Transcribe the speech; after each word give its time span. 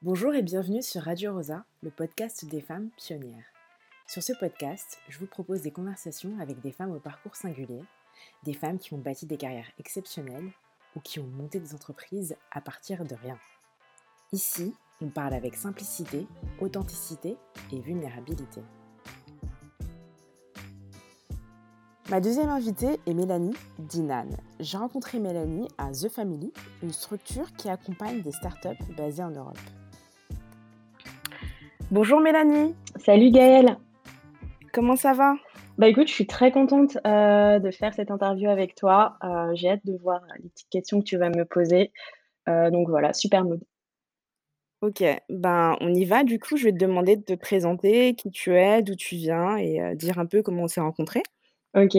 Bonjour 0.00 0.32
et 0.32 0.42
bienvenue 0.42 0.80
sur 0.80 1.02
Radio 1.02 1.34
Rosa, 1.34 1.64
le 1.82 1.90
podcast 1.90 2.44
des 2.44 2.60
femmes 2.60 2.88
pionnières. 2.96 3.52
Sur 4.06 4.22
ce 4.22 4.32
podcast, 4.32 5.00
je 5.08 5.18
vous 5.18 5.26
propose 5.26 5.62
des 5.62 5.72
conversations 5.72 6.38
avec 6.38 6.60
des 6.60 6.70
femmes 6.70 6.92
au 6.92 7.00
parcours 7.00 7.34
singulier, 7.34 7.82
des 8.44 8.52
femmes 8.52 8.78
qui 8.78 8.94
ont 8.94 8.98
bâti 8.98 9.26
des 9.26 9.36
carrières 9.36 9.72
exceptionnelles 9.80 10.52
ou 10.94 11.00
qui 11.00 11.18
ont 11.18 11.26
monté 11.26 11.58
des 11.58 11.74
entreprises 11.74 12.36
à 12.52 12.60
partir 12.60 13.04
de 13.04 13.16
rien. 13.16 13.36
Ici, 14.30 14.72
on 15.02 15.08
parle 15.08 15.34
avec 15.34 15.56
simplicité, 15.56 16.28
authenticité 16.60 17.36
et 17.72 17.80
vulnérabilité. 17.80 18.62
Ma 22.08 22.20
deuxième 22.20 22.50
invitée 22.50 23.00
est 23.04 23.14
Mélanie 23.14 23.56
Dinan. 23.80 24.28
J'ai 24.60 24.78
rencontré 24.78 25.18
Mélanie 25.18 25.66
à 25.76 25.90
The 25.90 26.08
Family, 26.08 26.52
une 26.84 26.92
structure 26.92 27.52
qui 27.56 27.68
accompagne 27.68 28.22
des 28.22 28.32
startups 28.32 28.94
basées 28.96 29.24
en 29.24 29.32
Europe. 29.32 29.58
Bonjour 31.90 32.20
Mélanie. 32.20 32.74
Salut 32.96 33.30
Gaëlle. 33.30 33.78
Comment 34.74 34.94
ça 34.94 35.14
va? 35.14 35.36
Bah 35.78 35.88
écoute, 35.88 36.06
je 36.06 36.12
suis 36.12 36.26
très 36.26 36.52
contente 36.52 36.98
euh, 37.06 37.58
de 37.60 37.70
faire 37.70 37.94
cette 37.94 38.10
interview 38.10 38.50
avec 38.50 38.74
toi. 38.74 39.16
Euh, 39.24 39.52
j'ai 39.54 39.70
hâte 39.70 39.86
de 39.86 39.96
voir 39.96 40.20
les 40.42 40.50
petites 40.50 40.68
questions 40.68 40.98
que 40.98 41.06
tu 41.06 41.16
vas 41.16 41.30
me 41.30 41.46
poser. 41.46 41.90
Euh, 42.46 42.70
donc 42.70 42.90
voilà, 42.90 43.14
super 43.14 43.42
mood. 43.42 43.62
Ok, 44.82 45.02
ben 45.30 45.78
on 45.80 45.94
y 45.94 46.04
va. 46.04 46.24
Du 46.24 46.38
coup, 46.38 46.58
je 46.58 46.64
vais 46.64 46.72
te 46.72 46.78
demander 46.78 47.16
de 47.16 47.22
te 47.22 47.32
présenter, 47.32 48.14
qui 48.14 48.30
tu 48.30 48.54
es, 48.54 48.82
d'où 48.82 48.94
tu 48.94 49.14
viens 49.14 49.56
et 49.56 49.96
dire 49.96 50.18
un 50.18 50.26
peu 50.26 50.42
comment 50.42 50.64
on 50.64 50.68
s'est 50.68 50.82
rencontrés. 50.82 51.22
Ok, 51.74 51.96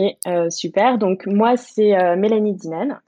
super. 0.49 0.99
Donc 0.99 1.25
moi, 1.25 1.57
c'est 1.57 2.15
Mélanie 2.15 2.53
Dinan. 2.53 2.99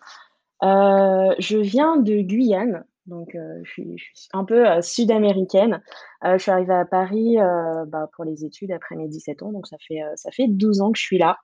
Je 0.63 1.57
viens 1.57 1.97
de 1.97 2.21
Guyane, 2.21 2.85
donc 3.07 3.35
je 3.63 3.69
suis, 3.69 3.95
un 4.33 4.45
peu 4.45 4.81
sud-américaine. 4.81 5.81
je 6.23 6.37
suis 6.37 6.51
arrivée 6.51 6.73
à 6.73 6.85
Paris 6.85 7.37
bah, 7.87 8.09
pour 8.15 8.25
les 8.25 8.45
études 8.45 8.71
après 8.71 8.95
mes 8.95 9.07
17 9.07 9.43
ans, 9.43 9.51
donc 9.51 9.67
ça 9.67 9.77
fait, 9.87 10.01
ça 10.15 10.31
fait 10.31 10.47
12 10.47 10.81
ans 10.81 10.91
que 10.91 10.99
je 10.99 11.03
suis 11.03 11.17
là. 11.17 11.37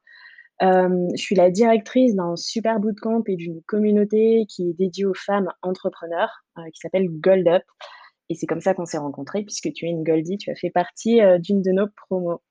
je 0.61 1.21
suis 1.21 1.35
la 1.35 1.49
directrice 1.49 2.15
d'un 2.15 2.35
super 2.35 2.79
bootcamp 2.79 3.23
et 3.27 3.35
d'une 3.35 3.61
communauté 3.63 4.45
qui 4.49 4.69
est 4.69 4.73
dédiée 4.73 5.05
aux 5.05 5.13
femmes 5.13 5.49
entrepreneurs, 5.61 6.43
qui 6.73 6.79
s'appelle 6.79 7.07
Gold 7.09 7.47
Up. 7.47 7.63
Et 8.29 8.35
c'est 8.35 8.45
comme 8.45 8.61
ça 8.61 8.73
qu'on 8.73 8.85
s'est 8.85 8.97
rencontrés, 8.97 9.43
puisque 9.43 9.71
tu 9.73 9.85
es 9.85 9.89
une 9.89 10.03
Goldie, 10.03 10.37
tu 10.37 10.51
as 10.51 10.55
fait 10.55 10.69
partie 10.69 11.21
d'une 11.39 11.61
de 11.61 11.71
nos 11.71 11.87
promos. 11.87 12.41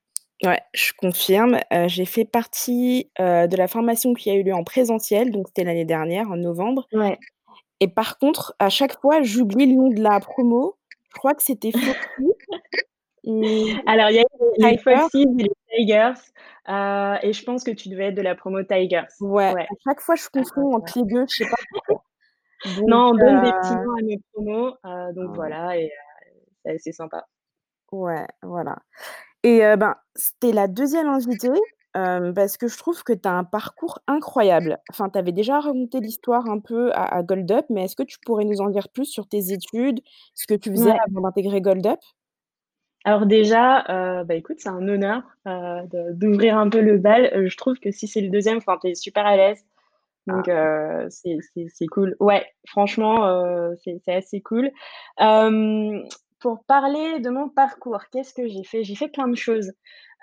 Ouais, 0.43 0.61
je 0.75 0.93
confirme. 0.97 1.59
j'ai 1.87 2.05
fait 2.05 2.25
partie, 2.25 3.11
de 3.19 3.57
la 3.57 3.69
formation 3.69 4.15
qui 4.15 4.31
a 4.31 4.35
eu 4.35 4.43
lieu 4.43 4.55
en 4.55 4.65
présentiel, 4.65 5.31
donc 5.31 5.49
c'était 5.49 5.65
l'année 5.65 5.85
dernière, 5.85 6.31
en 6.31 6.37
novembre 6.37 6.87
Ouais. 6.93 7.19
Et 7.81 7.89
par 7.89 8.19
contre, 8.19 8.55
à 8.59 8.69
chaque 8.69 9.01
fois, 9.01 9.23
j'oublie 9.23 9.67
le 9.67 9.75
nom 9.75 9.89
de 9.89 10.03
la 10.03 10.21
promo. 10.21 10.77
Je 11.09 11.19
crois 11.19 11.35
que 11.35 11.43
c'était 11.43 11.73
Foxy 12.23 12.27
Alors, 13.87 14.11
il 14.11 14.17
y 14.17 14.21
a 14.21 14.25
les 14.71 14.79
Foxy 14.79 15.23
et 15.23 15.43
les 15.43 15.51
Tigers, 15.77 16.15
et 16.69 17.33
je 17.33 17.45
pense 17.45 17.65
que 17.65 17.71
tu 17.71 17.89
devais 17.89 18.07
être 18.07 18.15
de 18.15 18.23
la 18.23 18.35
promo 18.35 18.63
Tigers. 18.63 19.07
Ouais, 19.21 19.45
à 19.45 19.67
chaque 19.85 20.01
fois, 20.01 20.15
je 20.15 20.29
confonds 20.29 20.75
entre 20.75 20.99
les 20.99 21.05
2, 21.05 21.27
je 21.29 21.37
sais 21.37 21.51
pas 21.51 21.57
pourquoi. 21.71 22.03
non, 22.87 23.11
on 23.11 23.15
donne 23.15 23.43
des 23.43 23.53
petits 23.53 23.75
noms 23.75 23.97
à 23.99 24.03
mes 24.03 24.19
promos, 24.33 24.75
donc 25.15 25.35
voilà 25.35 25.77
et 25.77 25.91
c'est 26.79 26.93
sympa. 26.93 27.27
Ouais, 27.93 28.27
voilà. 28.43 28.79
Et 29.43 29.61
ben, 29.77 29.97
c'était 30.15 30.53
la 30.53 30.67
deuxième 30.67 31.09
invitée, 31.09 31.51
parce 32.35 32.57
que 32.57 32.69
je 32.69 32.77
trouve 32.77 33.03
que 33.03 33.13
tu 33.13 33.29
as 33.29 33.33
un 33.33 33.45
parcours 33.45 33.99
incroyable. 34.07 34.79
Enfin, 34.91 35.09
tu 35.09 35.19
avais 35.19 35.33
déjà 35.33 35.61
raconté 35.61 36.01
l'histoire 36.01 36.49
un 36.49 36.59
peu 36.59 36.91
à 36.95 37.23
Gold 37.23 37.51
Up, 37.51 37.67
mais 37.71 37.85
est-ce 37.85 37.97
que 37.97 38.03
tu 38.03 38.19
pourrais 38.25 38.45
nous 38.45 38.61
en 38.61 38.69
dire 38.69 38.89
plus 38.89 39.07
sur 39.07 39.27
tes 39.27 39.53
études, 39.53 40.01
ce 40.35 40.47
que 40.47 40.55
tu 40.55 40.71
faisais 40.71 40.91
avant 40.91 41.23
d'intégrer 41.23 41.61
Gold 41.61 41.87
Up? 41.87 42.01
Alors 43.05 43.27
déjà, 43.27 43.85
bah, 44.25 44.35
écoute, 44.35 44.57
c'est 44.59 44.69
un 44.69 44.87
honneur, 44.89 45.23
d'ouvrir 46.13 46.59
un 46.59 46.69
peu 46.69 46.81
le 46.81 46.99
bal. 46.99 47.47
je 47.47 47.57
trouve 47.57 47.79
que 47.79 47.91
si 47.91 48.07
c'est 48.07 48.21
le 48.21 48.31
deuxième, 48.31 48.59
enfin, 48.59 48.79
tu 48.81 48.89
es 48.89 48.95
super 48.95 49.25
à 49.25 49.37
l'aise, 49.37 49.65
donc 50.27 50.49
ah. 50.49 51.07
c'est 51.09 51.87
cool. 51.91 52.17
Ouais, 52.21 52.45
franchement, 52.67 53.73
c'est 53.85 54.13
assez 54.13 54.41
cool 54.41 54.71
pour 56.47 56.63
parler 56.63 57.19
de 57.19 57.29
mon 57.29 57.49
parcours, 57.49 58.03
qu'est-ce 58.13 58.33
que 58.33 58.47
j'ai 58.47 58.63
fait? 58.63 58.85
J'ai 58.85 58.95
fait 58.95 59.09
plein 59.09 59.27
de 59.27 59.35
choses. 59.35 59.73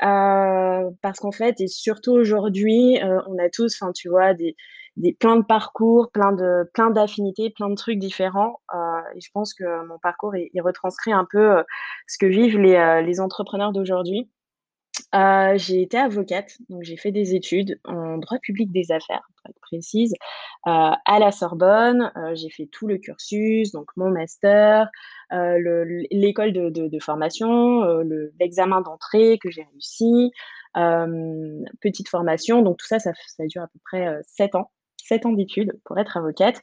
Euh, 0.04 0.90
parce 1.02 1.20
qu'en 1.20 1.34
fait, 1.34 1.60
et 1.60 1.68
surtout 1.68 2.14
aujourd'hui, 2.14 2.98
euh, 3.04 3.20
on 3.28 3.38
a 3.40 3.50
tous, 3.50 3.76
enfin, 3.82 3.92
tu 3.92 4.08
vois, 4.08 4.34
des, 4.34 4.56
des 4.96 5.14
plein 5.14 5.36
de 5.36 5.44
parcours, 5.44 6.12
plein 6.14 6.32
de 6.32 6.64
plein 6.74 6.92
d'affinités, 6.92 7.50
plein 7.50 7.70
de 7.70 7.76
trucs 7.76 8.00
différents. 8.00 8.62
Euh, 8.74 9.02
et 9.16 9.20
je 9.20 9.30
pense 9.34 9.54
que 9.54 9.86
mon 9.86 10.00
parcours, 10.00 10.34
il, 10.38 10.62
retranscrit 10.62 11.12
un 11.12 11.28
peu 11.30 11.62
ce 12.08 12.18
que 12.18 12.26
vivent 12.26 12.58
les, 12.58 13.04
les 13.06 13.20
entrepreneurs 13.20 13.74
d'aujourd'hui. 13.74 14.32
Euh, 15.16 15.58
j'ai 15.58 15.82
été 15.82 15.98
avocate, 15.98 16.58
donc 16.70 16.84
j'ai 16.84 16.98
fait 16.98 17.12
des 17.12 17.36
études 17.36 17.80
en 17.86 18.18
droit 18.18 18.38
public 18.40 18.72
des 18.72 18.92
affaires, 18.92 19.28
pour 19.36 19.50
être 19.50 19.60
précise, 19.62 20.14
euh, 20.68 20.92
à 21.06 21.20
la 21.20 21.32
Sorbonne. 21.32 22.12
Euh, 22.16 22.36
j'ai 22.36 22.50
fait 22.50 22.68
tout 22.68 22.88
le 22.88 22.98
cursus, 22.98 23.72
donc 23.72 23.90
mon 23.96 24.10
master, 24.10 24.90
l'école 25.32 26.54
de, 26.54 27.00
formation, 27.00 27.82
l'examen 28.40 28.82
d'entrée 28.82 29.40
que 29.42 29.50
j'ai 29.50 29.64
réussi, 29.72 30.32
petite 31.82 32.08
formation. 32.08 32.62
Donc 32.62 32.78
tout 32.78 32.88
ça, 32.88 33.00
ça, 33.00 33.12
dure 33.48 33.64
à 33.64 33.68
peu 33.68 33.80
près 33.84 34.20
sept 34.28 34.56
ans, 34.56 34.72
sept 35.04 35.26
ans 35.26 35.34
d'études 35.34 35.74
pour 35.86 35.98
être 35.98 36.18
avocate. 36.18 36.62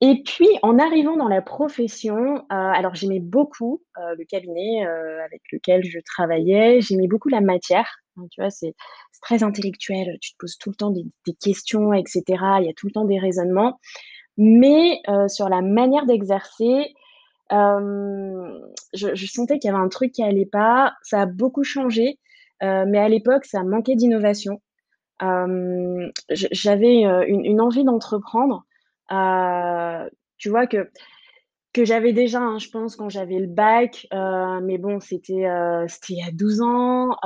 Et 0.00 0.22
puis, 0.22 0.48
en 0.62 0.78
arrivant 0.78 1.16
dans 1.16 1.28
la 1.28 1.40
profession, 1.40 2.36
euh, 2.36 2.40
alors 2.50 2.94
j'aimais 2.94 3.20
beaucoup 3.20 3.82
euh, 3.96 4.14
le 4.18 4.24
cabinet 4.24 4.84
euh, 4.86 5.24
avec 5.24 5.40
lequel 5.52 5.84
je 5.84 5.98
travaillais, 6.04 6.80
j'aimais 6.80 7.06
beaucoup 7.06 7.28
la 7.28 7.40
matière. 7.40 7.88
Tu 8.30 8.40
vois, 8.40 8.50
c'est 8.50 8.74
très 9.22 9.42
intellectuel, 9.42 10.18
tu 10.20 10.32
te 10.32 10.36
poses 10.38 10.56
tout 10.58 10.70
le 10.70 10.76
temps 10.76 10.90
des, 10.90 11.06
questions, 11.40 11.92
etc. 11.92 12.22
Il 12.60 12.66
y 12.66 12.68
a 12.68 12.74
tout 12.76 12.86
le 12.86 12.92
temps 12.92 13.04
des 13.04 13.18
raisonnements. 13.18 13.80
Mais 14.36 15.00
sur 15.28 15.48
la 15.48 15.62
manière 15.62 16.06
d'exercer, 16.06 16.94
je, 17.50 19.26
sentais 19.26 19.58
qu'il 19.58 19.70
y 19.70 19.74
avait 19.74 19.82
un 19.82 19.88
truc 19.88 20.12
qui 20.12 20.22
allait 20.22 20.46
pas. 20.46 20.94
Ça 21.02 21.22
a 21.22 21.26
beaucoup 21.26 21.64
changé, 21.64 22.18
mais 22.60 22.98
à 22.98 23.08
l'époque, 23.08 23.46
ça 23.46 23.64
manquait 23.64 23.96
d'innovation. 23.96 24.60
J'avais 26.30 27.02
une, 27.26 27.60
envie 27.60 27.84
d'entreprendre. 27.84 28.64
Euh, 29.12 30.08
tu 30.38 30.48
vois 30.50 30.66
que 30.66 30.90
que 31.72 31.84
j'avais 31.84 32.12
déjà, 32.12 32.40
hein, 32.40 32.58
je 32.58 32.68
pense, 32.70 32.96
quand 32.96 33.08
j'avais 33.08 33.38
le 33.38 33.48
bac, 33.48 34.06
euh, 34.12 34.60
mais 34.62 34.78
bon, 34.78 35.00
c'était 35.00 35.46
euh, 35.46 35.86
c'était 35.88 36.14
il 36.14 36.18
y 36.18 36.28
a 36.28 36.32
12 36.32 36.62
ans 36.62 37.16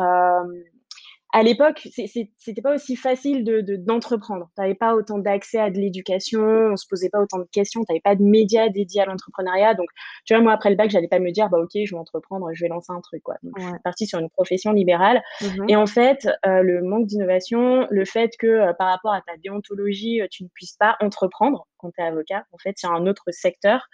à 1.32 1.42
l'époque, 1.42 1.86
c'était 1.92 2.62
pas 2.62 2.74
aussi 2.74 2.96
facile 2.96 3.44
de 3.44 3.60
d'entreprendre. 3.76 4.50
Tu 4.56 4.62
n'avais 4.62 4.74
pas 4.74 4.94
autant 4.94 5.18
d'accès 5.18 5.58
à 5.58 5.70
de 5.70 5.76
l'éducation, 5.78 6.40
on 6.40 6.76
se 6.76 6.86
posait 6.88 7.10
pas 7.10 7.20
autant 7.20 7.38
de 7.38 7.46
questions, 7.52 7.82
tu 7.84 7.92
n'avais 7.92 8.00
pas 8.00 8.14
de 8.14 8.22
médias 8.22 8.70
dédiés 8.70 9.02
à 9.02 9.04
l'entrepreneuriat. 9.04 9.74
Donc, 9.74 9.88
tu 10.24 10.34
vois, 10.34 10.42
moi, 10.42 10.52
après 10.52 10.70
le 10.70 10.76
bac, 10.76 10.90
j'allais 10.90 11.08
pas 11.08 11.18
me 11.18 11.30
dire, 11.30 11.50
bah, 11.50 11.58
OK, 11.58 11.70
je 11.74 11.94
vais 11.94 12.00
entreprendre, 12.00 12.48
je 12.54 12.64
vais 12.64 12.68
lancer 12.68 12.92
un 12.92 13.00
truc, 13.00 13.22
quoi. 13.22 13.34
Donc, 13.42 13.52
je 13.58 13.62
suis 13.62 13.72
partie 13.84 14.06
sur 14.06 14.18
une 14.18 14.30
profession 14.30 14.72
libérale. 14.72 15.22
Mmh 15.42 15.68
Et 15.68 15.76
en 15.76 15.86
fait, 15.86 16.28
euh, 16.46 16.62
le 16.62 16.82
manque 16.82 17.06
d'innovation, 17.06 17.86
le 17.90 18.04
fait 18.06 18.30
que 18.38 18.46
euh, 18.46 18.72
par 18.72 18.88
rapport 18.88 19.12
à 19.12 19.20
ta 19.20 19.36
déontologie, 19.36 20.22
euh, 20.22 20.26
tu 20.30 20.44
ne 20.44 20.48
puisses 20.48 20.76
pas 20.76 20.96
entreprendre 21.00 21.66
quand 21.76 21.90
tu 21.90 22.00
es 22.00 22.04
avocat, 22.04 22.44
en 22.52 22.58
fait, 22.58 22.74
c'est 22.76 22.86
un 22.86 23.06
autre 23.06 23.24
secteur. 23.30 23.86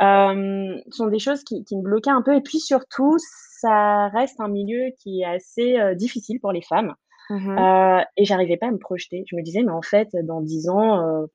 Euh, 0.00 0.76
sont 0.90 1.06
des 1.06 1.18
choses 1.18 1.44
qui, 1.44 1.64
qui 1.64 1.76
me 1.76 1.82
bloquaient 1.82 2.10
un 2.10 2.22
peu. 2.22 2.34
Et 2.34 2.40
puis 2.40 2.58
surtout, 2.58 3.16
ça 3.18 4.08
reste 4.08 4.40
un 4.40 4.48
milieu 4.48 4.90
qui 4.98 5.20
est 5.20 5.24
assez 5.24 5.78
euh, 5.78 5.94
difficile 5.94 6.40
pour 6.40 6.52
les 6.52 6.62
femmes. 6.62 6.94
Mmh 7.30 7.58
euh, 7.58 8.02
et 8.18 8.24
j'arrivais 8.26 8.58
pas 8.58 8.66
à 8.66 8.70
me 8.70 8.78
projeter. 8.78 9.24
Je 9.30 9.36
me 9.36 9.42
disais, 9.42 9.62
mais 9.62 9.72
en 9.72 9.82
fait, 9.82 10.08
dans 10.24 10.42
dix 10.42 10.68
ans, 10.68 11.00
euh, 11.00 11.26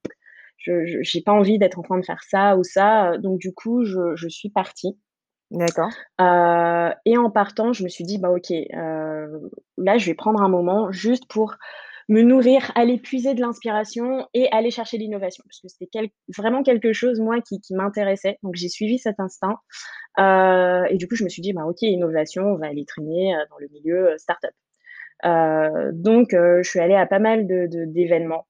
je 0.57 1.01
j'ai 1.01 1.21
pas 1.21 1.31
envie 1.31 1.57
d'être 1.57 1.79
en 1.79 1.81
train 1.81 1.97
de 1.97 2.05
faire 2.05 2.21
ça 2.29 2.57
ou 2.57 2.63
ça. 2.63 3.17
Donc 3.17 3.39
du 3.39 3.53
coup, 3.53 3.85
je, 3.85 4.15
je 4.15 4.27
suis 4.27 4.49
partie. 4.49 4.99
D'accord. 5.49 5.89
Euh, 6.21 6.91
et 7.05 7.17
en 7.17 7.31
partant, 7.31 7.73
je 7.73 7.83
me 7.83 7.89
suis 7.89 8.03
dit, 8.03 8.19
bah 8.19 8.29
ok, 8.29 8.51
là, 8.69 9.97
je 9.97 10.05
vais 10.05 10.13
prendre 10.13 10.43
un 10.43 10.49
moment 10.49 10.91
juste 10.91 11.25
pour 11.27 11.55
me 12.09 12.23
nourrir, 12.23 12.71
aller 12.73 12.97
puiser 12.97 13.35
de 13.35 13.39
l'inspiration 13.39 14.27
et 14.33 14.49
aller 14.51 14.71
chercher 14.71 14.97
l'innovation. 14.97 15.43
Parce 15.47 15.61
que 15.61 15.67
c'était 15.67 16.11
vraiment 16.35 16.63
quelque 16.63 16.91
chose, 16.91 17.19
moi, 17.19 17.39
qui, 17.39 17.61
m'intéressait. 17.71 18.39
Donc, 18.41 18.55
j'ai 18.55 18.67
suivi 18.67 18.97
cet 18.97 19.19
instinct. 19.19 19.57
Euh, 20.17 20.83
et 20.89 20.97
du 20.97 21.07
coup, 21.07 21.15
je 21.15 21.23
me 21.23 21.29
suis 21.29 21.43
dit, 21.43 21.53
bah, 21.53 21.65
OK, 21.65 21.83
innovation, 21.83 22.43
on 22.43 22.57
va 22.57 22.67
aller 22.67 22.83
traîner 22.85 23.35
euh, 23.35 23.45
dans 23.51 23.57
le 23.59 23.67
milieu 23.71 24.09
euh, 24.09 24.17
startup. 24.17 24.51
Donc, 25.93 26.29
je 26.31 26.63
suis 26.63 26.79
allée 26.79 26.95
à 26.95 27.05
pas 27.05 27.19
mal 27.19 27.45
d'événements. 27.45 28.47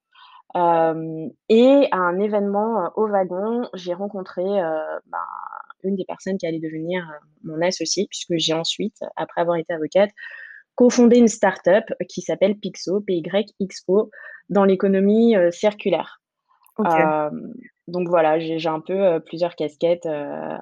Et 0.55 1.87
à 1.91 1.97
un 1.97 2.19
événement 2.19 2.91
au 2.95 3.07
wagon, 3.07 3.67
j'ai 3.73 3.93
rencontré 3.93 4.43
bah, 5.07 5.17
une 5.83 5.95
des 5.95 6.05
personnes 6.05 6.37
qui 6.37 6.45
allait 6.45 6.59
devenir 6.59 7.03
mon 7.43 7.59
associé, 7.61 8.05
puisque 8.07 8.33
j'ai 8.37 8.53
ensuite, 8.53 8.99
après 9.15 9.41
avoir 9.41 9.57
été 9.57 9.73
avocate, 9.73 10.11
cofondé 10.79 11.17
une 11.17 11.27
start-up 11.27 11.83
qui 12.07 12.21
s'appelle 12.21 12.55
Pixo, 12.55 13.01
PYXO, 13.01 14.09
dans 14.47 14.63
l'économie 14.63 15.35
euh, 15.35 15.51
circulaire. 15.51 16.21
Euh, 16.79 17.29
donc 17.89 18.07
voilà, 18.07 18.39
j'ai 18.39 18.65
un 18.65 18.79
peu, 18.79 18.93
heu, 18.93 19.19
plusieurs 19.19 19.57
casquettes, 19.57 20.07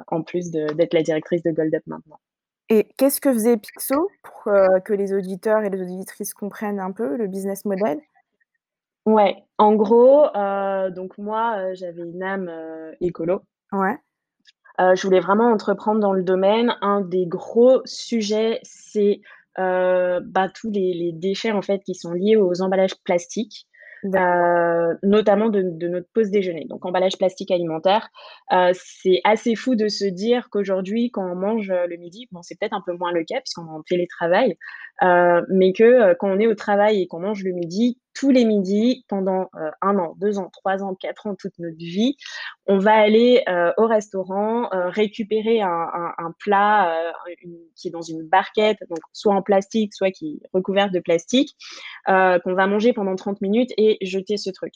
en 0.08 0.24
plus 0.24 0.50
d'être 0.50 0.96
la 0.96 1.04
directrice 1.04 1.44
de 1.44 1.52
Gold 1.52 1.76
Up 1.76 1.84
maintenant. 1.86 2.20
Et 2.70 2.88
qu'est-ce 2.98 3.22
que 3.22 3.32
faisait 3.32 3.58
Pixo 3.58 4.10
pour, 4.24 4.52
que 4.84 4.94
les 4.94 5.14
auditeurs 5.14 5.62
et 5.62 5.70
les 5.70 5.80
auditrices 5.80 6.34
comprennent 6.34 6.80
un 6.80 6.92
peu 6.92 7.16
le 7.16 7.28
business 7.28 7.64
model? 7.66 8.00
Ouais, 9.06 9.36
en 9.60 9.76
gros, 9.76 10.26
donc 10.96 11.16
moi, 11.20 11.76
j'avais 11.76 12.02
une 12.02 12.24
âme, 12.24 12.52
écolo. 13.02 13.42
Ouais. 13.72 14.00
Je 14.80 15.02
voulais 15.04 15.20
vraiment 15.20 15.52
entreprendre 15.52 16.00
dans 16.00 16.14
le 16.14 16.24
domaine. 16.24 16.76
Un 16.82 17.02
des 17.02 17.28
gros 17.28 17.82
sujets, 17.86 18.60
c'est, 18.64 19.22
bah, 19.58 20.50
tous 20.54 20.70
les 20.72 20.94
les 20.94 21.12
déchets, 21.14 21.52
en 21.52 21.62
fait, 21.62 21.80
qui 21.84 21.96
sont 21.96 22.14
liés 22.14 22.36
aux 22.38 22.62
emballages 22.62 22.96
plastiques, 23.04 23.68
heu, 24.06 24.98
notamment 25.04 25.50
de 25.50 25.62
de 25.64 25.88
notre 25.88 26.08
pause 26.14 26.30
déjeuner. 26.32 26.66
Donc 26.70 26.86
emballage 26.86 27.18
plastique 27.18 27.52
alimentaire, 27.52 28.10
heu, 28.54 28.72
c'est 28.74 29.22
assez 29.24 29.56
fou 29.56 29.76
de 29.76 29.88
se 29.88 30.06
dire 30.06 30.50
qu'aujourd'hui, 30.52 31.12
quand 31.12 31.26
on 31.32 31.36
mange, 31.36 31.70
heu, 31.72 31.88
le 31.88 31.98
midi, 31.98 32.28
bon, 32.32 32.42
c'est 32.44 32.58
peut-être 32.60 32.74
un 32.76 32.84
peu 32.86 32.94
moins 32.96 33.12
le 33.12 33.24
cas 33.24 33.40
puisqu'on 33.42 33.66
est 33.68 33.72
en 33.78 33.84
télétravail, 33.84 34.58
heu, 35.04 35.46
mais 35.50 35.74
que, 35.74 35.84
heu, 36.12 36.16
quand 36.20 36.30
on 36.30 36.40
est 36.40 36.48
au 36.48 36.56
travail 36.56 37.02
et 37.02 37.08
qu'on 37.08 37.20
mange 37.20 37.44
le 37.44 37.52
midi, 37.54 38.00
tous 38.18 38.32
les 38.32 38.46
midis 38.46 39.06
pendant, 39.10 39.44
heu, 39.56 39.72
1 39.82 39.98
an, 40.00 40.16
2 40.20 40.40
ans, 40.40 40.50
3 40.54 40.84
ans, 40.84 40.96
4 40.96 41.28
ans, 41.28 41.36
toute 41.36 41.54
notre 41.60 41.78
vie, 41.78 42.16
on 42.68 42.80
va 42.80 42.94
aller, 42.96 43.44
heu, 43.50 43.74
au 43.78 43.88
restaurant, 43.88 44.64
heu, 44.74 44.88
récupérer 44.90 45.62
un 45.62 45.70
un 45.70 46.14
un 46.18 46.34
plat, 46.40 47.14
qui 47.76 47.88
est 47.90 47.92
dans 47.92 48.02
une 48.02 48.24
barquette, 48.28 48.80
donc 48.90 49.00
soit 49.14 49.36
en 49.36 49.42
plastique, 49.44 49.94
soit 49.96 50.12
qui 50.12 50.40
est 50.44 50.48
recouverte 50.54 50.94
de 50.94 51.00
plastique, 51.00 51.56
qu'on 52.08 52.54
va 52.56 52.68
manger 52.68 52.94
pendant 52.94 53.16
30 53.16 53.42
minutes 53.42 53.72
et 53.78 53.98
jeter 54.02 54.38
ce 54.38 54.50
truc. 54.52 54.74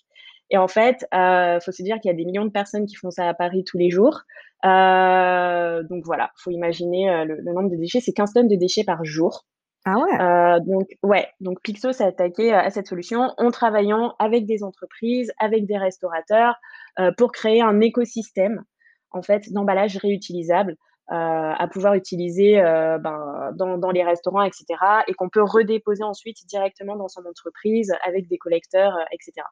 Et 0.51 0.57
en 0.57 0.67
fait, 0.67 1.05
heu, 1.15 1.59
faut 1.65 1.71
se 1.71 1.83
dire 1.83 1.99
qu'il 2.01 2.11
y 2.11 2.13
a 2.13 2.17
des 2.17 2.25
millions 2.25 2.45
de 2.45 2.51
personnes 2.51 2.85
qui 2.85 2.95
font 2.95 3.11
ça 3.11 3.27
à 3.29 3.33
Paris 3.33 3.63
tous 3.65 3.77
les 3.77 3.89
jours. 3.89 4.21
Donc 4.63 6.03
voilà, 6.05 6.31
faut 6.37 6.51
imaginer, 6.51 7.25
le 7.25 7.37
le 7.37 7.53
nombre 7.53 7.69
de 7.71 7.77
déchets, 7.77 8.01
c'est 8.01 8.13
15 8.13 8.33
tonnes 8.33 8.47
de 8.49 8.55
déchets 8.57 8.83
par 8.83 9.03
jour. 9.05 9.45
Ah 9.85 9.97
ouais? 9.97 10.11
Heu, 10.21 10.59
donc 10.61 10.87
ouais, 11.01 11.27
donc 11.39 11.59
Pixo 11.61 11.91
s'est 11.91 12.03
attaqué, 12.03 12.51
heu, 12.51 12.55
à 12.55 12.69
cette 12.69 12.85
solution 12.87 13.33
en 13.37 13.49
travaillant 13.49 14.13
avec 14.19 14.45
des 14.45 14.63
entreprises, 14.63 15.31
avec 15.39 15.65
des 15.65 15.77
restaurateurs, 15.77 16.55
heu, 16.99 17.11
pour 17.17 17.31
créer 17.31 17.61
un 17.63 17.79
écosystème, 17.81 18.63
en 19.09 19.23
fait, 19.23 19.51
d'emballages 19.51 19.97
réutilisables, 19.97 20.73
heu, 20.73 21.15
à 21.15 21.67
pouvoir 21.71 21.95
utiliser, 21.95 22.57
ben, 22.61 23.51
dans 23.55 23.91
les 23.91 24.03
restaurants 24.03 24.43
et 24.43 24.51
cetera 24.53 25.03
et 25.07 25.13
qu'on 25.15 25.29
peut 25.29 25.41
redéposer 25.43 26.03
ensuite 26.03 26.45
directement 26.47 26.95
dans 26.95 27.07
son 27.07 27.25
entreprise 27.25 27.91
avec 28.05 28.27
des 28.27 28.37
collecteurs, 28.37 28.93
heu 28.95 29.03
et 29.11 29.17
cetera. 29.19 29.49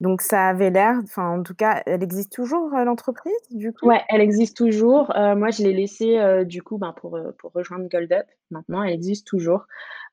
Donc 0.00 0.22
ça 0.22 0.48
avait 0.48 0.70
l'air 0.70 0.98
enfin, 1.04 1.38
en 1.38 1.42
tout 1.42 1.54
cas, 1.54 1.82
elle 1.86 2.02
existe 2.02 2.32
toujours, 2.32 2.74
heu, 2.74 2.84
l'entreprise, 2.84 3.32
du 3.50 3.72
coup? 3.72 3.90
Ouais, 3.90 4.02
elle 4.08 4.20
existe 4.22 4.56
toujours. 4.56 5.10
Heu, 5.16 5.34
moi, 5.34 5.50
je 5.50 5.62
l'ai 5.62 5.72
laissée, 5.74 6.16
heu, 6.18 6.44
du 6.46 6.62
coup, 6.62 6.78
ben, 6.78 6.92
pour, 6.94 7.18
pour 7.38 7.52
rejoindre 7.52 7.86
Gold 7.88 8.10
Up. 8.12 8.26
Maintenant, 8.50 8.82
elle 8.82 8.92
existe 8.94 9.26
toujours. 9.26 9.66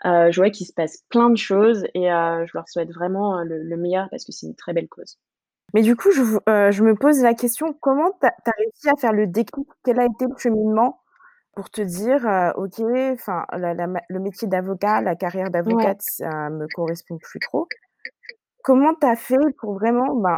Je 0.04 0.36
vois 0.36 0.50
qu'il 0.50 0.68
se 0.68 0.74
passe 0.74 1.04
plein 1.10 1.30
de 1.30 1.38
choses 1.38 1.86
et 1.94 2.02
je 2.08 2.52
leur 2.54 2.68
souhaite 2.68 2.92
vraiment, 2.92 3.44
le 3.44 3.62
le 3.64 3.78
meilleur 3.78 4.10
parce 4.10 4.26
que 4.26 4.32
c'est 4.32 4.48
une 4.48 4.56
très 4.56 4.74
belle 4.74 4.90
cause. 4.90 5.18
Mais 5.74 5.82
du 5.84 5.96
coup, 5.96 6.12
je 6.12 6.22
me 6.84 6.96
pose 6.96 7.22
la 7.22 7.34
question, 7.34 7.74
comment 7.74 8.12
tu 8.20 8.28
as 8.28 8.34
as 8.46 8.52
réussi 8.58 8.90
à 8.90 8.96
faire 9.00 9.14
le 9.14 9.28
déclic? 9.28 9.68
Quel 9.84 10.00
a 10.00 10.06
été 10.06 10.26
le 10.28 10.36
cheminement 10.38 11.02
pour 11.56 11.70
te 11.70 11.82
dire, 11.82 12.26
«OK, 12.58 12.80
enfin, 13.14 13.46
le 14.10 14.20
métier 14.20 14.48
d'avocat, 14.48 15.02
la 15.02 15.16
carrière 15.16 15.52
Ouais. 15.66 15.92
d'avocate, 15.92 16.02
ça 16.02 16.50
me 16.50 16.68
correspond 16.70 17.18
plus 17.20 17.40
trop»? 17.42 17.72
Comment 18.64 18.94
tu 18.94 19.08
as 19.08 19.16
fait 19.16 19.38
pour 19.58 19.74
vraiment, 19.74 20.14
ben, 20.16 20.38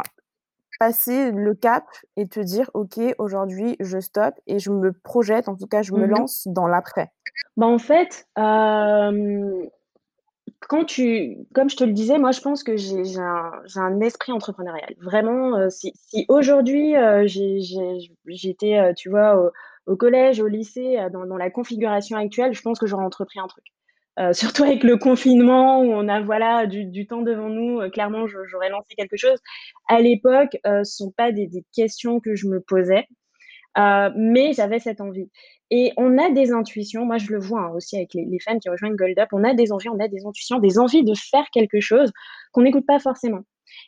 passer 0.78 1.32
le 1.32 1.54
cap 1.54 1.84
et 2.16 2.28
te 2.28 2.40
dire: 2.40 2.70
«OK, 2.74 3.00
aujourd'hui, 3.18 3.76
je 3.80 4.00
stoppe 4.00 4.36
et 4.46 4.58
je 4.60 4.70
me 4.70 4.92
projette, 4.92 5.48
en 5.48 5.56
tout 5.56 5.66
cas, 5.68 5.82
je 5.82 5.94
me 5.94 6.04
Mmh 6.04 6.12
mh. 6.12 6.24
lance 6.24 6.48
dans 6.48 6.66
l'après»? 6.68 7.12
Bah, 7.56 7.66
en 7.66 7.78
fait, 7.78 8.26
hem, 8.36 9.68
quand 10.68 10.84
tu 10.86 11.36
comme 11.54 11.70
je 11.70 11.76
te 11.76 11.84
le 11.84 11.92
disais, 11.92 12.18
moi, 12.18 12.32
je 12.32 12.40
pense 12.42 12.64
que 12.64 12.76
j'ai 12.76 13.04
j'ai 13.04 13.20
un 13.20 13.52
j'ai 13.66 13.80
un 13.80 14.00
esprit 14.00 14.32
entrepreneurial. 14.32 14.94
Vraiment, 15.02 15.58
heu, 15.58 15.70
si 15.70 15.92
si 15.96 16.26
aujourd'hui, 16.28 16.96
heu, 16.96 17.26
j'ai 17.28 17.60
j'ai 17.60 18.00
j 18.00 18.12
j'étais, 18.28 18.78
heu, 18.80 18.94
tu 18.96 19.10
vois, 19.10 19.36
au 19.38 19.52
au 19.92 19.96
collège, 19.96 20.40
au 20.40 20.48
lycée, 20.48 20.98
heu, 21.00 21.10
dans 21.10 21.26
dans 21.26 21.38
la 21.38 21.50
configuration 21.50 22.18
actuelle, 22.18 22.54
je 22.54 22.62
pense 22.62 22.78
que 22.80 22.86
j'aurais 22.86 23.04
entrepris 23.06 23.40
un 23.40 23.48
truc. 23.48 23.64
Heu, 24.18 24.32
surtout 24.34 24.64
avec 24.64 24.82
le 24.84 24.96
confinement 24.96 25.80
où 25.82 25.92
on 25.92 26.08
a, 26.08 26.20
voilà, 26.22 26.66
du 26.66 26.84
du 26.86 27.06
temps 27.06 27.22
devant 27.22 27.48
nous, 27.48 27.80
heu, 27.82 27.90
clairement, 27.90 28.26
j'aurais 28.26 28.70
lancé 28.70 28.94
quelque 28.96 29.16
chose. 29.16 29.38
À 29.88 30.00
l'époque, 30.00 30.56
heu, 30.66 30.84
ce 30.84 30.96
sont 30.96 31.10
pas 31.12 31.32
des 31.32 31.46
des 31.48 31.64
questions 31.74 32.20
que 32.20 32.34
je 32.36 32.46
me 32.48 32.60
posais. 32.60 33.06
Heu, 33.78 34.12
mais 34.16 34.52
j'avais 34.52 34.78
cette 34.78 35.00
envie 35.00 35.28
et 35.70 35.92
on 35.96 36.18
a 36.18 36.30
des 36.30 36.52
intuitions, 36.52 37.04
moi 37.06 37.18
je 37.18 37.32
le 37.32 37.40
vois, 37.40 37.62
hein, 37.62 37.72
aussi 37.74 37.96
avec 37.96 38.14
les 38.14 38.24
les 38.26 38.38
femmes 38.40 38.60
qui 38.60 38.68
rejoignent 38.68 38.94
Gold 38.96 39.18
Up, 39.18 39.28
on 39.32 39.42
a 39.44 39.54
des 39.54 39.72
envies, 39.72 39.88
on 39.88 39.98
a 40.00 40.08
des 40.08 40.24
intuitions, 40.26 40.58
des 40.60 40.78
envies 40.78 41.02
de 41.04 41.14
faire 41.14 41.46
quelque 41.52 41.80
chose 41.80 42.12
qu'on 42.52 42.62
n'écoute 42.62 42.86
pas 42.86 43.00
forcément 43.00 43.40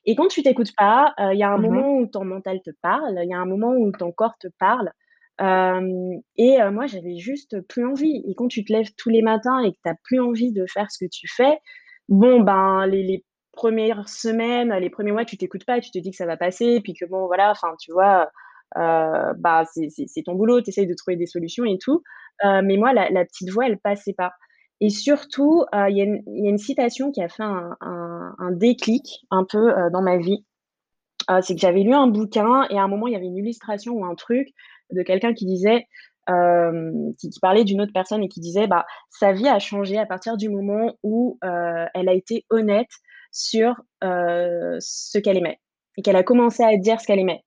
et 0.07 0.17
quand 0.17 0.27
tu 0.29 0.43
t'écoutes 0.43 0.75
pas, 0.77 1.15
il 1.33 1.39
y 1.39 1.43
a 1.45 1.51
un 1.51 1.59
Mmh 1.59 1.69
mh. 1.71 1.83
moment 1.83 1.97
où 1.99 2.07
ton 2.07 2.25
mental 2.25 2.61
te 2.65 2.71
parle, 2.83 3.21
il 3.23 3.29
y 3.31 3.35
a 3.35 3.39
un 3.39 3.47
moment 3.47 3.73
où 3.77 3.93
ton 3.93 4.11
corps 4.11 4.37
te 4.41 4.49
parle, 4.59 4.91
et 5.39 6.59
moi 6.71 6.87
j'avais 6.87 7.17
juste 7.17 7.61
plus 7.69 7.87
envie 7.87 8.23
et 8.27 8.35
quand 8.35 8.49
tu 8.49 8.65
te 8.65 8.73
lèves 8.73 8.91
tous 8.97 9.11
les 9.11 9.23
matins 9.23 9.61
et 9.61 9.73
que 9.73 9.79
tu 9.85 9.91
as 9.91 9.97
plus 10.05 10.21
envie 10.21 10.53
de 10.53 10.65
faire 10.67 10.91
ce 10.91 11.05
que 11.05 11.09
tu 11.11 11.29
fais, 11.29 11.59
bon, 12.09 12.41
ben, 12.41 12.87
les 12.87 13.25
1res 13.57 14.09
semaines, 14.09 14.73
les 14.75 14.91
1ers 14.91 15.13
mois, 15.13 15.25
tu 15.25 15.37
t'écoutes 15.37 15.65
pas, 15.65 15.81
tu 15.81 15.91
te 15.91 15.99
dis 15.99 16.11
que 16.11 16.17
ça 16.17 16.27
va 16.27 16.37
passer 16.37 16.81
puis 16.83 16.95
que 16.95 17.05
bon, 17.07 17.27
voilà, 17.27 17.51
enfin, 17.51 17.75
tu 17.81 17.93
vois, 17.93 18.31
bah, 18.75 19.65
c'est 19.75 20.23
ton 20.25 20.35
boulot, 20.35 20.63
tu 20.63 20.71
essayes 20.71 20.87
de 20.87 20.95
trouver 20.95 21.17
des 21.17 21.27
solutions 21.27 21.65
et 21.65 21.79
tout, 21.79 22.03
mais 22.45 22.77
moi 22.77 22.93
la 22.93 23.25
petite 23.25 23.51
voix, 23.51 23.67
elle 23.67 23.79
passait 23.79 24.15
pas 24.15 24.33
et 24.81 24.91
surtout, 24.91 25.65
il 25.73 25.97
y 25.97 26.03
a 26.03 26.51
une 26.51 26.59
citation 26.59 27.11
qui 27.11 27.23
a 27.23 27.29
fait 27.29 27.43
un 27.43 28.53
déclic 28.53 29.25
un 29.31 29.45
peu, 29.45 29.73
dans 29.93 30.03
ma 30.03 30.19
vie. 30.19 30.45
C'est 31.41 31.55
que 31.55 31.61
j'avais 31.61 31.83
lu 31.83 31.95
un 31.95 32.07
bouquin 32.07 32.67
et 32.71 32.79
à 32.79 32.83
un 32.83 32.89
moment, 32.89 33.07
il 33.07 33.15
y 33.15 33.17
avait 33.17 33.27
une 33.27 33.39
illustration 33.39 33.95
ou 33.95 34.05
un 34.05 34.15
truc 34.15 34.49
de 34.93 35.03
quelqu'un 35.03 35.35
qui 35.35 35.47
disait, 35.47 35.87
hem, 36.29 37.15
qui 37.19 37.31
parlait 37.41 37.65
d'une 37.65 37.81
autre 37.83 37.93
personne 37.95 38.23
et 38.25 38.29
qui 38.29 38.41
disait, 38.41 38.67
bah, 38.67 38.87
sa 39.11 39.33
vie 39.33 39.49
a 39.49 39.59
changé 39.59 39.99
à 39.99 40.07
partir 40.07 40.37
du 40.37 40.49
moment 40.49 40.95
où, 41.03 41.39
heu, 41.45 41.87
elle 41.95 42.09
a 42.09 42.15
été 42.15 42.45
honnête 42.51 42.91
sur, 43.33 43.75
heu, 44.05 44.77
ce 44.81 45.19
qu'elle 45.19 45.37
aimait 45.39 45.59
et 45.99 46.03
qu'elle 46.03 46.17
a 46.17 46.23
commencé 46.25 46.63
à 46.63 46.77
dire 46.77 47.01
ce 47.01 47.07
qu'elle 47.07 47.21
aimait 47.21 47.43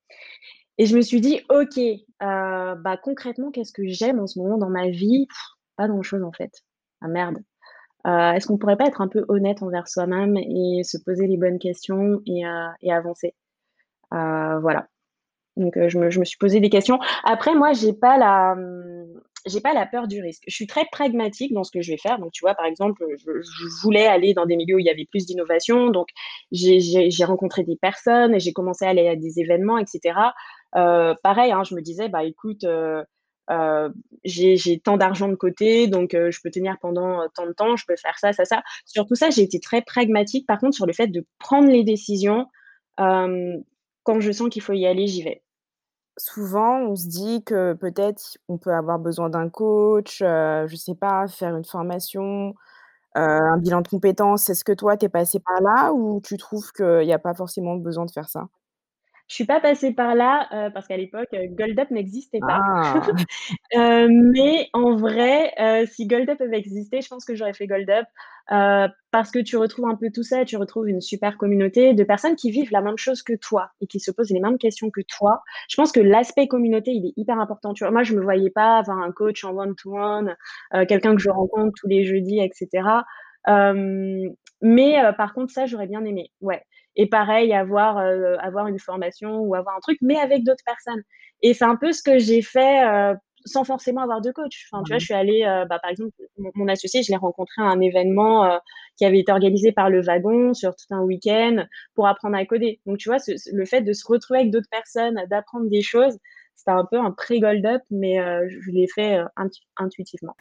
et 0.77 0.85
je 0.85 0.95
me 0.95 1.01
suis 1.01 1.21
dit: 1.21 1.41
«OK, 1.49 1.79
bah, 2.21 2.97
concrètement, 3.03 3.51
qu'est-ce 3.51 3.73
que 3.73 3.87
j'aime 3.87 4.19
en 4.19 4.27
ce 4.27 4.39
moment 4.39 4.57
dans 4.57 4.69
ma 4.69 4.89
vie? 4.89 5.27
Pas 5.77 5.87
grand-chose, 5.87 6.23
en 6.23 6.31
fait. 6.31 6.51
Ah 7.01 7.07
merde, 7.07 7.37
est-ce 8.05 8.47
qu'on 8.47 8.57
pourrait 8.57 8.77
pas 8.77 8.87
être 8.87 9.01
un 9.01 9.07
peu 9.09 9.25
honnête 9.29 9.63
envers 9.63 9.87
soi-même 9.87 10.37
et 10.37 10.83
se 10.83 10.97
poser 11.05 11.27
les 11.27 11.37
bonnes 11.37 11.59
questions 11.59 12.21
et 12.27 12.91
avancer?» 12.91 13.35
Voilà, 14.11 14.87
donc 15.57 15.77
heu, 15.77 15.89
je 15.89 15.97
me 15.99 16.09
je 16.09 16.19
me 16.19 16.25
suis 16.25 16.37
posé 16.37 16.59
des 16.59 16.69
questions. 16.69 16.99
Après 17.23 17.55
moi, 17.55 17.73
j'ai 17.73 17.93
pas 17.93 18.17
la, 18.17 18.55
mmh, 18.55 19.05
j'ai 19.47 19.61
pas 19.61 19.73
la 19.73 19.85
peur 19.85 20.07
du 20.07 20.21
risque. 20.21 20.43
Je 20.47 20.53
suis 20.55 20.67
très 20.67 20.85
pragmatique 20.91 21.53
dans 21.53 21.63
ce 21.63 21.71
que 21.71 21.81
je 21.81 21.91
vais 21.91 21.97
faire, 21.97 22.19
donc 22.19 22.31
tu 22.31 22.41
vois, 22.41 22.55
par 22.55 22.65
exemple, 22.65 23.03
je 23.17 23.31
voulais 23.83 24.05
aller 24.07 24.33
dans 24.33 24.45
des 24.45 24.55
milieux 24.57 24.75
où 24.75 24.79
il 24.79 24.85
y 24.85 24.89
avait 24.89 25.05
plus 25.09 25.25
d'innovation, 25.25 25.89
donc 25.91 26.07
j'ai 26.51 27.23
rencontré 27.25 27.63
des 27.63 27.77
personnes 27.77 28.35
et 28.35 28.39
j'ai 28.39 28.53
commencé 28.53 28.85
à 28.85 28.89
aller 28.89 29.07
à 29.07 29.15
des 29.15 29.39
événements 29.39 29.77
et 29.77 29.85
cetera. 29.85 30.33
Heu, 30.75 31.13
pareil, 31.23 31.51
hein, 31.51 31.63
je 31.63 31.75
me 31.75 31.81
disais: 31.81 32.09
«Bah, 32.09 32.23
écoute, 32.23 32.63
heu 32.65 33.03
heu, 33.51 33.93
j'ai 34.25 34.79
tant 34.83 34.97
d'argent 34.97 35.27
de 35.27 35.35
côté, 35.35 35.87
donc 35.87 36.11
je 36.13 36.39
peux 36.43 36.51
tenir 36.51 36.77
pendant, 36.81 37.27
tant 37.35 37.47
de 37.47 37.53
temps, 37.53 37.75
je 37.75 37.85
peux 37.87 37.95
faire 37.97 38.17
ça, 38.19 38.31
ça, 38.33 38.45
ça». 38.45 38.61
Sur 38.85 39.05
tout 39.07 39.15
ça, 39.15 39.29
j'ai 39.31 39.41
été 39.43 39.59
très 39.59 39.81
pragmatique. 39.81 40.45
Par 40.47 40.59
contre, 40.59 40.75
sur 40.75 40.85
le 40.85 40.93
fait 40.93 41.07
de 41.07 41.25
prendre 41.39 41.69
les 41.69 41.83
décisions, 41.83 42.45
hem, 42.99 43.63
quand 44.09 44.19
je 44.21 44.31
sens 44.31 44.49
qu'il 44.49 44.63
faut 44.63 44.73
y 44.73 44.87
aller, 44.87 45.05
j'y 45.05 45.21
vais. 45.21 45.43
Souvent, 46.17 46.79
on 46.79 46.95
se 46.95 47.07
dit 47.07 47.43
que 47.43 47.73
peut-être 47.73 48.39
on 48.47 48.57
peut 48.57 48.73
avoir 48.73 48.97
besoin 48.97 49.29
d'un 49.29 49.49
coach, 49.49 50.23
heu, 50.23 50.65
je 50.67 50.75
sais 50.75 50.95
pas, 50.95 51.27
faire 51.27 51.55
une 51.55 51.63
formation, 51.63 52.55
heu, 53.15 53.21
un 53.21 53.57
bilan 53.59 53.81
de 53.81 53.87
compétences. 53.87 54.49
Est-ce 54.49 54.63
que 54.63 54.71
toi, 54.71 54.97
tu 54.97 55.05
es 55.05 55.09
passée 55.09 55.39
par 55.39 55.61
là 55.61 55.93
ou 55.93 56.21
tu 56.21 56.37
trouves 56.37 56.71
qu'il 56.71 57.05
y 57.05 57.13
a 57.13 57.19
pas 57.19 57.35
forcément 57.35 57.75
besoin 57.75 58.05
de 58.05 58.11
faire 58.11 58.29
ça? 58.29 58.49
Je 59.27 59.35
suis 59.35 59.45
pas 59.45 59.61
passée 59.61 59.93
par 59.93 60.15
là, 60.15 60.49
heu, 60.51 60.71
parce 60.73 60.87
qu'à 60.87 60.97
l'époque, 60.97 61.29
Gold 61.31 61.79
Up 61.79 61.91
n'existait 61.91 62.39
pas. 62.39 62.59
Ah! 62.63 63.11
Mais 64.09 64.69
en 64.73 64.95
vrai, 64.95 65.53
si 65.91 66.07
Gold 66.07 66.31
Up 66.31 66.41
avait 66.41 66.57
existé, 66.57 67.01
je 67.01 67.07
pense 67.09 67.25
que 67.25 67.35
j'aurais 67.35 67.53
fait 67.53 67.67
Gold 67.67 67.89
Up, 67.91 68.07
heu, 68.51 68.87
parce 69.11 69.31
que 69.31 69.39
tu 69.39 69.57
retrouves 69.57 69.87
un 69.87 69.95
peu 69.95 70.07
tout 70.13 70.23
ça. 70.23 70.45
Tu 70.45 70.57
retrouves 70.57 70.87
une 70.89 71.01
super 71.01 71.37
communauté 71.37 71.93
de 71.93 72.03
personnes 72.03 72.35
qui 72.35 72.51
vivent 72.51 72.71
la 72.71 72.81
même 72.81 72.97
chose 72.97 73.23
que 73.23 73.33
toi 73.33 73.71
et 73.81 73.87
qui 73.87 73.99
se 73.99 74.11
posent 74.11 74.31
les 74.31 74.39
mêmes 74.39 74.57
questions 74.57 74.89
que 74.91 75.01
toi. 75.07 75.41
Je 75.69 75.75
pense 75.75 75.91
que 75.91 75.99
l'aspect 75.99 76.47
communauté, 76.47 76.91
il 76.91 77.05
est 77.07 77.13
hyper 77.17 77.39
important? 77.39 77.73
Moi, 77.91 78.03
je 78.03 78.15
me 78.15 78.21
voyais 78.21 78.49
pas 78.51 78.77
avoir 78.79 78.99
un 78.99 79.11
coach 79.11 79.43
en 79.43 79.55
one 79.57 79.75
to 79.75 79.95
one, 79.97 80.35
heu, 80.75 80.85
quelqu'un 80.85 81.15
que 81.15 81.21
je 81.21 81.29
rencontre 81.29 81.73
tous 81.79 81.87
les 81.87 82.05
jeudis 82.05 82.39
et 82.39 82.49
cetera. 82.53 83.05
Hem, 83.47 84.29
mais 84.61 84.99
heu, 85.03 85.13
par 85.17 85.33
contre, 85.33 85.51
ça, 85.53 85.65
j'aurais 85.65 85.87
bien 85.87 86.03
aimé, 86.05 86.31
ouais. 86.41 86.61
et 86.95 87.07
pareil, 87.07 87.53
avoir, 87.53 87.97
avoir 88.41 88.67
une 88.67 88.79
formation 88.79 89.39
ou 89.39 89.55
avoir 89.55 89.75
un 89.77 89.79
truc, 89.79 89.97
mais 90.01 90.17
avec 90.17 90.43
d'autres 90.43 90.63
personnes. 90.65 91.01
Et 91.41 91.53
c'est 91.53 91.65
un 91.65 91.75
peu 91.77 91.91
ce 91.93 92.03
que 92.03 92.19
j'ai 92.19 92.41
fait 92.41 93.13
sans 93.45 93.63
forcément 93.63 94.01
avoir 94.01 94.21
de 94.21 94.31
coach. 94.31 94.67
Enfin, 94.71 94.83
tu 94.83 94.91
vois, 94.91 94.99
je 94.99 95.05
suis 95.05 95.13
allée, 95.13 95.41
bah, 95.69 95.79
par 95.81 95.91
exemple, 95.91 96.11
mon, 96.55 96.67
associé, 96.67 97.03
je 97.03 97.11
l'ai 97.11 97.17
rencontré 97.17 97.61
à 97.61 97.65
un 97.65 97.79
événement 97.79 98.59
qui 98.97 99.05
avait 99.05 99.19
été 99.19 99.31
organisé 99.31 99.71
par 99.71 99.89
le 99.89 100.01
wagon 100.01 100.53
sur 100.53 100.75
tout 100.75 100.93
un 100.93 101.01
week-end 101.01 101.65
pour 101.95 102.07
apprendre 102.07 102.35
à 102.37 102.45
coder. 102.45 102.79
Donc, 102.85 102.97
tu 102.97 103.09
vois, 103.09 103.17
le 103.51 103.65
fait 103.65 103.81
de 103.81 103.93
se 103.93 104.05
retrouver 104.07 104.39
avec 104.39 104.51
d'autres 104.51 104.69
personnes, 104.69 105.21
d'apprendre 105.29 105.69
des 105.69 105.81
choses, 105.81 106.17
c'était 106.55 106.71
un 106.71 106.85
peu 106.89 106.99
un 106.99 107.11
pré-gold 107.11 107.65
up, 107.65 107.81
mais 107.91 108.17
je 108.47 108.71
l'ai 108.71 108.87
fait 108.87 109.19
intuitivement. 109.77 110.35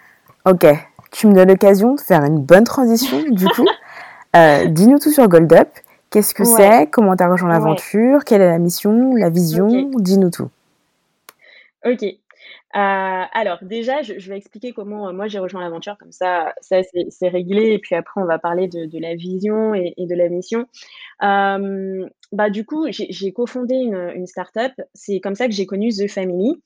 Ok, 0.44 0.66
tu 1.10 1.26
me 1.26 1.34
donnes 1.34 1.48
l'occasion 1.48 1.94
de 1.94 2.00
faire 2.00 2.24
une 2.24 2.40
bonne 2.40 2.64
transition, 2.64 3.22
du 3.30 3.46
coup. 3.54 3.66
Euh, 4.36 4.66
dis-nous 4.66 4.98
tout 4.98 5.10
sur 5.10 5.28
Gold 5.28 5.52
Up. 5.52 5.68
Qu'est-ce 6.10 6.34
que 6.34 6.44
c'est? 6.44 6.88
Comment 6.90 7.16
tu 7.16 7.22
as 7.22 7.28
rejoint 7.28 7.50
l'aventure? 7.50 8.24
Quelle 8.24 8.40
est 8.40 8.48
la 8.48 8.58
mission? 8.58 9.14
La 9.14 9.30
vision? 9.30 9.90
Dis-nous 9.98 10.30
tout. 10.30 10.48
Ok. 11.84 12.04
Euh, 12.76 13.24
alors 13.32 13.58
déjà, 13.62 14.02
je, 14.02 14.28
vais 14.28 14.36
expliquer 14.36 14.72
comment 14.72 15.08
euh, 15.08 15.12
moi 15.12 15.26
j'ai 15.26 15.38
rejoint 15.38 15.60
l'aventure, 15.60 15.96
comme 15.98 16.12
ça, 16.12 16.52
ça 16.60 16.80
c'est 17.08 17.28
réglé, 17.28 17.72
et 17.72 17.78
puis 17.78 17.94
après 17.94 18.20
on 18.20 18.26
va 18.26 18.38
parler 18.38 18.68
de, 18.68 18.98
la 19.00 19.14
vision 19.14 19.74
et, 19.74 19.94
de 19.98 20.14
la 20.14 20.28
mission. 20.28 20.66
bah 21.20 22.50
du 22.50 22.64
coup, 22.66 22.86
j'ai 22.90 23.32
cofondé 23.32 23.74
une, 23.74 24.12
une 24.14 24.26
startup. 24.26 24.72
C'est 24.94 25.20
comme 25.20 25.34
ça 25.34 25.46
que 25.46 25.54
j'ai 25.54 25.66
connu 25.66 25.90
The 25.90 26.08
Family. 26.08 26.60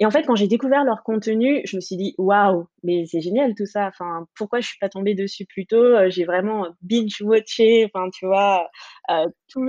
Et 0.00 0.06
en 0.06 0.10
fait, 0.10 0.22
quand 0.22 0.36
j'ai 0.36 0.46
découvert 0.46 0.84
leur 0.84 1.02
contenu, 1.02 1.60
je 1.64 1.76
me 1.76 1.80
suis 1.80 1.96
dit 1.96 2.14
waouh, 2.18 2.66
mais 2.84 3.04
c'est 3.06 3.20
génial 3.20 3.54
tout 3.56 3.66
ça. 3.66 3.88
Enfin, 3.88 4.26
pourquoi 4.36 4.60
je 4.60 4.68
suis 4.68 4.78
pas 4.78 4.88
tombée 4.88 5.14
dessus 5.14 5.44
plus 5.44 5.66
tôt? 5.66 5.82
Euh, 5.82 6.08
J'ai 6.08 6.24
vraiment 6.24 6.68
binge 6.82 7.20
watché. 7.20 7.90
Enfin, 7.92 8.08
tu 8.10 8.26
vois, 8.26 8.68
euh, 9.10 9.26
tout. 9.48 9.66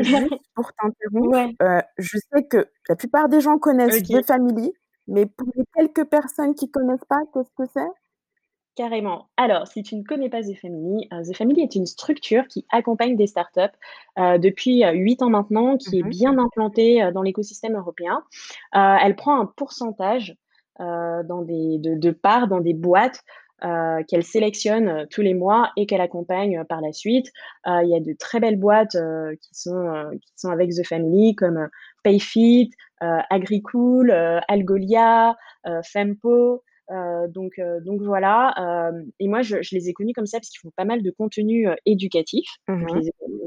pour 0.55 0.71
t'interrompre, 0.73 1.55
euh, 1.63 1.81
je 1.97 2.17
sais 2.31 2.43
que 2.43 2.67
la 2.87 2.95
plupart 2.95 3.27
des 3.27 3.41
gens 3.41 3.57
connaissent 3.57 4.03
The 4.03 4.23
Family, 4.23 4.71
mais 5.09 5.25
pour 5.25 5.47
les 5.55 5.65
quelques 5.75 6.09
personnes 6.09 6.55
qui 6.55 6.69
connaissent 6.69 7.05
pas, 7.09 7.21
qu'est-ce 7.33 7.51
que 7.57 7.69
c'est? 7.73 7.89
Carrément. 8.79 9.27
Alors, 9.35 9.67
si 9.67 9.83
tu 9.83 9.97
ne 9.97 10.03
connais 10.03 10.29
pas 10.29 10.41
The 10.41 10.55
Family, 10.55 11.09
euh, 11.11 11.21
The 11.21 11.35
Family 11.35 11.63
est 11.63 11.75
une 11.75 11.85
structure 11.85 12.47
qui 12.47 12.65
accompagne 12.71 13.17
des 13.17 13.27
startups 13.27 13.59
euh, 14.17 14.37
depuis 14.37 14.85
euh, 14.85 14.93
huit 14.93 15.21
ans 15.21 15.29
maintenant, 15.29 15.75
qui 15.75 15.99
est 15.99 16.03
mmh 16.03 16.09
bien 16.09 16.37
implantée 16.37 17.09
dans 17.13 17.21
l'écosystème 17.21 17.75
européen. 17.75 18.23
elle 18.71 19.17
prend 19.17 19.41
un 19.41 19.45
pourcentage 19.45 20.37
dans 20.79 21.41
des, 21.41 21.77
de, 21.79 21.95
de 21.95 22.11
parts 22.11 22.47
dans 22.47 22.61
des 22.61 22.73
boîtes 22.73 23.21
qu'elle 23.61 24.23
sélectionne 24.23 25.07
tous 25.11 25.21
les 25.21 25.33
mois 25.33 25.71
et 25.75 25.85
qu'elle 25.85 25.99
accompagne 25.99 26.63
par 26.63 26.79
la 26.79 26.93
suite. 26.93 27.27
il 27.65 27.89
y 27.89 27.95
a 27.95 27.99
de 27.99 28.13
très 28.17 28.39
belles 28.39 28.57
boîtes 28.57 28.95
qui, 29.41 29.49
sont, 29.51 30.09
qui 30.13 30.33
sont 30.37 30.49
avec 30.49 30.69
The 30.69 30.87
Family 30.87 31.35
comme 31.35 31.67
Payfit, 32.03 32.71
Agricool, 33.01 34.11
Algolia, 34.47 35.35
Fempo. 35.83 36.63
Euh, 36.91 37.27
donc, 37.27 37.53
euh, 37.59 37.79
donc 37.81 38.01
voilà. 38.01 38.53
Euh, 38.57 39.03
et 39.19 39.27
moi, 39.27 39.41
je, 39.41 39.57
les 39.71 39.89
ai 39.89 39.93
connus 39.93 40.13
comme 40.13 40.25
ça 40.25 40.37
parce 40.39 40.49
qu'ils 40.49 40.59
font 40.59 40.71
pas 40.75 40.85
mal 40.85 41.03
de 41.03 41.11
contenu 41.11 41.67
éducatif. 41.85 42.47
Mmh 42.67 42.85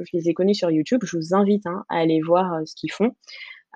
je, 0.05 0.17
les 0.17 0.29
ai, 0.29 0.35
connus 0.35 0.55
sur 0.55 0.71
YouTube. 0.71 1.01
Je 1.05 1.17
vous 1.17 1.35
invite 1.35 1.67
hein, 1.67 1.85
à 1.89 1.99
aller 1.99 2.21
voir 2.21 2.61
ce 2.65 2.75
qu'ils 2.77 2.93
font. 2.93 3.11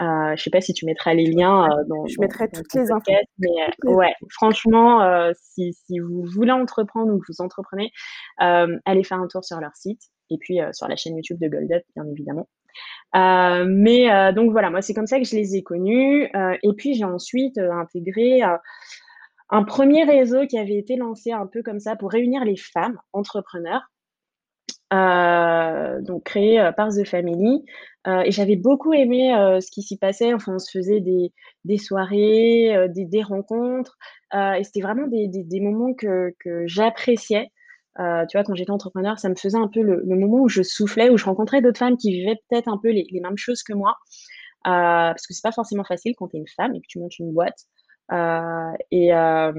Euh, 0.02 0.36
je 0.36 0.42
sais 0.42 0.50
pas 0.50 0.60
si 0.60 0.74
tu 0.74 0.84
mettras 0.84 1.14
les 1.14 1.26
liens 1.26 1.68
dans. 1.88 2.06
Je 2.06 2.20
mettrai 2.20 2.48
toutes 2.50 2.72
les 2.74 2.90
infos. 2.92 3.12
Mais 3.38 3.48
ouais, 3.84 4.12
franchement, 4.30 5.32
si, 5.34 5.72
si, 5.72 5.98
vous 5.98 6.24
voulez 6.24 6.52
entreprendre 6.52 7.12
ou 7.12 7.18
que 7.18 7.26
vous 7.28 7.42
entreprenez, 7.42 7.90
allez 8.38 9.04
faire 9.04 9.18
un 9.18 9.28
tour 9.28 9.44
sur 9.44 9.60
leur 9.60 9.74
site 9.74 10.02
et 10.30 10.36
puis 10.38 10.58
sur 10.72 10.88
la 10.88 10.96
chaîne 10.96 11.16
YouTube 11.16 11.38
de 11.40 11.48
Goldup, 11.48 11.82
bien 11.94 12.06
évidemment. 12.10 12.48
Mais 13.14 14.32
donc 14.34 14.50
voilà, 14.52 14.70
moi 14.70 14.82
c'est 14.82 14.94
comme 14.94 15.06
ça 15.06 15.18
que 15.18 15.24
je 15.24 15.36
les 15.36 15.56
ai 15.56 15.62
connus. 15.62 16.24
et 16.24 16.72
puis 16.76 16.94
j'ai 16.94 17.04
ensuite 17.04 17.58
intégré 17.58 18.42
un 19.50 19.62
premier 19.62 20.04
réseau 20.04 20.46
qui 20.46 20.58
avait 20.58 20.76
été 20.76 20.96
lancé 20.96 21.32
un 21.32 21.46
peu 21.46 21.62
comme 21.62 21.80
ça 21.80 21.96
pour 21.96 22.10
réunir 22.10 22.44
les 22.44 22.56
femmes 22.56 22.98
entrepreneurs, 23.12 23.82
euh, 24.92 26.00
donc 26.02 26.24
créé 26.24 26.60
euh, 26.60 26.72
par 26.72 26.88
The 26.88 27.04
Family. 27.06 27.64
Euh, 28.06 28.20
et 28.20 28.30
j'avais 28.30 28.56
beaucoup 28.56 28.92
aimé 28.92 29.32
ce 29.60 29.70
qui 29.70 29.82
s'y 29.82 29.98
passait. 29.98 30.32
Enfin, 30.32 30.54
on 30.54 30.58
se 30.58 30.70
faisait 30.70 31.00
des, 31.00 31.32
des 31.64 31.78
soirées, 31.78 32.88
des, 32.90 33.04
des, 33.04 33.22
rencontres. 33.22 33.98
et 34.32 34.62
c'était 34.62 34.80
vraiment 34.80 35.08
des, 35.08 35.26
des, 35.28 35.60
moments 35.60 35.92
que, 35.92 36.32
que 36.38 36.66
j'appréciais. 36.66 37.50
Tu 37.98 38.36
vois, 38.36 38.44
quand 38.44 38.54
j'étais 38.54 38.70
entrepreneur, 38.70 39.18
ça 39.18 39.28
me 39.28 39.34
faisait 39.34 39.58
un 39.58 39.68
peu 39.68 39.82
le, 39.82 40.02
moment 40.04 40.42
où 40.42 40.48
je 40.48 40.62
soufflais, 40.62 41.10
où 41.10 41.16
je 41.16 41.24
rencontrais 41.24 41.62
d'autres 41.62 41.78
femmes 41.78 41.96
qui 41.96 42.10
vivaient 42.10 42.38
peut-être 42.48 42.68
un 42.68 42.78
peu 42.78 42.90
les, 42.90 43.06
les, 43.10 43.20
mêmes 43.20 43.38
choses 43.38 43.62
que 43.62 43.72
moi. 43.72 43.94
parce 44.64 45.26
que 45.26 45.34
c'est 45.34 45.42
pas 45.42 45.52
forcément 45.52 45.84
facile 45.84 46.14
quand 46.16 46.28
tu 46.28 46.36
es 46.36 46.40
une 46.40 46.48
femme 46.56 46.74
et 46.74 46.80
que 46.80 46.86
tu 46.88 46.98
montes 46.98 47.18
une 47.18 47.32
boîte. 47.32 47.66
Euh, 48.12 48.72
et, 48.90 49.12
euh, 49.14 49.52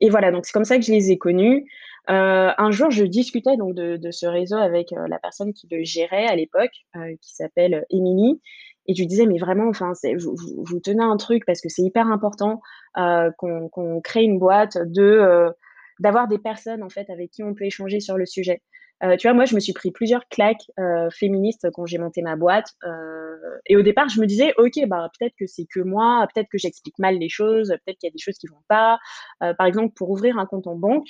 et, 0.00 0.10
voilà, 0.10 0.30
donc 0.30 0.44
c'est 0.46 0.52
comme 0.52 0.64
ça 0.64 0.76
que 0.76 0.84
je 0.84 0.92
les 0.92 1.10
ai 1.10 1.18
connus. 1.18 1.66
Euh, 2.10 2.50
un 2.56 2.70
jour, 2.70 2.90
je 2.90 3.04
discutais 3.04 3.56
donc 3.56 3.74
de, 3.74 3.96
de 3.96 4.10
ce 4.10 4.26
réseau 4.26 4.56
avec 4.56 4.90
la 4.90 5.18
personne 5.18 5.52
qui 5.52 5.68
le 5.70 5.84
gérait 5.84 6.26
à 6.26 6.36
l'époque, 6.36 6.72
qui 7.20 7.34
s'appelle 7.34 7.84
Émilie. 7.90 8.40
Et 8.86 8.94
je 8.94 9.00
lui 9.00 9.06
disais, 9.06 9.26
mais 9.26 9.38
vraiment, 9.38 9.68
enfin, 9.68 9.92
vous, 10.18 10.34
vous, 10.34 10.64
vous, 10.64 10.80
tenez 10.80 11.02
un 11.02 11.16
truc 11.16 11.44
parce 11.46 11.60
que 11.60 11.68
c'est 11.68 11.82
hyper 11.82 12.06
important 12.08 12.60
qu'on 12.94 14.00
crée 14.02 14.24
une 14.24 14.38
boîte, 14.38 14.78
de 14.78 15.52
d'avoir 16.00 16.26
des 16.28 16.38
personnes 16.38 16.82
en 16.82 16.90
fait 16.90 17.08
avec 17.10 17.30
qui 17.30 17.42
on 17.42 17.54
peut 17.54 17.64
échanger 17.64 18.00
sur 18.00 18.18
le 18.18 18.26
sujet. 18.26 18.60
Euh, 19.02 19.16
tu 19.16 19.26
vois, 19.26 19.34
moi, 19.34 19.46
je 19.46 19.54
me 19.54 19.60
suis 19.60 19.72
pris 19.72 19.90
plusieurs 19.90 20.26
claques 20.28 20.70
euh, 20.78 21.08
féministes 21.10 21.68
quand 21.72 21.86
j'ai 21.86 21.98
monté 21.98 22.20
ma 22.22 22.36
boîte. 22.36 22.74
Euh, 22.84 23.36
et 23.66 23.76
au 23.76 23.82
départ, 23.82 24.08
je 24.08 24.20
me 24.20 24.26
disais, 24.26 24.52
ok, 24.58 24.86
bah 24.88 25.10
peut-être 25.18 25.34
que 25.38 25.46
c'est 25.46 25.66
que 25.72 25.80
moi, 25.80 26.26
peut-être 26.34 26.48
que 26.50 26.58
j'explique 26.58 26.98
mal 26.98 27.16
les 27.18 27.28
choses, 27.28 27.68
peut-être 27.68 27.98
qu'il 27.98 28.08
y 28.08 28.10
a 28.10 28.12
des 28.12 28.18
choses 28.18 28.36
qui 28.36 28.46
vont 28.46 28.62
pas. 28.68 28.98
par 29.40 29.66
exemple, 29.66 29.94
pour 29.94 30.10
ouvrir 30.10 30.38
un 30.38 30.46
compte 30.46 30.66
en 30.66 30.76
banque, 30.76 31.08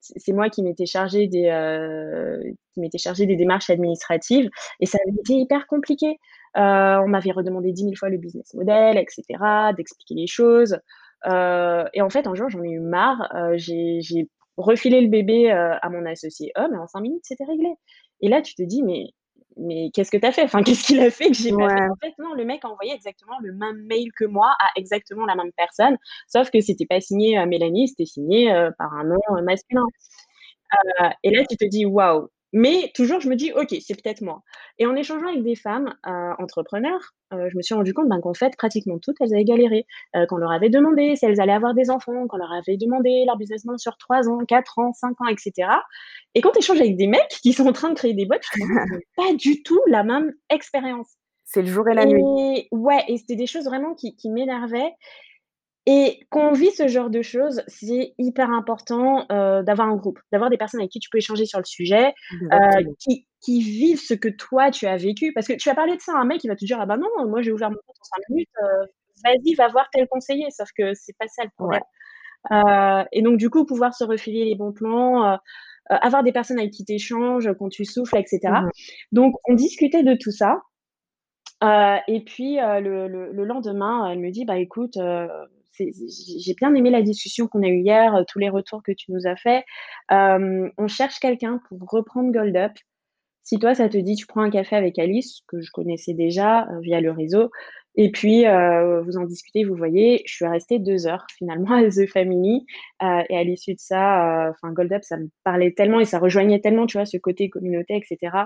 c'est 0.00 0.32
moi 0.32 0.48
qui 0.48 0.62
m'étais 0.62 0.86
chargée 0.86 1.26
des 1.26 1.50
chargée 2.96 3.26
des 3.26 3.36
démarches 3.36 3.70
administratives 3.70 4.48
et 4.80 4.86
ça 4.86 4.98
avait 5.06 5.16
été 5.20 5.34
hyper 5.34 5.66
compliqué. 5.66 6.16
on 6.54 7.08
m'avait 7.08 7.32
redemandé 7.32 7.72
dix 7.72 7.84
mille 7.84 7.98
fois 7.98 8.08
le 8.08 8.18
business 8.18 8.54
model, 8.54 8.96
etc., 8.96 9.24
d'expliquer 9.76 10.14
les 10.14 10.26
choses. 10.26 10.78
Et 11.26 12.00
en 12.02 12.10
fait, 12.10 12.26
un 12.26 12.34
jour, 12.34 12.48
j'en 12.48 12.62
ai 12.62 12.70
eu 12.70 12.80
marre. 12.80 13.28
j'ai 13.56 14.28
refiler 14.60 15.00
le 15.00 15.08
bébé 15.08 15.50
euh, 15.50 15.76
à 15.80 15.88
mon 15.88 16.06
associé 16.06 16.52
homme 16.56 16.74
et 16.74 16.78
en 16.78 16.86
cinq 16.86 17.00
minutes, 17.00 17.22
c'était 17.24 17.44
réglé. 17.44 17.68
Et 18.20 18.28
là, 18.28 18.42
tu 18.42 18.54
te 18.54 18.62
dis, 18.62 18.82
mais, 18.82 19.06
mais 19.56 19.90
qu'est-ce 19.92 20.10
que 20.10 20.16
tu 20.16 20.26
as 20.26 20.32
fait? 20.32 20.42
Enfin, 20.42 20.62
qu'est-ce 20.62 20.84
qu'il 20.84 21.00
a 21.00 21.10
fait 21.10 21.28
que 21.28 21.34
j'ai 21.34 21.50
pas 21.50 21.68
fait? 21.68 21.88
En 21.88 21.96
fait, 21.96 22.14
non, 22.18 22.34
le 22.34 22.44
mec 22.44 22.64
a 22.64 22.68
envoyé 22.68 22.92
exactement 22.92 23.38
le 23.42 23.52
même 23.52 23.84
mail 23.86 24.12
que 24.12 24.24
moi 24.24 24.54
à 24.60 24.68
exactement 24.76 25.26
la 25.26 25.34
même 25.34 25.52
personne, 25.56 25.96
sauf 26.28 26.50
que 26.50 26.60
c'était 26.60 26.86
pas 26.86 27.00
signé 27.00 27.38
euh, 27.38 27.46
Mélanie, 27.46 27.88
c'était 27.88 28.06
signé 28.06 28.52
euh, 28.52 28.70
par 28.78 28.92
un 28.94 29.04
nom 29.04 29.42
masculin. 29.42 29.84
et 31.22 31.30
là, 31.30 31.44
tu 31.48 31.56
te 31.56 31.64
dis, 31.64 31.86
waouh, 31.86 32.28
mais 32.52 32.90
toujours, 32.94 33.20
je 33.20 33.28
me 33.28 33.36
dis, 33.36 33.52
OK, 33.52 33.74
c'est 33.80 34.00
peut-être 34.00 34.22
moi. 34.22 34.42
Et 34.78 34.86
en 34.86 34.96
échangeant 34.96 35.28
avec 35.28 35.44
des 35.44 35.54
femmes 35.54 35.94
euh, 36.06 36.32
entrepreneurs, 36.38 37.14
euh, 37.32 37.48
je 37.48 37.56
me 37.56 37.62
suis 37.62 37.74
rendu 37.74 37.94
compte 37.94 38.08
ben, 38.08 38.20
qu'en 38.20 38.34
fait, 38.34 38.56
pratiquement 38.56 38.98
toutes, 38.98 39.16
elles 39.20 39.32
avaient 39.32 39.44
galéré. 39.44 39.86
Euh, 40.16 40.26
qu'on 40.26 40.36
leur 40.36 40.50
avait 40.50 40.68
demandé 40.68 41.14
si 41.14 41.26
elles 41.26 41.40
allaient 41.40 41.52
avoir 41.52 41.74
des 41.74 41.90
enfants, 41.90 42.26
qu'on 42.26 42.38
leur 42.38 42.52
avait 42.52 42.76
demandé 42.76 43.24
leur 43.24 43.36
business 43.36 43.62
plan 43.62 43.78
sur 43.78 43.96
3 43.96 44.28
ans, 44.28 44.38
4 44.46 44.78
ans, 44.80 44.92
5 44.92 45.20
ans, 45.20 45.28
etc. 45.28 45.68
Et 46.34 46.40
quand 46.40 46.50
tu 46.50 46.58
échanges 46.58 46.80
avec 46.80 46.96
des 46.96 47.06
mecs 47.06 47.38
qui 47.42 47.52
sont 47.52 47.66
en 47.68 47.72
train 47.72 47.90
de 47.90 47.94
créer 47.94 48.14
des 48.14 48.26
boîtes, 48.26 48.42
je 48.54 48.62
pas 49.16 49.32
du 49.34 49.62
tout 49.62 49.80
la 49.86 50.02
même 50.02 50.32
expérience. 50.48 51.08
C'est 51.44 51.62
le 51.62 51.68
jour 51.68 51.88
et 51.88 51.94
la 51.94 52.06
nuit. 52.06 52.68
Ouais, 52.70 53.04
et 53.08 53.16
c'était 53.18 53.36
des 53.36 53.46
choses 53.46 53.64
vraiment 53.64 53.94
qui, 53.94 54.14
qui 54.16 54.30
m'énervaient. 54.30 54.92
Et 55.92 56.20
quand 56.30 56.50
on 56.50 56.52
vit 56.52 56.70
ce 56.70 56.86
genre 56.86 57.10
de 57.10 57.20
choses, 57.20 57.62
c'est 57.66 58.14
hyper 58.16 58.48
important 58.50 59.26
euh, 59.32 59.64
d'avoir 59.64 59.88
un 59.88 59.96
groupe, 59.96 60.20
d'avoir 60.30 60.48
des 60.48 60.56
personnes 60.56 60.78
avec 60.78 60.92
qui 60.92 61.00
tu 61.00 61.10
peux 61.10 61.18
échanger 61.18 61.46
sur 61.46 61.58
le 61.58 61.64
sujet, 61.64 62.14
euh, 62.52 62.84
qui, 63.00 63.26
qui, 63.40 63.60
vivent 63.60 64.00
ce 64.00 64.14
que 64.14 64.28
toi 64.28 64.70
tu 64.70 64.86
as 64.86 64.96
vécu. 64.96 65.32
Parce 65.32 65.48
que 65.48 65.54
tu 65.54 65.68
vas 65.68 65.74
parler 65.74 65.96
de 65.96 66.00
ça 66.00 66.12
à 66.12 66.20
un 66.20 66.24
mec 66.24 66.40
qui 66.40 66.46
va 66.46 66.54
te 66.54 66.64
dire 66.64 66.78
Ah 66.80 66.86
bah 66.86 66.96
non, 66.96 67.08
moi 67.28 67.42
j'ai 67.42 67.50
ouvert 67.50 67.70
mon 67.70 67.76
compte 67.84 67.96
en 68.00 68.04
5 68.04 68.28
minutes, 68.28 68.48
euh, 68.62 68.86
vas-y, 69.24 69.54
va 69.54 69.66
voir 69.66 69.88
tel 69.92 70.06
conseiller. 70.06 70.46
Sauf 70.52 70.68
que 70.78 70.94
c'est 70.94 71.16
pas 71.18 71.26
ça 71.26 71.42
le 71.42 71.50
problème. 71.56 71.82
et 73.10 73.22
donc, 73.22 73.36
du 73.36 73.50
coup, 73.50 73.66
pouvoir 73.66 73.92
se 73.92 74.04
refiler 74.04 74.44
les 74.44 74.54
bons 74.54 74.72
plans, 74.72 75.40
avoir 75.88 76.22
des 76.22 76.30
personnes 76.30 76.60
avec 76.60 76.70
qui 76.70 76.84
tu 76.84 76.92
échanges 76.92 77.50
quand 77.58 77.68
tu 77.68 77.84
souffles, 77.84 78.16
etc. 78.16 78.38
Mmh 78.44 78.68
donc, 79.10 79.34
on 79.48 79.54
discutait 79.54 80.04
de 80.04 80.14
tout 80.14 80.30
ça. 80.30 80.60
et 82.06 82.22
puis, 82.24 82.58
le, 82.58 83.08
le, 83.08 83.32
le, 83.32 83.44
lendemain, 83.44 84.08
elle 84.08 84.20
me 84.20 84.30
dit 84.30 84.44
Bah 84.44 84.58
écoute, 84.58 84.96
j'ai 85.80 86.54
bien 86.54 86.74
aimé 86.74 86.90
la 86.90 87.02
discussion 87.02 87.46
qu'on 87.48 87.62
a 87.62 87.68
eue 87.68 87.80
hier, 87.80 88.14
euh, 88.14 88.22
tous 88.28 88.38
les 88.38 88.48
retours 88.48 88.82
que 88.82 88.92
tu 88.92 89.12
nous 89.12 89.26
as 89.26 89.36
fait. 89.36 89.64
Euh, 90.12 90.68
on 90.78 90.88
cherche 90.88 91.18
quelqu'un 91.20 91.60
pour 91.68 91.78
reprendre 91.88 92.32
Gold 92.32 92.56
Up. 92.56 92.72
Si 93.42 93.58
toi, 93.58 93.74
ça 93.74 93.88
te 93.88 93.96
dit, 93.98 94.14
tu 94.14 94.26
prends 94.26 94.42
un 94.42 94.50
café 94.50 94.76
avec 94.76 94.98
Alice, 94.98 95.40
que 95.48 95.60
je 95.60 95.70
connaissais 95.72 96.14
déjà 96.14 96.68
euh, 96.68 96.80
via 96.80 97.00
le 97.00 97.10
réseau, 97.10 97.50
et 97.96 98.12
puis 98.12 98.44
vous 98.44 99.16
en 99.16 99.24
discutez, 99.24 99.64
vous 99.64 99.74
voyez. 99.74 100.22
Je 100.24 100.34
suis 100.34 100.46
restée 100.46 100.78
deux 100.78 101.08
heures 101.08 101.26
finalement 101.36 101.72
à 101.74 101.88
The 101.88 102.06
Family, 102.06 102.64
et 103.02 103.36
à 103.36 103.44
l'issue 103.44 103.74
de 103.74 103.80
ça, 103.80 104.50
enfin 104.50 104.72
Gold 104.72 104.92
Up, 104.92 105.02
ça 105.02 105.16
me 105.16 105.28
parlait 105.42 105.72
tellement 105.72 106.00
et 106.00 106.04
ça 106.04 106.18
rejoignait 106.20 106.60
tellement, 106.60 106.86
tu 106.86 106.98
vois, 106.98 107.06
ce 107.06 107.16
côté 107.16 107.50
communauté, 107.50 107.96
etc 107.96 108.44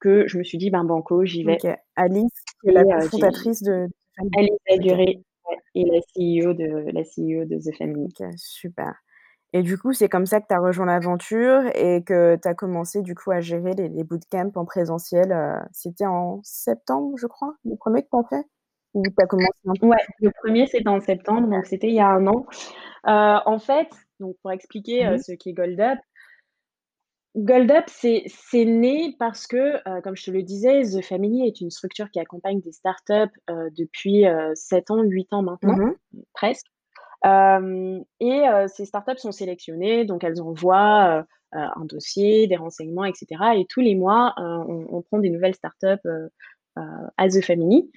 que 0.00 0.26
je 0.28 0.38
me 0.38 0.44
suis 0.44 0.58
dit: 0.58 0.70
«Ben, 0.70 0.84
banco, 0.84 1.24
j'y 1.24 1.44
vais». 1.44 1.58
Alice, 1.96 2.30
qui 2.62 2.70
est 2.70 2.72
la 2.72 3.00
fondatrice 3.00 3.62
de 3.62 3.88
Alice 4.36 5.26
et 5.74 5.84
la 5.84 6.00
CEO 6.14 6.54
de 6.54 6.90
la 6.92 7.04
CEO 7.04 7.44
de 7.44 7.58
The 7.58 7.76
Family. 7.76 8.08
Super. 8.36 8.94
Et 9.54 9.62
du 9.62 9.78
coup, 9.78 9.92
c'est 9.92 10.08
comme 10.08 10.26
ça 10.26 10.40
que 10.40 10.46
tu 10.48 10.54
as 10.54 10.60
rejoint 10.60 10.86
l'aventure 10.86 11.62
et 11.74 12.04
que 12.04 12.36
tu 12.42 12.48
as 12.48 12.54
commencé 12.54 13.02
du 13.02 13.14
coup 13.14 13.30
à 13.32 13.40
gérer 13.40 13.74
les 13.74 13.88
les 13.88 14.04
bootcamps 14.04 14.52
en 14.56 14.64
présentiel, 14.66 15.32
c'était 15.72 16.06
en 16.06 16.40
septembre, 16.44 17.16
je 17.18 17.26
crois, 17.26 17.54
le 17.64 17.76
premier 17.76 18.02
que 18.02 18.08
tu 18.12 18.18
as 18.18 18.28
fait? 18.28 18.46
Ou 18.94 19.10
tu 19.10 19.22
as 19.22 19.26
commencé 19.26 19.52
un 19.66 19.74
Ouais, 19.82 19.96
le 20.20 20.30
premier 20.42 20.66
c'était 20.66 20.88
en 20.88 21.00
septembre, 21.00 21.48
donc 21.48 21.66
c'était 21.66 21.88
il 21.88 21.94
y 21.94 22.00
a 22.00 22.08
1 22.08 22.26
an. 22.26 22.46
Heu, 23.06 23.40
en 23.46 23.58
fait, 23.58 23.88
donc 24.20 24.36
pour 24.42 24.52
expliquer, 24.52 25.06
Mmh 25.06 25.08
heu, 25.08 25.18
mh. 25.18 25.18
ce 25.18 25.32
qu'est 25.32 25.52
Gold 25.52 25.80
Up. 25.80 25.98
Gold 27.38 27.70
Up, 27.70 27.84
c'est 27.88 28.64
né 28.64 29.14
parce 29.18 29.46
que, 29.46 29.76
heu, 29.88 30.00
comme 30.02 30.16
je 30.16 30.24
te 30.24 30.30
le 30.30 30.42
disais, 30.42 30.82
The 30.84 31.02
Family 31.04 31.46
est 31.46 31.60
une 31.60 31.70
structure 31.70 32.10
qui 32.10 32.18
accompagne 32.20 32.60
des 32.60 32.72
startups, 32.72 33.32
heu, 33.50 33.70
depuis, 33.76 34.26
heu, 34.26 34.52
7 34.54 34.90
ans, 34.90 35.02
8 35.02 35.32
ans 35.32 35.42
Mmh 35.62 35.70
maintenant, 35.70 35.82
mh. 35.82 35.98
presque. 36.34 36.66
Hem 37.24 38.04
et 38.20 38.42
ces 38.68 38.86
startups 38.86 39.18
sont 39.18 39.32
sélectionnées, 39.32 40.04
donc 40.06 40.24
elles 40.24 40.42
envoient, 40.42 41.24
un 41.52 41.84
dossier, 41.86 42.46
des 42.48 42.56
renseignements 42.56 43.04
et 43.06 43.14
cetera 43.14 43.56
et 43.56 43.66
tous 43.68 43.80
les 43.80 43.94
mois, 43.96 44.34
on 44.38 44.86
on 44.90 45.02
prend 45.02 45.18
des 45.20 45.30
nouvelles 45.30 45.54
startups, 45.56 46.08
à 46.76 47.28
The 47.28 47.42
Family 47.44 47.90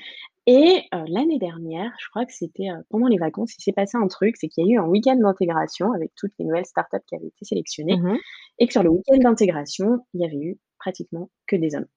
et 0.52 0.84
heu, 0.94 1.04
l'année 1.08 1.40
dernière, 1.40 1.92
je 2.00 2.10
crois 2.10 2.26
que 2.26 2.34
c'était, 2.34 2.70
heu, 2.70 2.84
pendant 2.90 3.08
les 3.08 3.18
vacances, 3.18 3.54
il 3.58 3.62
s'est 3.64 3.74
passé 3.74 3.98
un 3.98 4.08
truc, 4.08 4.36
c'est 4.38 4.48
qu'il 4.50 4.66
y 4.68 4.72
a 4.72 4.76
eu 4.76 4.80
un 4.80 4.88
week-end 4.88 5.16
d'intégration 5.18 5.94
avec 5.94 6.12
toutes 6.16 6.34
les 6.40 6.46
nouvelles 6.46 6.66
startups 6.66 6.98
qui 7.08 7.16
avaient 7.16 7.28
été 7.28 7.46
sélectionnées 7.46 8.00
Mmh 8.00 8.08
mh. 8.08 8.22
et 8.60 8.68
que 8.68 8.74
sur 8.74 8.84
le 8.84 8.90
week-end 8.92 9.18
d'intégration, 9.20 10.00
il 10.14 10.22
y 10.22 10.26
avait 10.26 10.38
eu 10.38 10.60
pratiquement 10.80 11.30
que 11.48 11.58
des 11.58 11.76
hommes. 11.76 11.88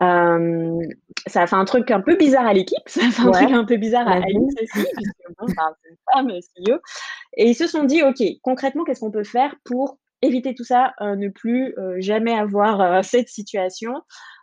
Hem, 0.00 0.78
ça 1.28 1.42
a 1.42 1.46
fait 1.46 1.56
un 1.56 1.64
truc 1.64 1.90
un 1.90 2.00
peu 2.00 2.16
bizarre 2.16 2.46
à 2.46 2.54
l'équipe, 2.54 2.78
ça 2.88 3.06
a 3.06 3.10
fait 3.10 3.22
un 3.22 3.30
Ouais, 3.30 3.30
truc 3.32 3.50
un 3.52 3.64
peu 3.64 3.76
bizarre 3.76 4.08
à 4.08 4.14
Alice 4.22 4.46
j'imagine. 4.46 4.56
aussi, 4.62 4.86
puisque 4.96 5.22
bon, 5.38 5.52
ben, 5.56 5.74
c'est 5.82 5.90
une 5.90 5.96
femme 6.14 6.40
CEO 6.40 6.78
et 7.36 7.50
ils 7.50 7.54
se 7.56 7.66
sont 7.68 7.84
dit: 7.84 8.02
«OK, 8.02 8.22
concrètement, 8.42 8.84
qu'est-ce 8.84 9.00
qu'on 9.00 9.10
peut 9.12 9.24
faire 9.24 9.56
pour 9.64 9.98
éviter 10.22 10.54
tout 10.54 10.64
ça, 10.64 10.94
heu, 11.02 11.16
ne 11.16 11.28
plus, 11.30 11.74
heu, 11.78 12.00
jamais 12.00 12.32
avoir, 12.34 12.80
heu, 12.82 13.02
cette 13.04 13.28
situation?» 13.28 13.94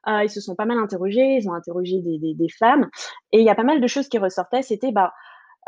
Heu, 0.08 0.24
ils 0.26 0.30
se 0.30 0.42
sont 0.42 0.56
pas 0.56 0.66
mal 0.66 0.80
interrogés, 0.80 1.36
ils 1.40 1.50
ont 1.50 1.54
interrogé 1.54 2.02
des 2.02 2.20
des 2.20 2.34
des 2.36 2.50
femmes 2.50 2.90
et 3.32 3.40
il 3.40 3.46
y 3.46 3.50
a 3.50 3.56
pas 3.56 3.64
mal 3.64 3.82
de 3.82 3.88
choses 3.88 4.10
qui 4.10 4.18
ressortaient, 4.20 4.62
c'était, 4.64 4.92
bah, 4.92 5.14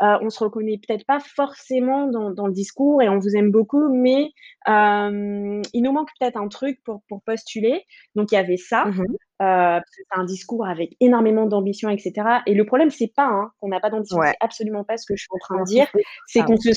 heu, 0.02 0.18
on 0.22 0.30
se 0.30 0.42
reconnaît 0.44 0.78
peut-être 0.86 1.06
pas 1.06 1.20
forcément 1.20 2.08
dans 2.08 2.30
dans 2.32 2.46
le 2.48 2.52
discours 2.54 3.02
et 3.02 3.08
on 3.10 3.18
vous 3.20 3.36
aime 3.36 3.50
beaucoup, 3.52 3.88
mais 3.94 4.30
hem, 4.66 5.62
il 5.74 5.82
nous 5.82 5.92
manque 5.92 6.10
peut-être 6.20 6.38
un 6.38 6.48
truc 6.48 6.80
pour 6.84 7.02
pour 7.08 7.22
postuler. 7.24 7.84
Donc 8.16 8.32
il 8.32 8.36
y 8.36 8.38
avait 8.38 8.56
ça, 8.58 8.84
Mmh 8.84 9.16
que 9.40 9.90
c'est 9.92 10.04
un 10.20 10.24
discours 10.24 10.66
avec 10.66 10.96
énormément 11.00 11.46
d'ambition 11.46 11.90
et 11.90 11.98
cetera 11.98 12.42
et 12.46 12.54
le 12.54 12.64
problème, 12.66 12.90
c'est 12.90 13.12
pas, 13.16 13.26
hein, 13.28 13.52
qu'on 13.60 13.68
n'a 13.68 13.80
pas 13.80 13.90
d'ambition, 13.90 14.20
Ouais. 14.20 14.34
c'est 14.34 14.36
absolument 14.40 14.84
pas 14.84 14.96
ce 14.98 15.06
que 15.06 15.16
je 15.16 15.22
suis 15.22 15.28
en 15.34 15.38
train 15.38 15.58
de 15.60 15.64
dire, 15.64 15.86
c'est 16.26 16.44
qu'on 16.44 16.56
se 16.56 16.70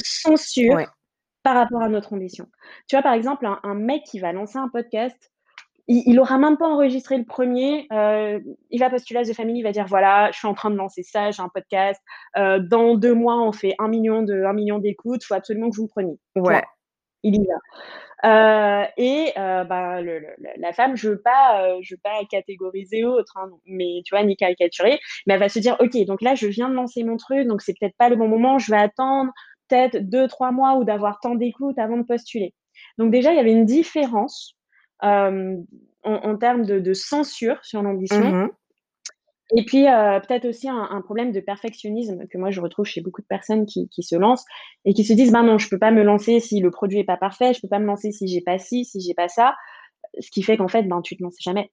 Ouais. 0.67 0.85
censure 0.85 0.93
par 1.43 1.55
rapport 1.55 1.81
à 1.83 1.89
notre 1.89 2.13
ambition. 2.13 2.47
Tu 2.89 2.95
vois, 2.97 3.03
par 3.03 3.13
exemple, 3.13 3.45
un 3.47 3.59
un 3.63 3.75
mec 3.75 4.03
qui 4.05 4.19
va 4.19 4.33
lancer 4.33 4.57
un 4.59 4.69
podcast, 4.69 5.31
il 5.88 6.03
il 6.08 6.20
aura 6.20 6.38
même 6.38 6.58
pas 6.58 6.67
enregistré 6.67 7.17
le 7.17 7.25
1er, 7.25 7.88
heu, 7.91 8.44
il 8.72 8.79
va 8.79 8.89
postuler 8.89 9.20
à 9.22 9.24
The 9.24 9.34
Family, 9.34 9.60
il 9.60 9.63
va 9.63 9.72
dire: 9.72 9.86
«Voilà, 9.88 10.32
je 10.32 10.38
suis 10.39 10.48
en 10.48 10.53
train 10.53 10.70
de 10.72 10.75
lancer 10.77 11.03
ça, 11.03 11.32
j'ai 11.32 11.41
un 11.41 11.50
podcast, 11.50 12.01
heu, 12.38 12.60
dans 12.62 12.96
2 12.96 13.13
mois, 13.13 13.41
on 13.41 13.51
fait 13.53 13.75
1 13.79 13.89
000 13.89 14.01
000 14.03 14.25
de 14.25 14.44
1 14.44 14.53
000 14.53 14.65
000 14.67 14.79
d'écoutes, 14.79 15.24
faut 15.24 15.34
absolument 15.36 15.70
que 15.70 15.77
vous 15.77 15.84
me 15.84 15.88
preniez». 15.89 16.17
Ouais. 16.36 16.63
Il 17.24 17.36
y 17.36 17.48
va. 17.48 17.56
Heu 18.86 18.88
et 18.98 19.34
heu, 19.38 19.65
bah, 19.65 20.01
le 20.01 20.20
le 20.20 20.27
la 20.58 20.74
femme, 20.74 20.98
je 20.98 21.10
veux 21.12 21.22
pas, 21.22 21.70
heu, 21.77 21.79
je 21.84 21.96
veux 21.96 22.01
pas 22.03 22.20
catégoriser 22.32 23.06
autre, 23.06 23.34
hein, 23.38 23.50
mais 23.67 24.01
tu 24.06 24.15
vois, 24.15 24.24
ni 24.25 24.36
caricaturer, 24.38 25.00
mais 25.27 25.36
elle 25.36 25.41
va 25.41 25.50
se 25.50 25.60
dire: 25.60 25.77
«OK, 25.82 25.98
donc 26.08 26.22
là, 26.24 26.36
je 26.36 26.48
viens 26.48 26.70
de 26.70 26.75
lancer 26.75 27.03
mon 27.06 27.17
truc, 27.17 27.48
donc 27.48 27.62
c'est 27.63 27.75
peut-être 27.79 27.98
pas 27.98 28.10
le 28.10 28.17
bon 28.17 28.27
moment, 28.29 28.60
je 28.60 28.72
vais 28.72 28.77
attendre 28.79 29.32
peut-être 29.70 29.98
2-3 30.10 30.51
mois 30.53 30.75
ou 30.77 30.86
d'avoir 30.86 31.20
tant 31.22 31.36
d'écoutes 31.36 31.79
avant 31.79 31.98
de 31.98 32.03
postuler». 32.06 32.56
Donc 33.00 33.12
déjà, 33.12 33.34
il 33.34 33.38
y 33.38 33.41
avait 33.41 33.53
une 33.53 33.65
différence, 33.65 34.56
en 35.01 35.64
en 36.03 36.38
termes 36.38 36.66
de 36.66 36.79
de 36.79 36.94
censure 36.94 37.64
sur 37.66 37.81
Mmh 37.81 37.83
l'ambition 37.83 38.33
mh. 38.33 38.50
et 39.55 39.64
puis, 39.64 39.88
heu, 39.88 40.20
peut-être 40.27 40.46
aussi 40.46 40.68
un 40.68 40.88
un 40.92 41.01
problème 41.01 41.31
de 41.31 41.40
perfectionnisme 41.40 42.27
que 42.27 42.38
moi 42.38 42.51
je 42.51 42.60
retrouve 42.60 42.86
chez 42.86 43.00
beaucoup 43.01 43.22
de 43.22 43.27
personnes 43.27 43.66
qui 43.66 43.88
qui 43.90 44.03
se 44.03 44.16
lancent 44.16 44.44
et 44.83 44.94
qui 44.94 45.05
se 45.05 45.14
disent: 45.14 45.31
«Ben, 45.31 45.44
non, 45.44 45.57
je 45.57 45.70
peux 45.70 45.79
pas 45.79 45.92
me 45.92 46.03
lancer 46.03 46.40
si 46.42 46.60
le 46.60 46.70
produit 46.70 47.00
est 47.00 47.05
pas 47.05 47.16
parfait, 47.18 47.53
je 47.53 47.62
peux 47.62 47.70
pas 47.70 47.79
me 47.79 47.86
lancer 47.86 48.12
si 48.12 48.27
j'ai 48.27 48.42
pas 48.42 48.57
ci, 48.60 48.83
si 48.83 49.00
j'ai 49.00 49.14
pas 49.14 49.29
ça». 49.29 49.55
Ce 50.20 50.31
qui 50.31 50.44
fait 50.44 50.57
qu'en 50.57 50.68
fait, 50.70 50.83
ben, 50.83 51.01
tu 51.01 51.18
te 51.18 51.24
lances 51.24 51.38
jamais. 51.42 51.72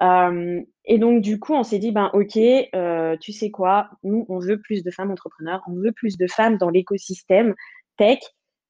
Hem 0.00 0.64
et 0.86 0.98
donc 0.98 1.22
du 1.22 1.40
coup, 1.40 1.54
on 1.54 1.64
s'est 1.64 1.78
dit: 1.80 1.92
«Ben, 1.92 2.10
OK, 2.14 2.38
tu 3.20 3.32
sais 3.32 3.50
quoi? 3.50 3.90
Nous, 4.04 4.26
on 4.30 4.38
veut 4.40 4.60
plus 4.60 4.82
de 4.84 4.90
femmes 4.90 5.10
entrepreneurs, 5.12 5.62
on 5.68 5.74
veut 5.74 5.92
plus 5.92 6.16
de 6.18 6.26
femmes 6.28 6.58
dans 6.58 6.70
l'écosystème 6.70 7.54
tech. 7.98 8.18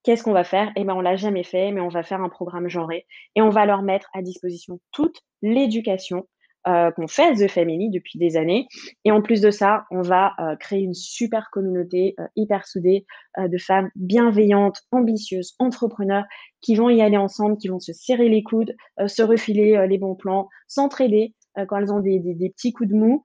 Qu'est-ce 0.05 0.23
qu'on 0.23 0.33
va 0.33 0.43
faire? 0.43 0.71
Et 0.75 0.83
ben, 0.83 0.93
on 0.93 1.01
l'a 1.01 1.15
jamais 1.15 1.43
fait, 1.43 1.71
mais 1.71 1.81
on 1.81 1.87
va 1.89 2.03
faire 2.03 2.21
un 2.21 2.29
programme 2.29 2.69
genré 2.69 3.07
et 3.35 3.41
on 3.41 3.49
va 3.49 3.65
leur 3.65 3.81
mettre 3.81 4.07
à 4.13 4.21
disposition 4.21 4.79
toute 4.91 5.17
l'éducation, 5.41 6.27
heu, 6.67 6.91
qu'on 6.95 7.07
fait 7.07 7.33
The 7.33 7.49
Family 7.49 7.89
depuis 7.89 8.19
des 8.19 8.37
années 8.37 8.67
et 9.03 9.11
en 9.11 9.23
plus 9.23 9.41
de 9.41 9.49
ça, 9.49 9.85
on 9.89 10.01
va, 10.03 10.33
heu, 10.39 10.55
créer 10.59 10.81
une 10.81 10.93
super 10.93 11.49
communauté, 11.51 12.13
heu, 12.19 12.25
hyper 12.35 12.67
soudée, 12.67 13.07
heu, 13.39 13.49
de 13.49 13.57
femmes 13.57 13.89
bienveillantes, 13.95 14.77
ambitieuses, 14.91 15.55
entrepreneurs 15.57 16.25
qui 16.61 16.75
vont 16.75 16.89
y 16.91 17.01
aller 17.01 17.17
ensemble, 17.17 17.57
qui 17.57 17.67
vont 17.69 17.79
se 17.79 17.91
serrer 17.93 18.29
les 18.29 18.43
coudes, 18.43 18.75
heu, 19.01 19.07
se 19.07 19.23
refiler, 19.23 19.87
les 19.87 19.97
bons 19.97 20.15
plans, 20.15 20.49
s'entraider, 20.67 21.33
quand 21.67 21.77
elles 21.79 21.91
ont 21.93 21.99
des 22.01 22.21
petits 22.55 22.73
coups 22.73 22.89
de 22.89 22.95
mou». 22.95 23.23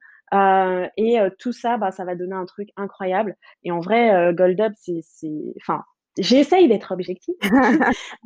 Et 0.97 1.17
tout 1.39 1.51
ça, 1.51 1.77
bah, 1.77 1.91
ça 1.91 2.05
va 2.05 2.15
donner 2.15 2.33
un 2.35 2.45
truc 2.45 2.69
incroyable 2.77 3.35
et 3.63 3.71
en 3.71 3.81
vrai, 3.81 4.33
Gold 4.33 4.59
Up, 4.61 4.71
c'est 4.77 5.01
enfin, 5.61 5.83
j'essaye 6.17 6.67
d'être 6.67 6.91
objective, 6.91 7.35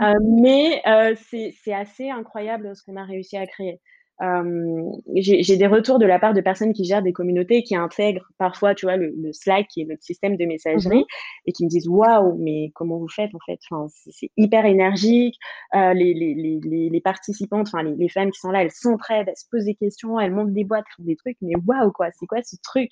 heu, 0.01 0.13
mais 0.23 0.81
heu, 0.87 1.15
c'est 1.17 1.73
assez 1.73 2.09
incroyable 2.09 2.75
ce 2.75 2.83
qu'on 2.83 2.95
a 2.97 3.03
réussi 3.05 3.37
à 3.37 3.45
créer. 3.47 3.79
Hem, 4.21 4.91
j'ai 5.15 5.57
des 5.57 5.67
retours 5.67 5.99
de 5.99 6.05
la 6.05 6.19
part 6.19 6.33
de 6.33 6.39
personnes 6.39 6.71
qui 6.71 6.85
gèrent 6.85 7.01
des 7.03 7.11
communautés, 7.11 7.63
qui 7.63 7.75
intègrent 7.75 8.25
parfois, 8.37 8.73
tu 8.73 8.85
vois, 8.85 8.95
le 8.95 9.13
le 9.21 9.33
Slack 9.33 9.67
qui 9.67 9.81
est 9.81 9.85
notre 9.85 10.03
système 10.03 10.37
de 10.37 10.45
messagerie 10.45 11.01
mh. 11.01 11.05
et 11.47 11.51
qui 11.51 11.65
me 11.65 11.69
disent: 11.69 11.89
«Waouh, 11.89 12.37
mais 12.41 12.71
comment 12.75 12.97
vous 12.97 13.09
faites 13.09 13.35
en 13.35 13.39
fait?» 13.45 13.59
Enfin, 13.69 13.87
c'est 14.11 14.29
hyper 14.37 14.65
énergique, 14.65 15.35
les 15.73 15.93
les 16.13 16.33
les 16.33 16.59
les 16.63 16.89
les 16.89 17.01
participantes, 17.01 17.67
enfin 17.67 17.83
les 17.83 17.95
les 17.97 18.07
femmes 18.09 18.31
qui 18.31 18.39
sont 18.39 18.51
là, 18.51 18.63
elles 18.63 18.71
s'entraident, 18.71 19.27
elles 19.27 19.35
se 19.37 19.45
posent 19.51 19.65
des 19.65 19.75
questions, 19.75 20.17
elles 20.17 20.31
montent 20.31 20.53
des 20.53 20.63
boîtes, 20.63 20.85
elles 20.87 21.03
font 21.03 21.07
des 21.09 21.17
trucs, 21.17 21.37
mais 21.41 21.53
waouh 21.67 21.91
quoi, 21.91 22.07
c'est 22.17 22.25
quoi 22.25 22.41
ce 22.41 22.55
truc? 22.63 22.89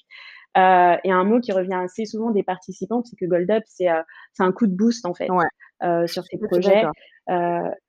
Heu 0.55 0.97
et 1.03 1.11
un 1.11 1.23
mot 1.23 1.39
qui 1.39 1.51
revient 1.51 1.73
assez 1.83 2.05
souvent 2.05 2.31
des 2.31 2.43
participantes, 2.43 3.07
c'est 3.07 3.15
que 3.15 3.25
Gold 3.25 3.49
Up, 3.49 3.63
c'est, 3.65 3.87
c'est 4.33 4.43
un 4.43 4.51
coup 4.51 4.67
de 4.67 4.75
boost 4.75 5.05
en 5.05 5.13
fait, 5.13 5.29
Ouais. 5.29 5.45
Je 5.81 6.07
sur 6.07 6.23
ces 6.23 6.37
projets. 6.37 6.83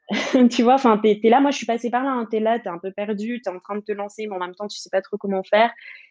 tu 0.51 0.63
vois, 0.63 0.75
enfin, 0.75 0.99
tu 1.03 1.09
es 1.09 1.31
là, 1.31 1.41
moi 1.41 1.51
je 1.51 1.57
suis 1.57 1.67
passée 1.67 1.91
par 1.91 2.05
là, 2.05 2.11
hein, 2.11 2.27
tu 2.31 2.37
es 2.37 2.41
là, 2.41 2.59
tu 2.59 2.67
es 2.67 2.71
un 2.71 2.79
peu 2.79 2.93
perdue, 2.93 3.41
tu 3.43 3.51
es 3.51 3.55
en 3.55 3.59
train 3.59 3.77
de 3.77 3.81
te 3.81 3.93
lancer, 3.93 4.27
mais 4.27 4.37
en 4.37 4.39
même 4.39 4.55
temps, 4.55 4.69
tu 4.69 4.79
sais 4.79 4.91
pas 4.91 5.01
trop 5.01 5.17
comment 5.17 5.43
faire 5.43 5.71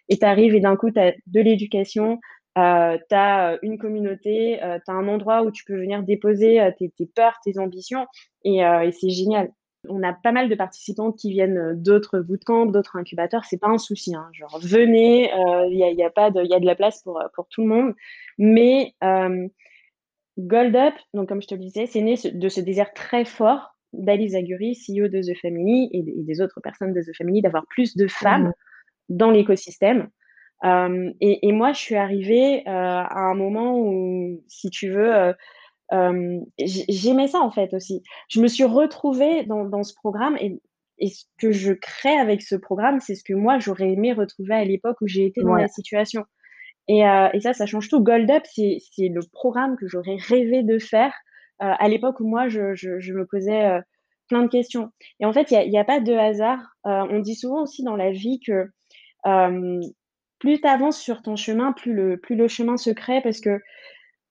et 0.10 0.18
tu 0.18 0.26
arrives 0.26 0.56
et 0.56 0.60
d'un 0.60 0.76
coup, 0.76 0.92
tu 0.92 1.00
as 1.00 1.14
de 1.28 1.42
l'éducation, 1.42 2.20
heu, 2.58 3.00
tu 3.10 3.16
as, 3.16 3.58
une 3.62 3.78
communauté, 3.78 4.64
heu, 4.64 4.80
tu 4.86 4.92
as 4.92 4.96
un 4.96 5.08
endroit 5.08 5.44
où 5.44 5.52
tu 5.52 5.64
peux 5.66 5.78
venir 5.78 6.04
déposer, 6.04 6.60
tes 6.78 6.90
tes 6.90 7.06
peurs, 7.06 7.38
tes 7.44 7.60
ambitions 7.60 8.08
et 8.46 8.62
c'est 9.00 9.10
génial. 9.10 9.50
On 9.90 10.02
a 10.02 10.14
pas 10.14 10.32
mal 10.32 10.48
de 10.50 10.56
participantes 10.56 11.18
qui 11.18 11.30
viennent, 11.32 11.58
heu, 11.58 11.76
d'autres 11.76 12.20
bootcamps, 12.20 12.68
d'autres 12.68 12.96
incubateurs, 12.96 13.44
c'est 13.44 13.58
pas 13.60 13.68
un 13.68 13.78
souci, 13.78 14.16
hein, 14.16 14.30
genre 14.32 14.58
venez, 14.62 15.30
heu, 15.34 15.68
il 15.72 15.78
y 15.78 15.84
a 15.84 15.90
il 15.90 15.98
y 15.98 16.04
a 16.04 16.10
pas 16.10 16.32
de 16.32 16.42
il 16.42 16.50
y 16.50 16.54
a 16.54 16.60
de 16.62 16.66
la 16.66 16.76
place 16.76 17.02
pour, 17.04 17.20
heu, 17.20 17.26
pour 17.36 17.48
tout 17.50 17.62
le 17.64 17.68
monde, 17.68 17.94
mais 18.38 18.94
Gold 20.40 20.76
Up, 20.76 20.96
donc 21.14 21.30
comme 21.30 21.42
je 21.42 21.48
te 21.48 21.54
le 21.56 21.60
disais, 21.62 21.86
c'est 21.86 22.02
né 22.02 22.16
de 22.34 22.50
ce 22.50 22.60
désir 22.62 22.92
très 22.94 23.24
fort 23.26 23.76
d'Alice 23.94 24.34
Aguirre, 24.36 24.74
CEO 24.76 25.08
de 25.08 25.22
The 25.22 25.38
Family 25.40 25.90
et 25.94 26.02
des 26.04 26.42
autres 26.42 26.60
personnes 26.62 26.94
de 26.94 27.02
The 27.02 27.16
Family, 27.16 27.42
d'avoir 27.42 27.66
plus 27.68 27.96
de 27.96 28.08
Mmh 28.22 28.26
femmes 28.26 28.50
mh. 28.50 28.54
dans 29.10 29.32
l'écosystème. 29.32 30.10
Et 30.66 31.48
et 31.48 31.52
moi, 31.54 31.74
je 31.74 31.80
suis 31.80 31.96
arrivée, 31.96 32.64
à 32.68 33.20
un 33.20 33.36
moment 33.36 33.80
où, 33.80 34.44
si 34.48 34.70
tu 34.72 34.90
veux, 34.92 35.34
j'aimais 35.92 37.28
ça 37.28 37.40
en 37.40 37.52
fait 37.52 37.74
aussi. 37.74 38.02
Je 38.30 38.42
me 38.42 38.48
suis 38.48 38.64
retrouvée 38.64 39.44
dans 39.46 39.66
dans 39.66 39.84
ce 39.84 39.94
programme 39.94 40.38
et 40.40 40.60
et 41.00 41.10
ce 41.10 41.26
que 41.40 41.52
je 41.52 41.74
crée 41.74 42.18
avec 42.18 42.42
ce 42.42 42.56
programme, 42.56 43.00
c'est 43.02 43.16
ce 43.16 43.24
que 43.24 43.34
moi 43.34 43.60
j'aurais 43.60 43.90
aimé 43.92 44.14
retrouver 44.14 44.54
à 44.56 44.64
l'époque 44.64 44.98
où 45.02 45.08
j'ai 45.08 45.26
été 45.26 45.44
dans 45.44 45.54
Ouais. 45.54 45.62
la 45.62 45.68
situation 45.68 46.24
et 46.88 47.00
et 47.34 47.40
ça, 47.42 47.54
ça 47.54 47.66
change 47.66 47.90
tout. 47.90 48.02
Gold 48.04 48.30
Up, 48.32 48.44
c'est 48.56 48.80
le 49.00 49.22
programme 49.32 49.76
que 49.78 49.88
j'aurais 49.88 50.18
rêvé 50.28 50.64
de 50.64 50.80
faire, 50.80 51.14
à 51.60 51.88
l'époque 51.90 52.20
où 52.20 52.28
moi 52.28 52.48
je 52.50 52.76
je 52.76 53.00
je 53.00 53.14
me 53.14 53.26
posais, 53.26 53.80
plein 54.30 54.44
de 54.44 54.48
questions 54.50 54.92
et 55.20 55.26
en 55.26 55.34
fait, 55.34 55.52
il 55.52 55.72
y 55.72 55.78
a 55.78 55.84
pas 55.86 56.00
de 56.00 56.14
hasard. 56.14 56.60
On 56.86 57.20
dit 57.20 57.36
souvent 57.36 57.64
aussi 57.64 57.84
dans 57.84 57.96
la 57.96 58.12
vie 58.12 58.40
que, 58.46 58.68
plus 60.40 60.60
tu 60.62 60.68
avances 60.68 61.00
sur 61.00 61.22
ton 61.22 61.36
chemin, 61.36 61.72
plus 61.74 61.94
le 61.94 62.18
plus 62.20 62.36
le 62.36 62.48
chemin 62.48 62.78
se 62.78 62.90
crée 62.92 63.22
parce 63.22 63.40
que 63.40 63.60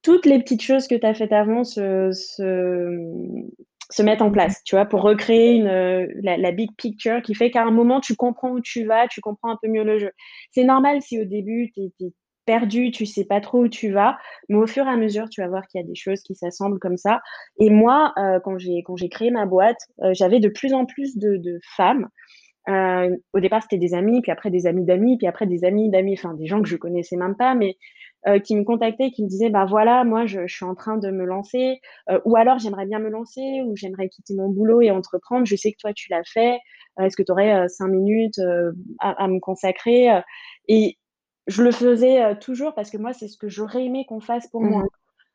toutes 0.03 0.27
les 0.27 0.39
petites 0.39 0.63
choses 0.63 0.87
que 0.87 0.95
tu 0.95 1.07
as 1.07 1.15
faites 1.15 1.33
avant 1.33 1.65
se 1.65 2.11
se, 2.13 2.89
se 3.91 4.03
mettre 4.03 4.23
en 4.23 4.31
place, 4.31 4.63
tu 4.65 4.75
vois, 4.75 4.87
pour 4.87 5.03
recréer 5.03 5.53
une, 5.55 6.09
la, 6.23 6.53
big 6.53 6.71
picture 6.77 7.23
qui 7.23 7.35
fait 7.35 7.51
qu'à 7.51 7.63
un 7.63 7.71
moment, 7.71 8.01
tu 8.01 8.17
comprends 8.17 8.51
où 8.51 8.61
tu 8.61 8.85
vas, 8.85 9.07
tu 9.09 9.21
comprends 9.21 9.51
un 9.51 9.59
peu 9.61 9.69
mieux 9.69 9.85
le 9.85 9.99
jeu. 9.99 10.11
C'est 10.51 10.65
normal 10.65 11.03
si 11.03 11.21
au 11.21 11.25
début, 11.25 11.71
tu 11.75 11.83
es, 12.01 12.13
perdu, 12.45 12.91
tu 12.91 13.07
sais 13.07 13.25
pas 13.25 13.41
trop 13.41 13.61
où 13.61 13.69
tu 13.69 13.93
vas, 13.93 14.19
mais 14.49 14.57
au 14.57 14.67
fur 14.67 14.85
et 14.85 14.91
à 14.91 14.97
mesure, 14.97 15.29
tu 15.29 15.41
vas 15.41 15.47
voir 15.47 15.65
qu'il 15.69 15.81
y 15.81 15.85
a 15.85 15.87
des 15.87 15.95
choses 15.95 16.23
qui 16.23 16.35
s'assemblent 16.35 16.81
comme 16.81 16.97
ça. 16.97 17.21
Et 17.61 17.71
moi, 17.71 18.13
quand 18.43 18.59
j'ai 18.59 18.83
quand 18.85 18.97
j'ai 18.97 19.09
créé 19.09 19.31
ma 19.31 19.47
boîte, 19.47 19.79
j'avais 20.11 20.41
de 20.41 20.49
plus 20.49 20.75
en 20.75 20.85
plus 20.85 21.17
de, 21.17 21.61
femmes 21.77 22.09
euh, 22.69 23.17
au 23.33 23.41
départ, 23.41 23.63
c'était 23.63 23.79
des 23.79 23.95
amis, 23.95 24.21
puis 24.23 24.31
après 24.31 24.51
des 24.51 24.67
amis 24.67 24.85
d'amis, 24.85 25.17
puis 25.19 25.27
après 25.27 25.47
des 25.47 25.65
amis 25.65 25.91
d'amis, 25.91 26.15
enfin 26.17 26.35
des 26.35 26.47
gens 26.47 26.63
que 26.63 26.69
je 26.69 26.77
connaissais 26.77 27.17
même 27.17 27.37
pas, 27.37 27.55
mais 27.55 27.77
euh, 28.29 28.39
qui 28.39 28.57
me 28.57 28.65
contactaient, 28.65 29.11
qui 29.11 29.23
me 29.23 29.29
disaient, 29.29 29.51
bah 29.51 29.65
voilà, 29.65 30.05
moi 30.05 30.27
je, 30.27 30.47
je 30.47 30.55
suis 30.55 30.65
en 30.65 30.75
train 30.75 30.97
de 30.97 31.11
me 31.11 31.25
lancer, 31.25 31.81
euh, 32.11 32.21
ou 32.25 32.37
alors 32.37 32.59
j'aimerais 32.59 32.87
bien 32.87 32.99
me 32.99 33.09
lancer, 33.09 33.63
ou 33.67 33.77
j'aimerais 33.77 34.09
quitter 34.09 34.35
mon 34.35 34.49
boulot 34.49 34.81
et 34.81 34.91
entreprendre. 34.91 35.47
Je 35.47 35.57
sais 35.57 35.73
que 35.73 35.79
toi 35.79 35.93
tu 35.93 36.11
l'as 36.11 36.25
fait. 36.25 36.59
Euh, 37.01 37.05
est-ce 37.05 37.17
que 37.17 37.23
tu 37.23 37.33
aurais 37.33 37.69
cinq 37.69 37.89
minutes 37.89 38.41
à, 39.01 39.25
à, 39.25 39.29
me 39.29 39.41
consacrer 39.41 40.09
Et 40.69 40.99
je 41.47 41.63
le 41.63 41.73
faisais 41.73 42.37
toujours 42.39 42.75
parce 42.75 42.91
que 42.91 42.99
moi 42.99 43.13
c'est 43.13 43.29
ce 43.29 43.37
que 43.37 43.49
j'aurais 43.49 43.85
aimé 43.85 44.05
qu'on 44.09 44.21
fasse 44.21 44.47
pour 44.49 44.63
moi. 44.63 44.83
Mmh. 44.83 44.89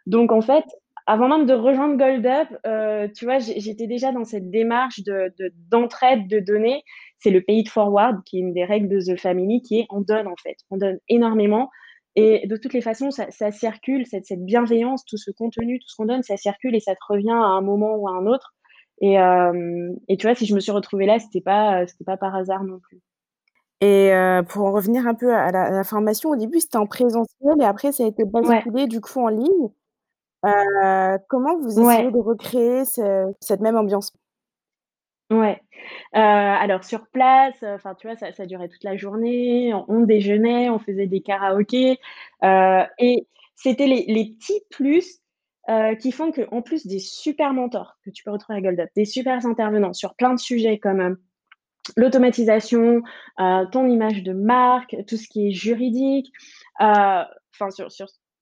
Donc 0.08 0.32
en 0.32 0.42
fait, 0.42 0.64
avant 1.08 1.30
même 1.30 1.46
de 1.46 1.54
rejoindre 1.54 1.98
Gold 1.98 2.26
Up, 2.26 2.50
euh, 2.68 3.08
tu 3.16 3.26
vois, 3.26 3.40
j'étais 3.40 3.88
déjà 3.88 4.12
dans 4.12 4.26
cette 4.26 4.52
démarche 4.52 5.02
de, 5.04 5.34
d'entraide 5.72 6.28
de 6.28 6.40
données. 6.40 6.84
C'est 7.20 7.32
le 7.32 7.42
pay 7.42 7.60
it 7.60 7.70
forward, 7.70 8.22
qui 8.26 8.38
est 8.38 8.42
une 8.42 8.54
des 8.54 8.66
règles 8.66 8.90
de 8.90 9.00
The 9.00 9.18
Family, 9.18 9.62
qui 9.62 9.80
est 9.80 9.88
on 9.90 10.02
donne 10.02 10.28
en 10.28 10.36
fait, 10.36 10.58
on 10.70 10.78
donne 10.78 11.00
énormément. 11.08 11.70
Et 12.20 12.48
de 12.48 12.58
toutes 12.58 12.74
les 12.74 12.82
façons, 12.82 13.12
ça, 13.12 13.52
circule, 13.52 14.08
cette, 14.08 14.26
cette, 14.26 14.44
bienveillance, 14.44 15.06
tout 15.06 15.18
ce 15.18 15.30
contenu, 15.30 15.80
tout 15.80 15.88
ce 15.88 15.96
qu'on 15.96 16.06
donne, 16.06 16.24
ça 16.24 16.36
circule 16.36 16.76
et 16.76 16.80
ça 16.80 16.96
te 16.96 17.00
revient 17.08 17.30
à 17.30 17.36
un 17.36 17.62
moment 17.62 17.96
ou 17.96 18.08
à 18.08 18.12
un 18.12 18.26
autre. 18.26 18.56
Et, 19.02 19.20
euh, 19.20 19.94
et 20.08 20.18
tu 20.18 20.26
vois, 20.26 20.34
si 20.34 20.48
je 20.48 20.56
me 20.56 20.60
suis 20.60 20.72
retrouvée 20.72 21.06
là, 21.06 21.20
c'était 21.20 21.42
pas, 21.42 21.86
c'était 21.86 22.06
pas 22.06 22.18
par 22.18 22.36
hasard 22.36 22.64
non 22.64 22.80
plus. 22.80 23.00
Et 23.82 24.12
euh, 24.12 24.42
pour 24.42 24.66
en 24.66 24.72
revenir 24.72 25.06
un 25.06 25.14
peu 25.14 25.32
à 25.32 25.52
la, 25.52 25.84
formation, 25.84 26.32
au 26.32 26.36
début 26.36 26.60
c'était 26.60 26.78
en 26.78 26.88
présentiel 26.88 27.54
et 27.62 27.66
après 27.66 27.92
ça 27.92 28.04
a 28.04 28.08
été 28.08 28.26
basculé 28.26 28.88
du 28.88 29.00
coup 29.00 29.20
en 29.20 29.28
ligne. 29.28 29.70
Euh, 30.44 31.18
comment 31.30 31.56
vous 31.60 31.80
essayez 31.80 32.10
de 32.10 32.18
recréer 32.18 32.84
cette 33.40 33.60
même 33.60 33.76
ambiance? 33.76 34.12
Ouais. 35.30 35.62
Euh, 36.16 36.20
alors 36.20 36.86
sur 36.86 37.08
place, 37.08 37.62
enfin, 37.62 37.96
tu 37.96 38.08
vois, 38.08 38.16
ça 38.16 38.46
durait 38.46 38.70
toute 38.70 38.84
la 38.84 38.96
journée, 38.96 39.74
on 39.90 40.02
déjeunait, 40.02 40.70
on 40.70 40.80
faisait 40.80 41.08
des 41.08 41.22
karaokés, 41.22 42.00
euh, 42.44 42.84
et 42.98 43.28
c'était 43.56 43.88
les 43.88 44.36
petits 44.40 44.62
plus, 44.70 45.20
qui 46.00 46.14
font 46.14 46.32
qu'en 46.32 46.62
plus 46.62 46.88
des 46.88 47.00
super 47.00 47.54
mentors 47.54 47.98
que 48.06 48.10
tu 48.10 48.24
peux 48.24 48.32
retrouver 48.32 48.60
à 48.60 48.62
Gold 48.62 48.80
Up, 48.80 48.90
des 48.96 49.04
super 49.04 49.46
intervenants 49.46 49.92
sur 49.92 50.16
plein 50.16 50.34
de 50.34 50.40
sujets 50.40 50.80
comme, 50.80 51.18
l'automatisation, 51.98 53.02
ton 53.38 53.88
image 53.88 54.24
de 54.24 54.32
marque, 54.32 54.96
tout 55.08 55.18
ce 55.18 55.28
qui 55.28 55.50
est 55.50 55.52
juridique, 55.52 56.32
enfin 56.80 57.70
sur 57.70 57.92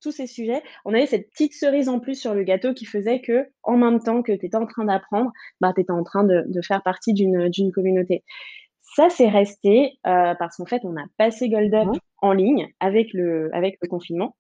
tous 0.05 0.11
ces 0.11 0.27
sujets, 0.27 0.61
on 0.85 0.93
avait 0.93 1.07
cette 1.07 1.31
petite 1.31 1.53
cerise 1.53 1.89
en 1.89 1.99
plus 1.99 2.13
sur 2.13 2.35
le 2.35 2.43
gâteau 2.43 2.75
qui 2.75 2.85
faisait 2.85 3.21
que, 3.21 3.47
en 3.63 3.75
même 3.75 3.99
temps 3.99 4.21
que 4.21 4.31
tu 4.31 4.45
étais 4.45 4.55
en 4.55 4.67
train 4.67 4.85
d'apprendre, 4.85 5.31
bah, 5.61 5.71
tu 5.73 5.81
étais 5.81 5.91
en 5.91 6.03
train 6.03 6.23
de, 6.23 6.61
faire 6.61 6.83
partie 6.83 7.13
d'une 7.13 7.71
communauté. 7.73 8.23
Ça, 8.95 9.09
c'est 9.09 9.27
resté 9.27 9.97
euh, 10.05 10.35
parce 10.37 10.57
qu'en 10.57 10.65
fait, 10.65 10.81
on 10.83 10.95
a 10.95 11.05
passé 11.17 11.49
Gold 11.49 11.73
Up 11.73 11.87
en 12.21 12.33
ligne 12.33 12.67
avec 12.79 13.13
le, 13.13 13.49
avec 13.53 13.77
le 13.81 13.87
confinement. 13.87 14.35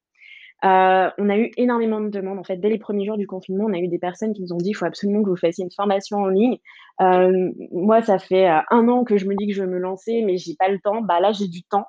Euh, 0.63 1.09
on 1.17 1.29
a 1.29 1.37
eu 1.37 1.51
énormément 1.57 1.99
de 1.99 2.09
demandes. 2.09 2.37
En 2.37 2.43
fait, 2.43 2.57
dès 2.57 2.69
les 2.69 2.77
premiers 2.77 3.05
jours 3.05 3.17
du 3.17 3.25
confinement, 3.25 3.65
on 3.67 3.73
a 3.73 3.79
eu 3.79 3.87
des 3.87 3.99
personnes 3.99 4.33
qui 4.33 4.43
nous 4.43 4.53
ont 4.53 4.57
dit 4.57 4.69
il 4.69 4.73
faut 4.73 4.85
absolument 4.85 5.23
que 5.23 5.29
vous 5.29 5.35
fassiez 5.35 5.63
une 5.63 5.71
formation 5.75 6.17
en 6.19 6.27
ligne. 6.27 6.57
Euh, 7.01 7.51
moi, 7.71 8.03
ça 8.03 8.19
fait 8.19 8.47
un 8.47 8.87
an 8.87 9.03
que 9.03 9.17
je 9.17 9.25
me 9.25 9.35
dis 9.35 9.47
que 9.47 9.53
je 9.53 9.63
veux 9.63 9.69
me 9.69 9.79
lancer, 9.79 10.21
mais 10.25 10.37
j'ai 10.37 10.55
pas 10.57 10.69
le 10.69 10.79
temps. 10.79 11.01
Bah 11.01 11.19
là, 11.19 11.31
j'ai 11.31 11.47
du 11.47 11.63
temps. 11.63 11.85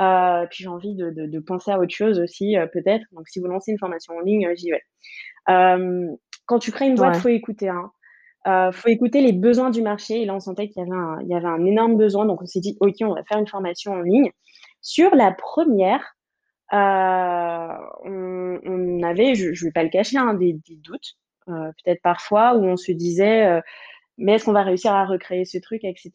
Euh, 0.00 0.46
puis 0.46 0.64
j'ai 0.64 0.68
envie 0.68 0.94
de, 0.94 1.10
de, 1.10 1.26
de, 1.26 1.38
penser 1.40 1.70
à 1.70 1.78
autre 1.78 1.94
chose 1.94 2.20
aussi, 2.20 2.56
euh, 2.56 2.66
peut-être. 2.66 3.04
Donc, 3.12 3.28
si 3.28 3.38
vous 3.38 3.46
lancez 3.46 3.72
une 3.72 3.78
formation 3.78 4.14
en 4.14 4.20
ligne, 4.20 4.48
j'y 4.54 4.70
vais. 4.70 4.82
Euh, 5.50 6.08
quand 6.46 6.58
tu 6.58 6.72
crées 6.72 6.86
une 6.86 6.94
boîte, 6.94 7.16
il 7.16 7.20
faut 7.20 7.28
écouter. 7.28 7.68
Hein. 7.68 7.90
Euh, 8.46 8.72
faut 8.72 8.88
écouter 8.88 9.20
les 9.20 9.32
besoins 9.32 9.70
du 9.70 9.82
marché. 9.82 10.22
Et 10.22 10.24
là, 10.24 10.34
on 10.34 10.40
sentait 10.40 10.68
qu'il 10.68 10.82
y 10.82 10.86
avait 10.86 10.96
un, 10.96 11.18
il 11.20 11.28
y 11.28 11.34
avait 11.34 11.46
un 11.46 11.64
énorme 11.66 11.96
besoin. 11.96 12.24
Donc, 12.24 12.40
on 12.40 12.46
s'est 12.46 12.60
dit, 12.60 12.76
OK, 12.80 12.94
on 13.02 13.14
va 13.14 13.22
faire 13.24 13.38
une 13.38 13.46
formation 13.46 13.92
en 13.92 14.00
ligne. 14.00 14.30
Sur 14.80 15.14
la 15.14 15.32
première, 15.32 16.16
euh, 16.72 17.74
on, 18.04 18.58
on, 18.64 19.02
avait, 19.02 19.34
je 19.34 19.48
ne 19.48 19.64
vais 19.66 19.72
pas 19.72 19.82
le 19.82 19.90
cacher, 19.90 20.16
hein, 20.16 20.32
des, 20.34 20.54
des, 20.54 20.76
doutes, 20.76 21.18
euh, 21.48 21.70
peut-être 21.84 22.00
parfois, 22.02 22.54
où 22.56 22.64
on 22.64 22.76
se 22.76 22.92
disait, 22.92 23.60
mais 24.16 24.34
est-ce 24.34 24.46
qu'on 24.46 24.52
va 24.52 24.62
réussir 24.62 24.92
à 24.92 25.04
recréer 25.04 25.44
ce 25.44 25.58
truc, 25.58 25.84
etc. 25.84 26.10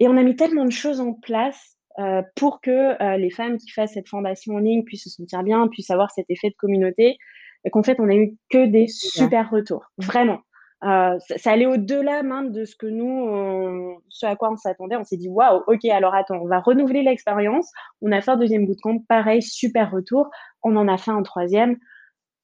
Et 0.00 0.08
on 0.08 0.16
a 0.16 0.22
mis 0.22 0.36
tellement 0.36 0.64
de 0.66 0.70
choses 0.72 1.00
en 1.00 1.14
place 1.14 1.71
euh, 1.98 2.22
pour 2.36 2.60
que 2.60 3.02
euh, 3.02 3.16
les 3.16 3.30
femmes 3.30 3.58
qui 3.58 3.70
fassent 3.70 3.94
cette 3.94 4.08
formation 4.08 4.54
en 4.54 4.58
ligne 4.58 4.84
puissent 4.84 5.04
se 5.04 5.10
sentir 5.10 5.42
bien, 5.42 5.68
puissent 5.68 5.90
avoir 5.90 6.10
cet 6.10 6.26
effet 6.30 6.50
de 6.50 6.54
communauté, 6.54 7.16
et 7.64 7.70
qu'en 7.70 7.82
fait, 7.82 8.00
on 8.00 8.08
a 8.08 8.14
eu 8.14 8.36
que 8.50 8.66
des 8.66 8.88
super 8.88 9.50
retours, 9.50 9.90
vraiment. 9.98 10.40
Euh, 10.84 11.16
ça, 11.36 11.52
allait 11.52 11.66
au-delà 11.66 12.24
même 12.24 12.50
de 12.50 12.64
ce 12.64 12.74
que 12.74 12.86
nous, 12.86 14.00
ce 14.08 14.26
à 14.26 14.34
quoi 14.34 14.50
on 14.50 14.56
s'attendait. 14.56 14.96
On 14.96 15.04
s'est 15.04 15.16
dit, 15.16 15.28
waouh, 15.28 15.62
ok, 15.68 15.84
alors 15.84 16.12
attends, 16.12 16.40
on 16.42 16.48
va 16.48 16.58
renouveler 16.58 17.02
l'expérience. 17.02 17.70
On 18.00 18.10
a 18.10 18.20
fait 18.20 18.32
un 18.32 18.36
deuxième 18.36 18.66
bootcamp, 18.66 18.98
pareil, 19.08 19.42
super 19.42 19.92
retour. 19.92 20.28
On 20.64 20.74
en 20.74 20.88
a 20.88 20.98
fait 20.98 21.12
un 21.12 21.22
troisième, 21.22 21.76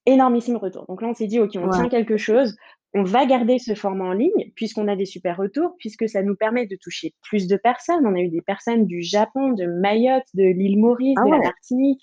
énormissime 0.07 0.57
retour. 0.57 0.87
Donc 0.89 1.03
là, 1.03 1.09
on 1.09 1.15
s'est 1.15 1.27
dit, 1.27 1.41
ok, 1.41 1.53
on 1.57 1.71
tient 1.71 1.89
quelque 1.89 2.17
chose 2.17 2.55
on 2.95 3.03
va 3.03 3.27
garder 3.27 3.59
ce 3.59 3.75
format 3.75 4.07
en 4.07 4.13
ligne 4.13 4.51
puisqu'on 4.55 4.89
a 4.89 4.97
des 4.97 5.05
super 5.05 5.37
retours, 5.37 5.75
puisque 5.79 6.09
ça 6.09 6.23
nous 6.23 6.37
permet 6.37 6.67
de 6.67 6.77
toucher 6.77 7.15
plus 7.23 7.47
de 7.47 7.57
personnes. 7.57 8.07
On 8.07 8.15
a 8.15 8.21
eu 8.21 8.29
des 8.29 8.41
personnes 8.41 8.87
du 8.87 9.03
Japon, 9.03 9.53
de 9.53 9.67
Mayotte, 9.67 10.27
de 10.35 10.45
l'île 10.45 10.79
Maurice, 10.79 11.17
ah 11.21 11.25
de 11.25 11.31
la 11.31 11.39
Martinique, 11.39 12.03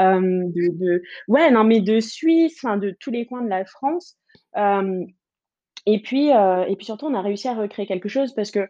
euh, 0.00 0.20
de, 0.20 1.02
ouais, 1.28 1.50
non 1.50 1.64
mais 1.64 1.80
de 1.80 2.00
Suisse, 2.00 2.58
enfin 2.62 2.78
de 2.78 2.96
tous 2.98 3.10
les 3.10 3.26
coins 3.26 3.42
de 3.42 3.50
la 3.50 3.64
France. 3.64 4.16
Euh, 4.56 5.04
et 5.84 6.00
puis 6.00 6.32
euh, 6.32 6.64
et 6.64 6.76
puis 6.76 6.86
surtout, 6.86 7.06
on 7.06 7.14
a 7.14 7.20
réussi 7.20 7.48
à 7.48 7.54
recréer 7.54 7.86
quelque 7.86 8.08
chose 8.08 8.34
parce 8.34 8.50
que 8.50 8.68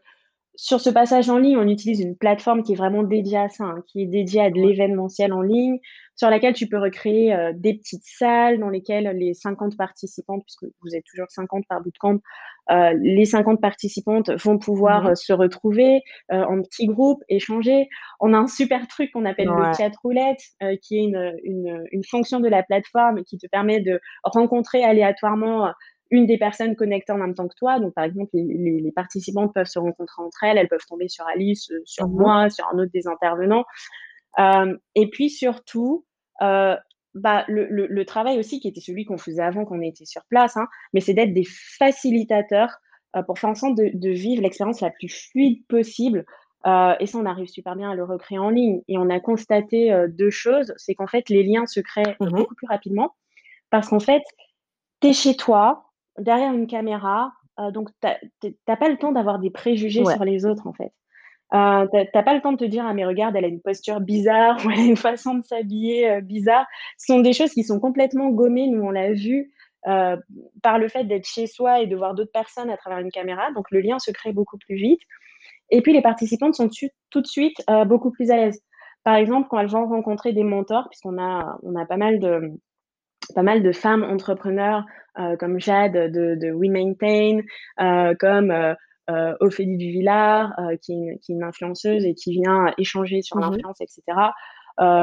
sur 0.54 0.80
ce 0.80 0.90
passage 0.90 1.30
en 1.30 1.38
ligne, 1.38 1.56
on 1.56 1.68
utilise 1.68 2.00
une 2.00 2.16
plateforme 2.16 2.62
qui 2.62 2.72
est 2.72 2.76
vraiment 2.76 3.02
dédiée 3.02 3.38
à 3.38 3.48
ça, 3.48 3.64
hein, 3.64 3.82
qui 3.86 4.02
est 4.02 4.06
dédiée 4.06 4.42
à 4.42 4.50
de 4.50 4.56
l'événementiel 4.56 5.32
en 5.32 5.40
ligne, 5.40 5.78
sur 6.14 6.28
laquelle 6.28 6.54
tu 6.54 6.68
peux 6.68 6.78
recréer 6.78 7.34
euh, 7.34 7.52
des 7.54 7.74
petites 7.74 8.04
salles 8.04 8.58
dans 8.58 8.68
lesquelles 8.68 9.16
les 9.16 9.34
50 9.34 9.76
participantes, 9.76 10.42
puisque 10.44 10.64
vous 10.82 10.94
êtes 10.94 11.04
toujours 11.04 11.30
50 11.30 11.64
par 11.68 11.80
bootcamp, 11.80 12.20
euh, 12.70 12.92
les 13.00 13.24
50 13.24 13.60
participantes 13.60 14.30
vont 14.30 14.58
pouvoir 14.58 15.08
euh, 15.08 15.14
se 15.14 15.32
retrouver 15.32 16.02
euh, 16.30 16.44
en 16.44 16.62
petits 16.62 16.86
groupes, 16.86 17.22
échanger. 17.28 17.88
On 18.20 18.32
a 18.34 18.38
un 18.38 18.46
super 18.46 18.86
truc 18.86 19.10
qu'on 19.12 19.24
appelle 19.24 19.48
le 19.48 19.72
chat 19.76 19.90
roulette, 20.02 20.40
qui 20.82 20.96
est 20.96 21.04
une, 21.04 21.32
une, 21.44 21.84
une 21.90 22.04
fonction 22.04 22.40
de 22.40 22.48
la 22.48 22.62
plateforme 22.62 23.24
qui 23.24 23.36
te 23.36 23.46
permet 23.46 23.80
de 23.80 24.00
rencontrer 24.22 24.84
aléatoirement 24.84 25.72
une 26.12 26.26
des 26.26 26.38
personnes 26.38 26.76
connectées 26.76 27.12
en 27.12 27.18
même 27.18 27.34
temps 27.34 27.48
que 27.48 27.54
toi. 27.56 27.80
Donc, 27.80 27.94
par 27.94 28.04
exemple, 28.04 28.30
les, 28.34 28.80
les, 28.80 28.92
participantes 28.92 29.52
peuvent 29.54 29.66
se 29.66 29.78
rencontrer 29.78 30.22
entre 30.22 30.44
elles, 30.44 30.58
elles 30.58 30.68
peuvent 30.68 30.86
tomber 30.86 31.08
sur 31.08 31.26
Alice, 31.26 31.70
euh, 31.72 31.80
sur 31.84 32.06
mhm. 32.06 32.20
moi, 32.20 32.50
sur 32.50 32.66
un 32.72 32.78
autre 32.78 32.92
des 32.92 33.08
intervenants. 33.08 33.64
Euh, 34.38 34.76
et 34.94 35.08
puis 35.08 35.30
surtout, 35.30 36.04
euh, 36.42 36.76
bah, 37.14 37.44
le, 37.48 37.66
le, 37.66 37.86
le, 37.86 38.04
travail 38.04 38.38
aussi 38.38 38.60
qui 38.60 38.68
était 38.68 38.80
celui 38.80 39.06
qu'on 39.06 39.16
faisait 39.16 39.42
avant 39.42 39.64
qu'on 39.64 39.80
était 39.80 40.04
sur 40.04 40.22
place, 40.28 40.56
hein, 40.56 40.68
mais 40.92 41.00
c'est 41.00 41.14
d'être 41.14 41.34
des 41.34 41.46
facilitateurs 41.78 42.76
euh, 43.16 43.22
pour 43.22 43.38
faire 43.38 43.50
en 43.50 43.54
sorte 43.54 43.76
de, 43.76 43.90
de 43.94 44.10
vivre 44.10 44.42
l'expérience 44.42 44.82
la 44.82 44.90
plus 44.90 45.08
fluide 45.08 45.66
possible. 45.66 46.24
Et 46.64 47.06
ça, 47.06 47.18
on 47.18 47.26
arrive 47.26 47.48
super 47.48 47.74
bien 47.74 47.90
à 47.90 47.96
le 47.96 48.04
recréer 48.04 48.38
en 48.38 48.48
ligne. 48.48 48.82
Et 48.86 48.96
on 48.96 49.10
a 49.10 49.18
constaté 49.18 49.92
deux 50.10 50.30
choses, 50.30 50.72
c'est 50.76 50.94
qu'en 50.94 51.08
fait, 51.08 51.28
les 51.28 51.42
liens 51.42 51.66
se 51.66 51.80
créent 51.80 52.16
mhm. 52.20 52.30
beaucoup 52.30 52.54
plus 52.54 52.68
rapidement 52.68 53.16
parce 53.70 53.88
qu'en 53.88 53.98
fait, 53.98 54.22
tu 55.00 55.08
es 55.08 55.12
chez 55.12 55.34
toi, 55.34 55.91
derrière 56.18 56.52
une 56.52 56.66
caméra, 56.66 57.32
euh, 57.58 57.70
donc 57.70 57.90
tu 58.00 58.54
n'as 58.68 58.76
pas 58.76 58.88
le 58.88 58.96
temps 58.96 59.12
d'avoir 59.12 59.38
des 59.38 59.50
préjugés 59.50 60.04
sur 60.04 60.24
les 60.24 60.46
autres, 60.46 60.66
en 60.66 60.72
fait. 60.72 60.92
Euh, 61.54 61.86
t'as 62.12 62.22
pas 62.22 62.34
le 62.34 62.40
temps 62.40 62.52
de 62.52 62.56
te 62.56 62.64
dire 62.64 62.86
ah 62.86 62.94
mais 62.94 63.04
regarde 63.04 63.36
elle 63.36 63.44
a 63.44 63.48
une 63.48 63.60
posture 63.60 64.00
bizarre 64.00 64.56
ou 64.64 64.70
elle 64.70 64.80
a 64.80 64.84
une 64.84 64.96
façon 64.96 65.34
de 65.34 65.44
s'habiller 65.44 66.08
euh, 66.10 66.20
bizarre. 66.22 66.64
Ce 66.96 67.12
sont 67.12 67.20
des 67.20 67.34
choses 67.34 67.50
qui 67.50 67.62
sont 67.62 67.78
complètement 67.78 68.30
gommées. 68.30 68.68
Nous 68.68 68.82
on 68.82 68.90
l'a 68.90 69.12
vu 69.12 69.52
euh, 69.86 70.16
par 70.62 70.78
le 70.78 70.88
fait 70.88 71.04
d'être 71.04 71.26
chez 71.26 71.46
soi 71.46 71.80
et 71.80 71.86
de 71.86 71.94
voir 71.94 72.14
d'autres 72.14 72.32
personnes 72.32 72.70
à 72.70 72.78
travers 72.78 73.00
une 73.00 73.10
caméra. 73.10 73.52
Donc 73.52 73.70
le 73.70 73.80
lien 73.80 73.98
se 73.98 74.10
crée 74.10 74.32
beaucoup 74.32 74.56
plus 74.56 74.76
vite. 74.76 75.00
Et 75.70 75.82
puis 75.82 75.92
les 75.92 76.00
participantes 76.00 76.54
sont 76.54 76.70
tout 77.10 77.20
de 77.20 77.26
suite 77.26 77.62
beaucoup 77.86 78.10
plus 78.10 78.30
à 78.30 78.36
l'aise. 78.36 78.62
Par 79.04 79.16
exemple 79.16 79.48
quand 79.50 79.58
elles 79.58 79.68
vont 79.68 79.86
rencontrer 79.86 80.32
des 80.32 80.44
mentors, 80.44 80.88
puisqu'on 80.88 81.18
a 81.20 81.58
on 81.62 81.76
a 81.76 81.84
pas 81.84 81.98
mal 81.98 82.18
de 82.18 82.58
pas 83.34 83.42
mal 83.42 83.62
de 83.62 83.72
femmes 83.72 84.04
entrepreneurs 84.04 84.84
euh, 85.18 85.36
comme 85.36 85.60
Jade 85.60 85.92
de, 85.92 86.36
de 86.36 86.52
We 86.52 86.70
Maintain, 86.70 87.40
euh, 87.80 88.14
comme 88.18 88.50
euh, 88.50 89.34
Ophélie 89.40 89.76
Duvillard, 89.76 90.54
qui, 90.80 90.94
qui, 91.20 91.32
est 91.32 91.34
une 91.34 91.42
influenceuse 91.42 92.06
et 92.06 92.14
qui 92.14 92.32
vient 92.32 92.72
échanger 92.78 93.20
sur 93.20 93.36
mmh 93.36 93.40
l'influence, 93.40 93.80
etc. 93.80 94.02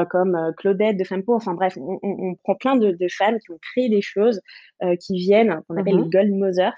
Comme 0.10 0.54
Claudette 0.58 0.98
de 0.98 1.04
Fempo. 1.04 1.36
Enfin 1.36 1.54
bref, 1.54 1.78
on, 1.78 2.00
on, 2.02 2.30
on 2.30 2.36
prend 2.44 2.56
plein 2.56 2.76
de, 2.76 2.92
de, 2.92 3.08
femmes 3.08 3.38
qui 3.40 3.52
ont 3.52 3.60
créé 3.62 3.88
des 3.88 4.02
choses 4.02 4.42
qui 5.00 5.20
viennent, 5.20 5.62
qu'on 5.68 5.78
appelle 5.78 5.98
mmh 5.98 6.04
les 6.06 6.10
Gold 6.10 6.32
Mothers. 6.34 6.74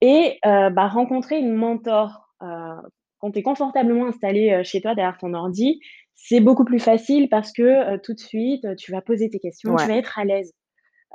et 0.00 0.38
bah, 0.42 0.86
rencontrer 0.86 1.38
une 1.38 1.52
mentor, 1.52 2.30
quand 2.40 3.30
tu 3.30 3.40
es 3.40 3.42
confortablement 3.42 4.06
installé, 4.06 4.62
chez 4.64 4.80
toi 4.80 4.94
derrière 4.94 5.18
ton 5.18 5.34
ordi, 5.34 5.80
c'est 6.14 6.40
beaucoup 6.40 6.64
plus 6.64 6.78
facile 6.78 7.28
parce 7.28 7.52
que, 7.52 7.98
tout 7.98 8.14
de 8.14 8.20
suite, 8.20 8.64
tu 8.76 8.90
vas 8.92 9.02
poser 9.02 9.28
tes 9.28 9.38
questions, 9.38 9.76
tu 9.76 9.82
Ouais. 9.82 9.88
vas 9.88 9.96
être 9.96 10.18
à 10.18 10.24
l'aise. 10.24 10.54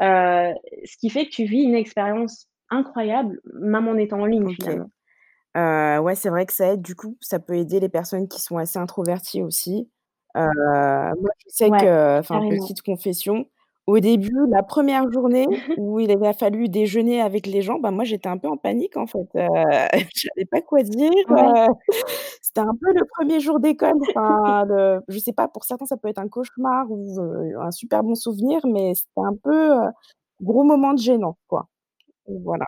Heu, 0.02 0.54
ce 0.86 0.98
qui 0.98 1.10
fait 1.10 1.26
que 1.26 1.32
tu 1.32 1.46
vis 1.46 1.64
une 1.64 1.76
expérience 1.76 2.48
incroyable, 2.70 3.40
même 3.54 3.88
en 3.88 3.96
étant 3.96 4.22
en 4.22 4.26
ligne, 4.26 4.48
OK. 4.48 4.50
finalement. 4.50 4.92
Heu, 5.58 6.00
ouais, 6.02 6.16
c'est 6.16 6.30
vrai 6.30 6.46
que 6.46 6.54
ça 6.54 6.74
aide, 6.74 6.82
du 6.82 6.96
coup, 6.96 7.18
ça 7.22 7.40
peut 7.40 7.56
aider 7.58 7.80
les 7.80 7.90
personnes 7.90 8.28
qui 8.28 8.42
sont 8.42 8.58
assez 8.58 8.80
introverties 8.80 9.44
aussi. 9.44 9.90
Heu, 10.38 10.42
moi, 11.20 11.30
je 11.40 11.50
sais 11.50 11.72
Ouais, 11.72 11.78
que 11.78 12.20
enfin, 12.20 12.44
petite 12.48 12.82
confession, 12.84 13.48
au 13.90 14.00
début, 14.00 14.32
la 14.52 14.64
1re 14.64 15.12
journée 15.12 15.48
où 15.78 16.00
il 16.00 16.12
avait 16.12 16.34
fallu 16.34 16.70
déjeuner 16.70 17.22
avec 17.22 17.48
les 17.48 17.62
gens, 17.62 17.80
bah, 17.80 17.92
moi, 17.92 18.04
j'étais 18.06 18.30
un 18.30 18.38
peu 18.38 18.48
en 18.50 18.58
panique, 18.58 18.98
en 18.98 19.08
fait, 19.08 19.20
heu, 19.36 19.48
je 20.16 20.22
savais 20.30 20.46
pas 20.46 20.62
quoi 20.62 20.84
dire, 20.84 21.12
Ouais. 21.28 21.54
heu, 21.60 21.68
c'était 22.42 22.62
un 22.62 22.76
peu 22.82 22.94
le 22.94 23.06
1er 23.18 23.40
jour 23.42 23.60
d'école, 23.60 23.96
enfin, 24.16 24.66
le 24.68 25.02
je 25.10 25.20
sais 25.20 25.34
pas, 25.34 25.48
pour 25.50 25.66
certains, 25.66 25.86
ça 25.88 25.98
peut 25.98 26.10
être 26.10 26.20
un 26.20 26.30
cauchemar 26.30 26.88
ou 26.92 27.20
heu, 27.22 27.60
un 27.62 27.72
super 27.72 28.04
bon 28.04 28.16
souvenir, 28.16 28.62
mais 28.68 28.94
c'était 28.96 29.12
un 29.28 29.36
peu, 29.44 29.74
heu, 29.76 29.90
gros 30.42 30.64
moment 30.66 30.94
de 30.94 31.00
gênant, 31.00 31.38
quoi. 31.48 31.68
Voilà. 32.46 32.66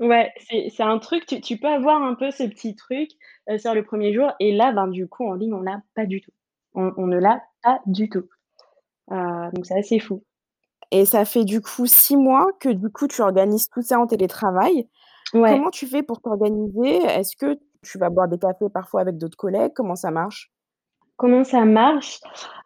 Ouais, 0.00 0.32
c'est 0.48 0.68
c'est 0.70 0.82
un 0.84 0.98
truc, 1.00 1.26
tu 1.26 1.40
tu 1.40 1.58
peux 1.58 1.66
avoir 1.68 2.00
un 2.02 2.14
peu 2.14 2.30
ce 2.30 2.44
petit 2.44 2.76
truc, 2.76 3.10
heu, 3.50 3.58
sur 3.58 3.74
le 3.74 3.82
1er 3.84 4.12
jour 4.14 4.30
et 4.38 4.52
là, 4.52 4.72
ben, 4.72 4.86
du 4.88 5.08
coup, 5.08 5.26
en 5.28 5.34
ligne, 5.34 5.54
on 5.54 5.60
l'a 5.62 5.82
pas 5.96 6.06
du 6.06 6.20
tout. 6.20 6.30
On 6.74 6.92
on 6.96 7.06
ne 7.08 7.18
l'a 7.18 7.42
pas 7.64 7.80
du 7.86 8.08
tout. 8.08 8.24
Heu, 9.12 9.50
donc 9.54 9.66
c'est 9.66 9.78
assez 9.78 10.00
fou. 10.00 10.24
Et 10.90 11.04
ça 11.04 11.24
fait, 11.24 11.44
du 11.44 11.60
coup, 11.60 11.86
6 11.86 12.16
mois 12.16 12.46
que, 12.60 12.68
du 12.68 12.90
coup, 12.90 13.06
tu 13.08 13.20
organises 13.20 13.68
tout 13.68 13.82
ça 13.82 13.98
en 14.00 14.06
télétravail. 14.06 14.88
Ouais. 15.34 15.50
Comment 15.50 15.70
tu 15.70 15.86
fais 15.86 16.02
pour 16.02 16.20
t'organiser? 16.20 16.96
Est-ce 17.04 17.36
que 17.36 17.58
tu 17.82 17.98
vas 17.98 18.08
boire 18.08 18.28
des 18.28 18.38
cafés 18.38 18.70
parfois 18.72 19.02
avec 19.02 19.18
d'autres 19.18 19.36
collègues? 19.36 19.72
Comment 19.74 19.96
ça 19.96 20.10
marche? 20.10 20.50
Comment 21.16 21.44
ça 21.44 21.64
marche? 21.64 22.20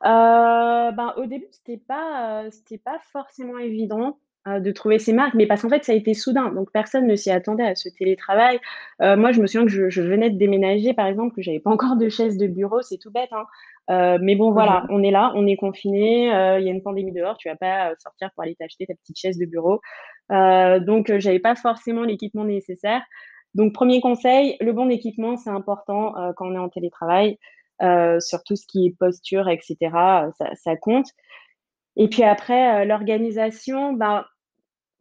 Heu, 0.05 0.93
ben, 0.93 1.15
au 1.17 1.27
début, 1.27 1.49
c'était 1.51 1.79
pas, 1.79 2.45
heu, 2.45 2.51
c'était 2.51 2.79
pas 2.79 2.99
forcément 3.13 3.59
évident, 3.59 4.19
de 4.47 4.73
trouver 4.73 4.99
ses 4.99 5.13
marques, 5.13 5.35
mais 5.35 5.47
parce 5.47 5.63
qu'en 5.63 5.69
fait, 5.69 5.85
ça 5.85 5.93
a 5.93 5.95
été 5.95 6.15
soudain, 6.15 6.51
donc 6.53 6.71
personne 6.73 7.07
ne 7.07 7.15
s'y 7.17 7.31
attendait 7.31 7.65
à 7.65 7.75
ce 7.77 7.89
télétravail. 7.89 8.59
Heu, 9.01 9.17
moi, 9.17 9.33
je 9.33 9.41
me 9.41 9.47
souviens 9.47 9.65
que 9.67 9.71
je 9.73 9.89
je 9.91 10.03
venais 10.03 10.31
de 10.31 10.39
déménager, 10.39 10.95
par 10.95 11.07
exemple, 11.07 11.35
que 11.37 11.43
j'avais 11.43 11.61
pas 11.61 11.71
encore 11.71 11.97
de 11.97 12.09
chaise 12.09 12.37
de 12.39 12.47
bureau, 12.49 12.83
c'est 12.83 12.99
tout 12.99 13.11
bête, 13.13 13.31
hein, 13.33 13.45
heu, 13.91 14.19
mais 14.21 14.35
bon, 14.37 14.51
voilà, 14.53 14.85
mh. 14.85 14.87
on 14.91 15.03
est 15.03 15.13
là, 15.13 15.33
on 15.37 15.47
est 15.47 15.57
confinés, 15.57 16.29
heu, 16.35 16.61
il 16.61 16.67
y 16.67 16.69
a 16.69 16.73
une 16.73 16.83
pandémie 16.83 17.13
dehors, 17.13 17.37
tu 17.39 17.49
vas 17.49 17.57
pas, 17.57 17.93
heu, 17.93 17.95
sortir 17.99 18.31
pour 18.35 18.43
aller 18.43 18.57
t'acheter 18.57 18.87
ta 18.87 18.95
petite 18.95 19.19
chaise 19.19 19.39
de 19.39 19.47
bureau. 19.47 19.81
Heu, 20.33 20.81
donc 20.81 21.13
j'avais 21.19 21.39
pas 21.41 21.55
forcément 21.57 22.03
l'équipement 22.05 22.45
nécessaire. 22.45 23.03
Donc 23.55 23.75
1er 23.75 24.01
conseil, 24.01 24.57
le 24.61 24.73
bon 24.73 24.91
équipement, 24.91 25.37
c'est 25.37 25.51
important, 25.51 26.15
quand 26.37 26.47
on 26.49 26.55
est 26.55 26.59
en 26.59 26.69
télétravail, 26.71 27.39
sur 28.21 28.43
tout 28.45 28.57
ce 28.57 28.67
qui 28.67 28.87
est 28.87 28.97
posture 28.99 29.49
et 29.49 29.59
cetera, 29.63 30.27
heu, 30.29 30.33
ça 30.39 30.47
ça 30.57 30.77
compte. 30.77 31.07
Et 31.97 32.09
puis 32.09 32.25
après, 32.25 32.85
l'organisation, 32.87 33.93
ben, 33.95 34.25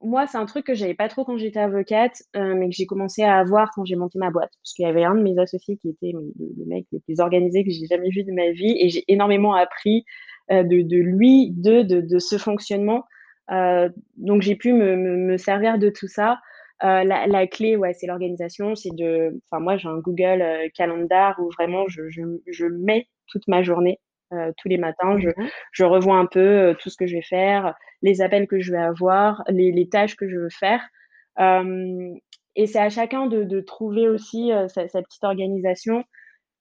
moi, 0.04 0.28
c'est 0.28 0.38
un 0.38 0.46
truc 0.46 0.66
que 0.66 0.74
j'avais 0.74 0.94
pas 0.94 1.08
trop 1.10 1.24
quand 1.26 1.38
j'étais 1.38 1.60
avocate, 1.60 2.24
heu, 2.36 2.56
mais 2.56 2.70
que 2.70 2.76
j'ai 2.76 2.86
commencé 2.86 3.24
à 3.24 3.38
avoir 3.40 3.72
quand 3.76 3.86
j'ai 3.86 3.96
monté 3.96 4.20
ma 4.20 4.32
boîte. 4.32 4.52
Parce 4.64 4.74
qu'il 4.74 4.86
y 4.86 4.90
avait 4.90 5.04
un 5.04 5.16
de 5.16 5.22
mes 5.22 5.38
associés 5.40 5.78
qui 5.78 5.90
était 5.90 6.12
le 6.14 6.66
mec 6.66 6.86
le 6.92 7.00
plus 7.00 7.20
organisé 7.20 7.64
que 7.64 7.72
j'ai 7.72 7.86
jamais 7.88 8.10
vu 8.10 8.24
de 8.24 8.32
ma 8.32 8.52
vie 8.52 8.76
et 8.80 8.90
j'ai 8.90 9.04
énormément 9.08 9.54
appris, 9.56 10.06
heu, 10.52 10.64
de 10.64 10.82
de 10.82 10.98
lui, 10.98 11.52
de 11.52 11.82
de 11.84 12.02
de 12.02 12.20
ce 12.20 12.38
fonctionnement. 12.38 13.06
Heu, 13.52 13.90
donc 14.18 14.42
j'ai 14.42 14.56
pu 14.56 14.74
me 14.74 14.96
me 14.96 15.18
me 15.18 15.38
servir 15.38 15.78
de 15.80 15.90
tout 15.90 16.08
ça. 16.08 16.40
Heu, 16.84 17.04
la 17.06 17.28
la 17.28 17.48
clé, 17.48 17.76
ouais, 17.78 17.94
c'est 17.94 18.08
l'organisation, 18.08 18.76
c'est 18.76 18.94
de 18.96 19.40
enfin, 19.52 19.62
moi, 19.64 19.78
j'ai 19.78 19.88
un 19.88 20.00
Google, 20.00 20.42
heu, 20.42 20.70
Calendar 20.76 21.36
où 21.40 21.50
vraiment 21.58 21.88
je 21.88 22.10
je 22.10 22.22
je 22.48 22.66
mets 22.66 23.08
toute 23.28 23.48
ma 23.48 23.62
journée. 23.64 24.00
Heu, 24.34 24.54
tous 24.58 24.68
les 24.70 24.78
matins, 24.78 25.18
je 25.20 25.30
Mmh 25.36 25.52
je 25.74 25.84
revois 25.86 26.18
un 26.18 26.26
peu, 26.28 26.72
heu, 26.72 26.76
tout 26.80 26.90
ce 26.90 26.98
que 26.98 27.08
je 27.08 27.16
vais 27.16 27.22
faire, 27.24 27.76
les 28.02 28.22
appels 28.22 28.48
que 28.48 28.60
je 28.60 28.72
vais 28.72 28.78
avoir, 28.82 29.44
les 29.50 29.72
les 29.72 29.90
tâches 29.90 30.16
que 30.16 30.28
je 30.30 30.38
veux 30.38 30.50
faire. 30.50 30.82
Et 32.56 32.66
c'est 32.66 32.80
à 32.80 32.90
chacun 32.90 33.28
de 33.28 33.44
de 33.44 33.60
trouver 33.60 34.08
aussi, 34.08 34.52
heu, 34.54 34.68
sa 34.70 34.88
sa 34.88 35.02
petite 35.02 35.24
organisation. 35.26 36.04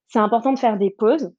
C'est 0.08 0.20
important 0.20 0.52
de 0.54 0.58
faire 0.60 0.78
des 0.78 0.90
pauses 0.90 1.32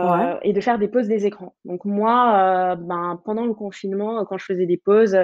Ouais. 0.00 0.34
et 0.42 0.52
de 0.52 0.60
faire 0.60 0.78
des 0.78 0.88
pauses 0.88 1.08
des 1.08 1.26
écrans. 1.26 1.54
Donc 1.64 1.84
moi, 1.84 2.76
ben, 2.76 3.20
pendant 3.24 3.44
le 3.46 3.54
confinement, 3.54 4.24
quand 4.24 4.38
je 4.38 4.44
faisais 4.44 4.66
des 4.66 4.78
pauses, 4.78 5.16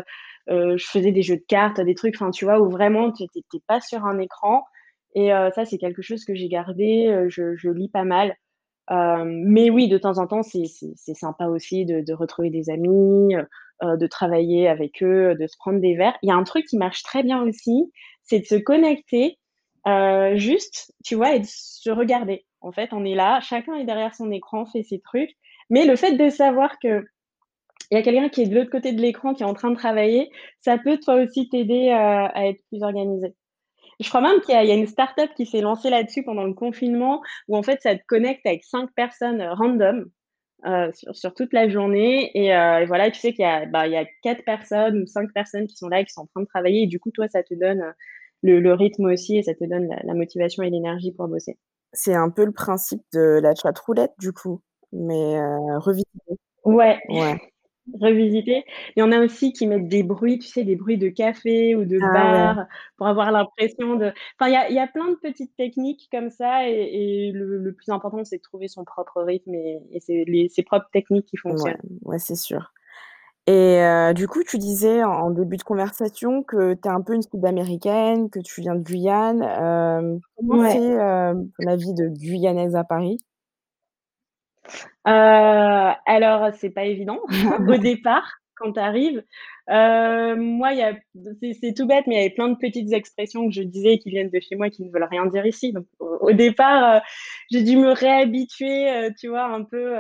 je 0.49 0.85
faisais 0.87 1.13
des 1.13 1.23
jeux 1.23 1.37
de 1.37 1.45
cartes, 1.49 1.81
des 1.81 1.95
trucs, 1.95 2.15
enfin, 2.17 2.31
tu 2.31 2.45
vois, 2.45 2.61
où 2.61 2.69
vraiment 2.71 3.11
tu 3.13 3.25
étais 3.25 3.41
tu 3.51 3.57
es 3.59 3.61
pas 3.67 3.81
sur 3.81 4.05
un 4.05 4.19
écran 4.19 4.65
et 5.17 5.29
ça, 5.55 5.65
c'est 5.65 5.79
quelque 5.79 6.03
chose 6.03 6.25
que 6.25 6.35
j'ai 6.35 6.49
gardé, 6.49 7.27
je 7.29 7.55
je 7.57 7.71
lis 7.71 7.89
pas 7.89 8.05
mal. 8.05 8.35
Hem, 8.91 9.45
mais 9.47 9.71
oui, 9.71 9.89
de 9.89 9.99
temps 9.99 10.19
en 10.19 10.27
temps, 10.27 10.43
c'est 10.43 10.67
sympa 11.15 11.47
aussi 11.47 11.85
de 11.87 12.13
retrouver 12.13 12.51
des 12.51 12.71
amis, 12.71 13.35
heu 13.37 13.47
heu, 13.83 13.97
de 13.99 14.07
travailler 14.07 14.69
avec 14.69 15.03
eux, 15.03 15.35
de 15.35 15.47
se 15.47 15.57
prendre 15.59 15.81
des 15.81 15.97
verres. 15.97 16.17
Il 16.23 16.29
y 16.29 16.33
a 16.33 16.37
un 16.37 16.45
truc 16.45 16.67
qui 16.67 16.77
marche 16.79 17.03
très 17.03 17.23
bien 17.23 17.43
aussi, 17.43 17.91
c'est 18.23 18.41
de 18.41 18.45
se 18.47 18.55
connecter, 18.57 19.39
heu, 19.89 20.37
juste, 20.37 20.93
tu 21.05 21.15
vois 21.17 21.35
et 21.35 21.41
de 21.41 21.47
se 21.49 21.91
regarder. 21.91 22.45
En 22.61 22.73
fait, 22.73 22.93
on 22.93 23.05
est 23.05 23.15
là, 23.15 23.41
chacun 23.41 23.75
est 23.77 23.85
derrière 23.85 24.15
son 24.15 24.31
écran, 24.31 24.67
fait 24.67 24.83
ses 24.83 25.01
trucs, 25.01 25.31
mais 25.71 25.87
le 25.87 25.97
fait 25.97 26.13
de 26.17 26.29
savoir 26.31 26.79
qu'il 26.79 27.03
y 27.93 27.97
a 27.97 28.03
quelqu'un 28.03 28.29
qui 28.31 28.43
est 28.43 28.47
de 28.49 28.55
l'autre 28.57 28.71
côté 28.71 28.93
de 28.93 29.01
l'écran, 29.03 29.35
qui 29.35 29.43
est 29.45 29.47
en 29.47 29.55
train 29.55 29.71
de 29.71 29.77
travailler, 29.77 30.31
ça 30.63 30.79
peut 30.79 30.99
toi 30.99 31.17
aussi 31.17 31.49
t'aider, 31.49 31.91
à 31.91 32.49
être 32.49 32.61
plus 32.71 32.83
organisé. 32.83 33.35
Je 34.01 34.09
crois 34.09 34.21
même 34.21 34.41
qu'il 34.41 34.55
y 34.55 34.59
a 34.59 34.65
il 34.65 34.69
y 34.69 34.73
a 34.73 34.75
une 34.75 34.87
start-up 34.87 35.31
qui 35.37 35.47
s'est 35.47 35.61
lancée 35.61 35.91
là-dessus 35.91 36.23
pendant 36.25 36.45
le 36.45 36.55
confinement, 36.55 37.23
où 37.49 37.57
en 37.57 37.63
fait, 37.63 37.81
ça 37.83 37.95
te 37.97 38.03
connecte 38.07 38.45
avec 38.47 38.65
5 38.65 38.91
personnes, 38.95 39.41
heu, 39.41 39.53
random, 39.53 40.07
heu, 40.67 40.91
sur 40.95 41.17
sur 41.17 41.35
toute 41.35 41.53
la 41.55 41.69
journée 41.69 42.31
et 42.35 42.49
et 42.49 42.87
voilà, 42.87 43.11
tu 43.11 43.21
sais 43.21 43.33
qu'il 43.33 43.45
y 43.45 43.49
a, 43.49 43.67
bah, 43.67 43.89
y 43.89 43.97
a 43.97 44.07
4 44.23 44.45
personnes 44.45 45.03
ou 45.03 45.07
5 45.07 45.33
personnes 45.35 45.67
qui 45.69 45.77
sont 45.77 45.89
là 45.89 46.01
et 46.01 46.07
qui 46.07 46.13
sont 46.13 46.23
en 46.23 46.27
train 46.27 46.43
de 46.43 46.47
travailler 46.49 46.85
et 46.85 46.87
du 46.89 47.01
coup, 47.01 47.11
toi, 47.13 47.29
ça 47.29 47.43
te 47.45 47.55
donne, 47.55 47.95
le 48.43 48.61
le 48.61 48.75
rythme 48.75 49.07
aussi 49.07 49.39
et 49.39 49.43
ça 49.45 49.55
te 49.55 49.65
donne 49.65 49.89
la 49.89 49.99
la 50.05 50.15
motivation 50.15 50.63
et 50.65 50.71
l'énergie 50.71 51.13
pour 51.13 51.29
bosser. 51.29 51.59
C'est 51.93 52.15
un 52.15 52.31
peu 52.31 52.45
le 52.45 52.53
principe 52.53 53.03
de 53.13 53.39
la 53.41 53.55
chatroulette, 53.55 54.13
du 54.19 54.33
coup, 54.33 54.61
mais 54.93 55.39
revisité. 55.79 56.11
Ouais, 56.65 57.01
Ouais. 57.09 57.37
Revisité. 58.01 58.65
Il 58.97 59.01
y 59.01 59.03
en 59.03 59.13
a 59.13 59.21
aussi 59.21 59.53
qui 59.53 59.67
mettent 59.67 59.89
des 59.89 60.03
bruits, 60.03 60.39
tu 60.39 60.49
sais, 60.49 60.65
des 60.65 60.77
bruits 60.77 60.99
de 60.99 61.09
café 61.09 61.75
ou 61.77 61.85
de 61.85 62.01
Ah 62.01 62.27
ouais. 62.31 62.49
bar 62.49 62.67
pour 62.97 63.07
avoir 63.07 63.31
l'impression 63.33 63.97
de 63.97 64.13
enfin, 64.41 64.51
il 64.69 64.73
y 64.73 64.75
y 64.75 64.79
a 64.81 64.87
plein 64.89 65.09
de 65.11 65.17
petites 65.17 65.55
techniques 65.57 66.09
comme 66.13 66.31
ça 66.31 66.69
et 66.69 66.73
et 67.29 67.33
le 67.33 67.59
le 67.59 67.73
plus 67.75 67.91
important, 67.91 68.25
c'est 68.25 68.39
de 68.39 68.43
trouver 68.43 68.69
son 68.69 68.85
propre 68.85 69.23
rythme 69.23 69.55
et 69.55 69.81
et 69.93 70.01
c'est 70.01 70.25
les 70.27 70.49
ses 70.49 70.63
propres 70.63 70.89
techniques 70.93 71.27
qui 71.27 71.37
Ouais, 71.49 71.75
fonctionnent. 71.77 71.81
ouais, 72.03 72.19
c'est 72.19 72.35
sûr 72.37 72.73
et 73.49 73.81
heu, 73.83 74.15
du 74.15 74.29
coup, 74.29 74.43
tu 74.45 74.59
disais 74.59 75.05
en 75.05 75.31
début 75.31 75.57
de 75.59 75.65
conversation 75.65 76.43
que 76.45 76.75
tu 76.75 76.89
es 76.89 76.93
un 76.93 77.03
peu 77.03 77.15
une 77.15 77.23
Sud-Américaine, 77.23 78.31
que 78.31 78.41
tu 78.41 78.61
viens 78.63 78.75
de 78.77 78.83
Guyane. 78.83 79.43
Hem, 79.43 80.21
comment 80.37 80.59
c'est, 80.61 80.79
Ouais. 80.79 80.81
heu, 80.81 81.51
la 81.59 81.77
vie 81.77 81.95
de 81.95 82.09
Guyanaise 82.09 82.77
à 82.77 82.85
Paris? 82.85 83.21
Heu, 85.07 85.11
alors 86.07 86.51
c'est 86.55 86.71
pas 86.71 86.85
évident 86.85 87.19
au 87.69 87.77
départ 87.77 88.39
quand 88.57 88.73
tu 88.73 88.81
arrives. 88.81 89.23
Heu, 89.71 90.37
moi, 90.37 90.71
c'est 91.61 91.75
tout 91.75 91.87
bête, 91.87 92.05
mais 92.07 92.15
il 92.15 92.19
y 92.19 92.21
avait 92.21 92.31
plein 92.35 92.49
de 92.49 92.57
petites 92.57 92.93
expressions 92.93 93.47
que 93.49 93.53
je 93.55 93.63
disais 93.63 93.99
qui 93.99 94.11
viennent 94.11 94.31
de 94.31 94.41
chez 94.41 94.55
moi, 94.57 94.71
qui 94.71 94.83
ne 94.85 94.91
veulent 94.91 95.09
rien 95.11 95.27
dire 95.27 95.45
ici. 95.47 95.73
Donc 95.73 95.85
au 95.99 96.19
au 96.29 96.33
départ, 96.33 96.97
heu, 96.99 97.01
j'ai 97.51 97.63
dû 97.63 97.77
me 97.77 97.91
réhabituer, 97.93 99.11
tu 99.19 99.29
vois, 99.29 99.45
un 99.45 99.65
peu, 99.65 99.97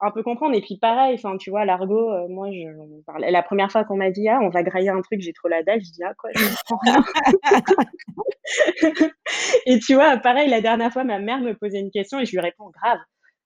un 0.00 0.10
peu 0.12 0.22
comprendre 0.22 0.54
et 0.56 0.60
puis 0.60 0.76
pareil, 0.78 1.14
enfin, 1.14 1.36
tu 1.38 1.50
vois, 1.50 1.64
l'argot, 1.64 2.10
moi 2.28 2.48
je 2.52 2.68
enfin 3.08 3.18
la 3.18 3.42
1re 3.42 3.70
fois 3.72 3.84
qu'on 3.84 3.96
m'a 3.96 4.10
dit: 4.10 4.28
«Ah, 4.28 4.38
on 4.42 4.50
va 4.50 4.62
grailler 4.62 4.90
un 4.90 5.00
truc», 5.02 5.20
j'ai 5.20 5.32
trop 5.32 5.48
la 5.48 5.62
dalle, 5.64 5.80
je 5.80 5.90
dis: 5.92 6.02
«Ah 6.04 6.12
quoi? 6.18 6.30
Je 6.36 6.44
comprends 6.68 6.78
rien». 6.84 7.04
Et 9.66 9.78
tu 9.80 9.94
vois, 9.94 10.16
pareil, 10.18 10.48
la 10.50 10.60
dernière 10.62 10.92
fois, 10.92 11.04
ma 11.04 11.18
mère 11.20 11.40
me 11.40 11.54
posait 11.54 11.80
une 11.80 11.90
question 11.92 12.18
et 12.20 12.26
je 12.26 12.32
lui 12.32 12.40
réponds: 12.40 12.70
«Grave». 12.82 12.98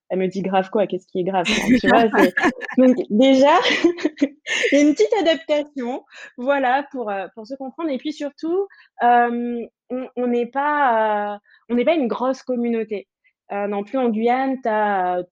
Elle 0.09 0.19
me 0.19 0.27
dit: 0.27 0.41
«Grave 0.41 0.69
quoi? 0.69 0.87
Qu'est-ce 0.87 1.07
qui 1.07 1.19
est 1.19 1.23
grave?» 1.23 1.45
tu 1.45 1.87
vois, 1.87 2.05
donc 2.77 2.95
déjà, 3.09 3.59
il 4.21 4.73
y 4.73 4.75
a 4.77 4.81
une 4.81 4.93
petite 4.93 5.13
adaptation, 5.19 6.03
voilà, 6.37 6.87
pour, 6.91 7.09
heu, 7.11 7.27
pour 7.35 7.45
se 7.45 7.55
comprendre 7.55 7.89
et 7.89 7.97
puis 7.97 8.13
surtout, 8.13 8.67
hem, 9.01 9.65
on 9.89 10.07
on 10.15 10.27
n'est 10.27 10.47
pas, 10.47 11.35
heu, 11.35 11.39
on 11.69 11.75
n'est 11.75 11.85
pas 11.85 11.95
une 11.95 12.07
grosse 12.07 12.43
communauté. 12.43 13.07
Non 13.51 13.83
plus 13.83 13.97
en 13.97 14.09
Guyane, 14.09 14.61
tu 14.61 14.69
as 14.69 15.23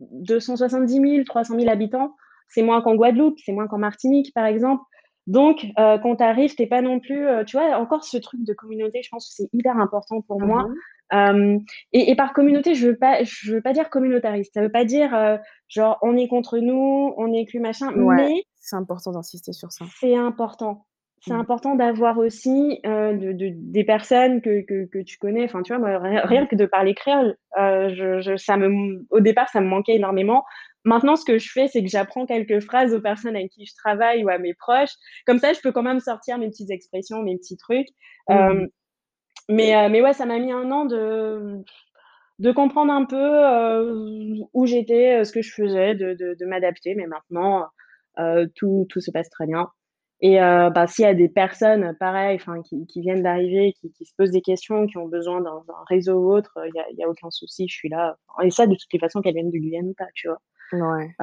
270 0.00 0.98
000-300 0.98 1.60
000 1.60 1.70
habitants. 1.70 2.14
C'est 2.48 2.62
moins 2.62 2.80
qu'en 2.80 2.94
Guadeloupe, 2.94 3.38
c'est 3.44 3.52
moins 3.52 3.66
qu'en 3.66 3.76
Martinique, 3.76 4.32
par 4.34 4.46
exemple. 4.46 4.82
Donc 5.26 5.66
quand 5.76 6.16
tu 6.16 6.22
arrives, 6.22 6.54
tu 6.54 6.62
es 6.62 6.66
pas 6.66 6.80
non 6.80 7.00
plus, 7.00 7.26
tu 7.46 7.58
vois, 7.58 7.76
encore 7.76 8.04
ce 8.04 8.16
truc 8.16 8.44
de 8.44 8.54
communauté, 8.54 9.02
je 9.02 9.10
pense 9.10 9.28
que 9.28 9.34
c'est 9.34 9.50
hyper 9.52 9.76
important 9.76 10.22
pour 10.22 10.40
moi. 10.40 10.66
Hem 11.12 11.60
et 11.92 12.10
et 12.10 12.16
par 12.16 12.32
communauté, 12.32 12.74
je 12.74 12.88
veux 12.88 12.96
pas 12.98 13.22
je 13.24 13.52
veux 13.54 13.62
pas 13.62 13.72
dire 13.72 13.90
communautariste. 13.90 14.54
Ça 14.54 14.62
veut 14.62 14.72
pas 14.72 14.84
dire, 14.84 15.14
heu, 15.14 15.38
genre 15.68 15.98
on 16.02 16.16
est 16.16 16.28
contre 16.28 16.58
nous, 16.58 17.14
on 17.16 17.32
est 17.32 17.46
que 17.46 17.58
machin, 17.58 17.92
Ouais, 17.94 18.16
mais 18.16 18.44
c'est 18.54 18.76
important 18.76 19.10
d'insister 19.12 19.52
sur 19.52 19.72
ça. 19.72 19.86
c'est 20.00 20.16
important. 20.16 20.86
c'est 21.20 21.32
Mmh. 21.32 21.40
important 21.40 21.74
d'avoir 21.76 22.18
aussi, 22.18 22.80
de 22.84 23.32
de 23.32 23.50
des 23.54 23.84
personnes 23.84 24.40
que 24.42 24.60
que 24.62 24.86
que 24.86 25.02
tu 25.02 25.18
connais. 25.18 25.44
Enfin, 25.44 25.62
tu 25.62 25.74
vois, 25.74 25.80
moi, 25.80 25.98
rien 26.24 26.46
que 26.46 26.56
de 26.56 26.66
parler 26.66 26.94
créole, 26.94 27.36
heu, 27.58 27.88
je 27.94 28.20
je 28.20 28.36
ça 28.36 28.56
me 28.56 29.04
au 29.10 29.20
départ, 29.20 29.48
ça 29.48 29.60
me 29.60 29.66
manquait 29.68 29.94
énormément. 29.96 30.44
Maintenant, 30.84 31.16
ce 31.16 31.24
que 31.24 31.38
je 31.38 31.50
fais, 31.50 31.66
c'est 31.68 31.82
que 31.82 31.88
j'apprends 31.88 32.26
quelques 32.26 32.60
phrases 32.60 32.94
aux 32.94 33.00
personnes 33.00 33.34
avec 33.34 33.50
qui 33.50 33.66
je 33.66 33.74
travaille 33.74 34.22
ou 34.24 34.28
à 34.28 34.38
mes 34.38 34.54
proches. 34.54 34.92
Comme 35.26 35.38
ça, 35.38 35.52
je 35.52 35.60
peux 35.60 35.72
quand 35.72 35.82
même 35.82 35.98
sortir 36.00 36.38
mes 36.38 36.48
petites 36.48 36.70
expressions, 36.70 37.22
mes 37.22 37.36
petits 37.38 37.56
trucs. 37.56 37.88
Mmh. 38.28 38.66
Mais 39.48 39.74
heu, 39.76 39.88
mais 39.90 40.02
ouais, 40.02 40.12
ça 40.12 40.26
m'a 40.26 40.38
mis 40.38 40.52
un 40.52 40.70
an 40.72 40.84
de 40.86 41.62
de 42.40 42.52
comprendre 42.52 42.92
un 42.92 43.04
peu, 43.06 43.16
heu, 43.16 44.36
où 44.54 44.66
j'étais, 44.66 45.20
heu, 45.20 45.24
ce 45.24 45.32
que 45.32 45.42
je 45.42 45.52
faisais, 45.54 45.94
de 45.96 46.14
de 46.14 46.34
de 46.38 46.46
m'adapter. 46.46 46.94
Mais 46.96 47.06
maintenant, 47.06 47.66
tout 48.56 48.86
tout 48.90 49.00
se 49.00 49.10
passe 49.12 49.30
très 49.30 49.46
bien 49.46 49.70
et 50.22 50.36
bah, 50.38 50.86
s'il 50.88 51.04
y 51.04 51.08
a 51.08 51.14
des 51.14 51.28
personnes 51.30 51.96
pareil, 52.00 52.38
qui 52.68 52.86
qui 52.88 53.00
viennent 53.02 53.22
d'arriver, 53.24 53.74
qui 53.80 53.92
qui 53.92 54.06
se 54.06 54.14
posent 54.18 54.30
des 54.32 54.42
questions, 54.42 54.86
qui 54.86 54.98
ont 54.98 55.08
besoin 55.08 55.40
d'un 55.42 55.62
réseau 55.90 56.14
ou 56.20 56.32
autre, 56.34 56.58
il 56.66 56.72
y 56.76 56.80
a 56.80 56.86
y 56.98 57.04
a 57.04 57.08
aucun 57.10 57.30
souci, 57.30 57.68
je 57.68 57.74
suis 57.76 57.88
là. 57.90 58.16
Et 58.44 58.50
ça, 58.50 58.66
de 58.66 58.74
toutes 58.76 58.92
les 58.94 58.98
façons, 59.00 59.20
qu'elles 59.22 59.34
viennent 59.34 59.50
de 59.52 59.58
Guyane 59.58 59.88
ou 59.90 59.94
pas, 59.98 60.06
tu 60.14 60.28
vois? 60.28 60.38
Ouais. 60.72 61.16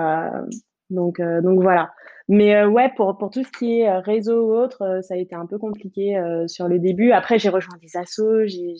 Donc 0.93 1.19
heu, 1.19 1.41
donc 1.41 1.61
voilà. 1.61 1.91
Mais 2.29 2.55
heu, 2.63 2.67
ouais, 2.69 2.89
pour 2.95 3.17
pour 3.17 3.29
tout 3.31 3.43
ce 3.43 3.51
qui 3.51 3.81
est, 3.81 3.89
heu, 3.89 3.99
réseau 3.99 4.47
ou 4.49 4.55
autre, 4.55 4.99
ça 5.03 5.15
a 5.15 5.17
été 5.17 5.35
un 5.35 5.45
peu 5.47 5.57
compliqué, 5.59 6.17
sur 6.47 6.67
le 6.69 6.79
début. 6.79 7.11
Après, 7.11 7.39
j'ai 7.39 7.49
rejoint 7.49 7.77
des 7.81 7.97
assos, 7.97 8.45
j'ai 8.47 8.75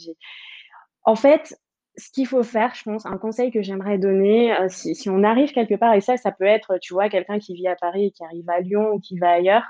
en 1.05 1.15
fait, 1.15 1.55
ce 1.97 2.09
qu'il 2.11 2.27
faut 2.27 2.43
faire, 2.43 2.73
je 2.75 2.83
pense, 2.83 3.05
un 3.05 3.17
conseil 3.17 3.51
que 3.51 3.61
j'aimerais 3.61 3.97
donner, 3.97 4.53
si 4.69 4.95
si 4.95 5.09
on 5.09 5.23
arrive 5.23 5.51
quelque 5.53 5.75
part 5.75 5.93
et 5.95 6.01
ça, 6.01 6.17
ça 6.17 6.31
peut 6.31 6.45
être, 6.45 6.77
tu 6.81 6.93
vois, 6.93 7.09
quelqu'un 7.09 7.39
qui 7.39 7.53
vit 7.55 7.67
à 7.67 7.75
Paris 7.75 8.11
qui 8.13 8.23
arrive 8.25 8.49
à 8.49 8.59
Lyon 8.61 8.91
ou 8.93 8.99
qui 8.99 9.17
va 9.19 9.31
ailleurs, 9.31 9.63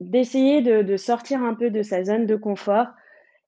d'essayer 0.00 0.62
de 0.62 0.96
sortir 0.96 1.42
un 1.42 1.54
peu 1.54 1.70
de 1.70 1.82
sa 1.82 2.04
zone 2.04 2.26
de 2.26 2.36
confort 2.36 2.86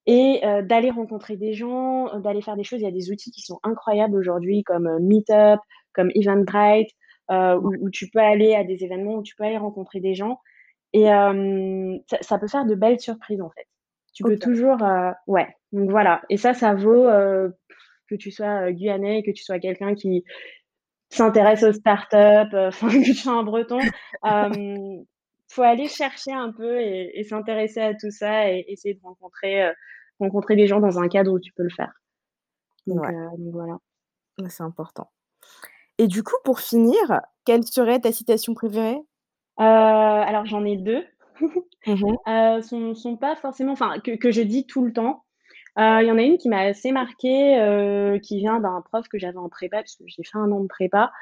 et 0.06 0.40
d'aller 0.64 0.90
rencontrer 0.90 1.36
des 1.36 1.54
gens, 1.54 2.18
d'aller 2.20 2.42
faire 2.42 2.56
des 2.56 2.64
choses. 2.64 2.80
Il 2.80 2.84
y 2.84 2.88
a 2.88 2.92
des 2.92 3.10
outils 3.12 3.30
qui 3.32 3.42
sont 3.42 3.60
incroyables 3.64 4.16
aujourd'hui 4.16 4.62
comme, 4.64 4.88
Meetup, 5.00 5.60
comme 5.94 6.10
Eventbrite. 6.14 6.90
Où 7.30 7.74
où 7.80 7.90
tu 7.90 8.08
peux 8.10 8.20
aller 8.20 8.54
à 8.54 8.64
des 8.64 8.84
événements, 8.84 9.16
où 9.16 9.22
tu 9.22 9.34
peux 9.36 9.44
aller 9.44 9.58
rencontrer 9.58 10.00
des 10.00 10.14
gens 10.14 10.40
et 10.94 11.02
hem, 11.04 11.98
ça 12.10 12.18
ça 12.22 12.38
peut 12.38 12.48
faire 12.48 12.66
de 12.66 12.74
belles 12.76 13.00
surprises, 13.00 13.42
en 13.42 13.50
fait. 13.50 13.66
Tu 14.14 14.24
peux 14.24 14.38
toujours, 14.38 14.82
heu 14.84 15.12
ouais, 15.28 15.48
donc 15.72 15.90
voilà 15.90 16.22
et 16.30 16.36
ça, 16.38 16.54
ça 16.54 16.74
vaut, 16.74 17.04
que 18.10 18.16
tu 18.16 18.30
sois, 18.32 18.72
guyanais, 18.72 19.22
que 19.24 19.32
tu 19.32 19.44
sois 19.44 19.58
quelqu'un 19.60 19.94
qui 19.96 20.24
s'intéresse 21.10 21.62
aux 21.64 21.72
startups, 21.74 22.16
enfin, 22.56 22.88
que 22.90 23.04
tu 23.04 23.14
sois 23.14 23.34
un 23.34 23.44
breton. 23.44 23.88
Hem, 24.24 25.04
faut 25.50 25.62
aller 25.62 25.88
chercher 25.88 26.32
un 26.32 26.52
peu 26.52 26.80
et 26.82 27.12
et 27.20 27.24
s'intéresser 27.24 27.80
à 27.82 27.94
tout 27.94 28.10
ça 28.12 28.50
et 28.52 28.64
essayer 28.68 28.94
de 28.96 29.00
rencontrer, 29.02 29.70
rencontrer 30.20 30.56
des 30.56 30.66
gens 30.68 30.80
dans 30.80 30.98
un 31.00 31.08
cadre 31.08 31.32
où 31.32 31.40
tu 31.40 31.52
peux 31.54 31.64
le 31.64 31.70
faire. 31.70 31.92
Donc 32.88 33.02
Ouais. 33.02 33.14
donc 33.38 33.52
voilà. 33.54 33.78
C'est 34.48 34.62
important. 34.64 35.10
Et 35.98 36.06
du 36.06 36.22
coup, 36.22 36.36
pour 36.44 36.60
finir, 36.60 36.96
quelle 37.44 37.64
serait 37.66 37.98
ta 38.00 38.12
citation 38.12 38.54
préférée? 38.54 38.98
Heu, 39.58 39.64
alors 39.64 40.46
j'en 40.46 40.64
ai 40.64 40.76
2. 40.76 41.04
Mmh 41.86 41.92
mh. 41.94 42.16
Heu, 42.28 42.62
sont 42.62 42.94
sont 42.94 43.16
pas 43.16 43.36
forcément 43.36 43.72
enfin, 43.72 43.98
que 44.00 44.12
que 44.16 44.30
je 44.30 44.42
dis 44.42 44.66
tout 44.66 44.84
le 44.84 44.92
temps. 44.92 45.24
Heu, 45.78 46.02
il 46.02 46.06
y 46.08 46.12
en 46.12 46.18
a 46.18 46.22
une 46.22 46.38
qui 46.38 46.48
m'a 46.50 46.60
assez 46.62 46.92
marquée, 46.92 48.20
qui 48.22 48.38
vient 48.38 48.60
d'un 48.60 48.82
prof 48.82 49.08
que 49.08 49.18
j'avais 49.18 49.38
en 49.38 49.48
prépa, 49.48 49.80
puisque 49.82 50.02
j'ai 50.06 50.24
fait 50.24 50.38
un 50.38 50.52
an 50.52 50.60
de 50.60 50.68
prépa 50.68 51.12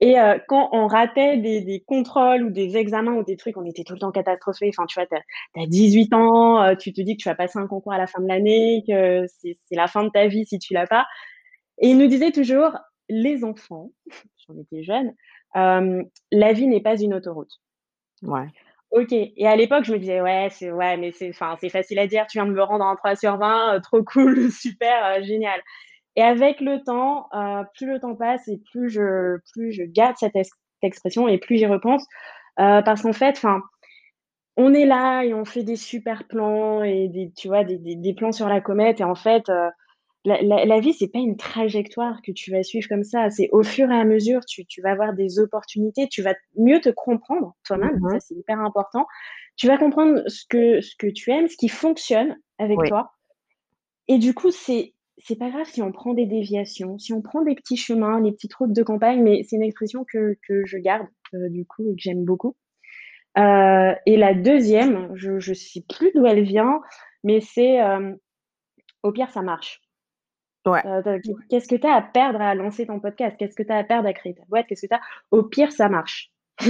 et 0.00 0.16
quand 0.48 0.70
on 0.72 0.86
ratait 0.88 1.38
des 1.38 1.62
des 1.62 1.80
contrôles 1.86 2.44
ou 2.44 2.50
des 2.50 2.76
examens 2.78 3.14
ou 3.14 3.24
des 3.24 3.36
trucs, 3.36 3.56
on 3.58 3.64
était 3.66 3.84
tout 3.84 3.94
le 3.94 4.00
temps 4.00 4.12
catastrophés. 4.12 4.70
Enfin, 4.70 4.86
tu 4.86 5.00
vois, 5.00 5.06
tu 5.08 5.16
as 5.16 5.62
as 5.62 5.66
18 5.68 6.12
ans, 6.14 6.76
tu 6.76 6.92
te 6.92 7.00
dis 7.02 7.16
que 7.16 7.22
tu 7.22 7.28
vas 7.30 7.36
passer 7.36 7.58
un 7.60 7.66
concours 7.68 7.92
à 7.94 7.98
la 7.98 8.06
fin 8.08 8.20
de 8.22 8.28
l'année, 8.28 8.84
que 8.88 9.26
c'est 9.40 9.58
c'est 9.66 9.76
la 9.76 9.88
fin 9.88 10.04
de 10.04 10.10
ta 10.10 10.26
vie 10.28 10.46
si 10.46 10.58
tu 10.60 10.74
l'as 10.74 10.86
pas 10.88 11.06
et 11.78 11.90
il 11.90 11.98
nous 11.98 12.06
disait 12.08 12.32
toujours: 12.32 12.72
«Les 13.12 13.44
enfants», 13.44 13.90
on 14.48 14.58
était 14.58 14.82
jeunes, 14.82 15.12
hem, 15.54 16.04
«la 16.32 16.52
vie 16.54 16.66
n'est 16.66 16.80
pas 16.80 16.96
une 17.00 17.14
autoroute». 17.14 17.52
Ouais. 18.22 18.46
OK 18.92 19.12
et 19.12 19.46
à 19.48 19.56
l'époque, 19.56 19.84
je 19.84 19.92
me 19.94 19.98
disais: 19.98 20.20
«Ouais, 20.22 20.48
c'est 20.52 20.72
ouais, 20.72 20.96
mais 20.98 21.12
c'est 21.12 21.32
facile 21.32 21.98
à 21.98 22.06
dire, 22.06 22.26
tu 22.28 22.38
viens 22.38 22.46
de 22.46 22.52
me 22.52 22.62
rendre 22.62 22.84
un 22.86 22.96
3 22.96 23.16
sur 23.16 23.38
20, 23.38 23.76
heu, 23.76 23.80
trop 23.82 24.02
cool, 24.04 24.50
super, 24.52 25.18
heu, 25.20 25.24
génial» 25.24 25.60
et 26.16 26.22
avec 26.22 26.60
le 26.62 26.82
temps, 26.84 27.28
heu, 27.34 27.64
plus 27.76 27.86
le 27.88 28.00
temps 28.00 28.16
passe 28.16 28.48
et 28.48 28.60
plus 28.72 28.90
je 28.90 29.38
plus 29.54 29.72
je 29.72 29.84
garde 29.84 30.16
cette 30.18 30.36
ex 30.36 30.50
expression 30.82 31.28
et 31.28 31.38
plus 31.38 31.58
j'y 31.58 31.66
repense, 31.66 32.06
parce 32.56 33.02
qu'en 33.02 33.12
fait, 33.14 33.36
enfin, 33.38 33.62
on 34.56 34.74
est 34.74 34.86
là 34.86 35.22
et 35.24 35.34
on 35.34 35.44
fait 35.44 35.62
des 35.64 35.76
super 35.76 36.26
plans 36.28 36.82
et 36.84 37.08
des 37.08 37.32
tu 37.36 37.48
vois, 37.48 37.64
des 37.64 37.78
des 37.78 37.96
des 37.96 38.14
plans 38.14 38.32
sur 38.32 38.48
la 38.48 38.60
comète 38.62 39.00
et 39.00 39.04
en 39.04 39.14
fait, 39.14 39.50
la 40.24 40.40
la 40.42 40.64
la 40.64 40.80
vie, 40.80 40.92
c'est 40.94 41.08
pas 41.08 41.18
une 41.18 41.36
trajectoire 41.36 42.22
que 42.22 42.32
tu 42.32 42.50
vas 42.52 42.62
suivre 42.62 42.88
comme 42.88 43.04
ça. 43.04 43.30
C'est 43.30 43.48
au 43.52 43.62
fur 43.64 43.90
et 43.90 43.96
à 43.96 44.04
mesure, 44.04 44.44
tu 44.46 44.64
tu 44.66 44.80
vas 44.82 44.92
avoir 44.92 45.14
des 45.14 45.38
opportunités, 45.40 46.08
tu 46.08 46.22
vas 46.22 46.34
mieux 46.56 46.80
te 46.80 46.90
comprendre 46.90 47.54
toi-même, 47.64 48.00
ça, 48.08 48.18
mh. 48.18 48.20
c'est 48.20 48.34
hyper 48.36 48.60
important. 48.60 49.06
Tu 49.56 49.66
vas 49.68 49.78
comprendre 49.78 50.22
ce 50.28 50.44
que 50.48 50.80
ce 50.80 50.94
que 50.96 51.08
tu 51.08 51.30
aimes, 51.32 51.48
ce 51.48 51.56
qui 51.56 51.68
fonctionne 51.68 52.36
avec 52.58 52.84
Oui. 52.84 52.88
toi 52.88 53.12
et 54.08 54.18
du 54.18 54.34
coup, 54.34 54.50
c'est 54.50 54.94
c'est 55.18 55.36
pas 55.38 55.50
grave 55.50 55.66
si 55.66 55.82
on 55.82 55.92
prend 55.92 56.14
des 56.14 56.26
déviations, 56.26 56.98
si 56.98 57.12
on 57.12 57.22
prend 57.22 57.42
des 57.42 57.54
petits 57.54 57.76
chemins, 57.76 58.20
les 58.20 58.32
petites 58.32 58.54
routes 58.54 58.72
de 58.72 58.82
campagne, 58.82 59.22
mais 59.22 59.42
c'est 59.44 59.56
une 59.56 59.62
expression 59.62 60.04
que 60.04 60.36
que 60.48 60.64
je 60.66 60.78
garde, 60.78 61.06
heu, 61.34 61.50
du 61.50 61.66
coup 61.66 61.84
et 61.90 61.94
que 61.96 62.00
j'aime 62.02 62.24
beaucoup. 62.24 62.56
Heu 63.38 63.94
et 64.06 64.16
la 64.18 64.34
2e, 64.34 65.10
je 65.16 65.38
je 65.40 65.54
sais 65.54 65.84
plus 65.88 66.12
d'où 66.14 66.26
elle 66.26 66.44
vient, 66.44 66.80
mais 67.24 67.40
c'est, 67.40 67.74
hem: 67.76 68.18
«Au 69.04 69.12
pire, 69.12 69.30
ça 69.32 69.42
marche». 69.42 69.80
Ouais. 70.66 70.82
Tu 71.22 71.32
qu'est-ce 71.48 71.68
que 71.68 71.76
tu 71.76 71.86
as 71.86 71.94
à 71.94 72.02
perdre 72.02 72.40
à 72.40 72.54
lancer 72.54 72.86
ton 72.86 73.00
podcast? 73.00 73.36
Qu'est-ce 73.38 73.56
que 73.56 73.62
tu 73.62 73.72
as 73.72 73.78
à 73.78 73.84
perdre 73.84 74.08
à 74.08 74.12
créer 74.12 74.34
ta 74.34 74.44
boîte? 74.48 74.66
Qu'est-ce 74.68 74.82
que 74.82 74.86
tu 74.86 74.94
as 74.94 75.00
au 75.30 75.42
pire, 75.42 75.72
ça 75.72 75.88
marche. 75.88 76.30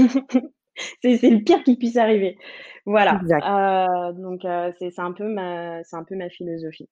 C'est 1.03 1.31
le 1.31 1.45
pire 1.45 1.63
qui 1.65 1.77
puisse 1.77 1.99
arriver. 1.99 2.39
Voilà, 2.87 3.21
heu, 3.21 4.13
donc 4.15 4.45
heu, 4.47 4.73
c'est 4.79 4.99
un 4.99 5.13
peu 5.13 5.29
ma 5.29 5.85
c'est 5.85 5.97
un 5.97 6.03
peu 6.03 6.17
ma 6.17 6.31
philosophie. 6.31 6.89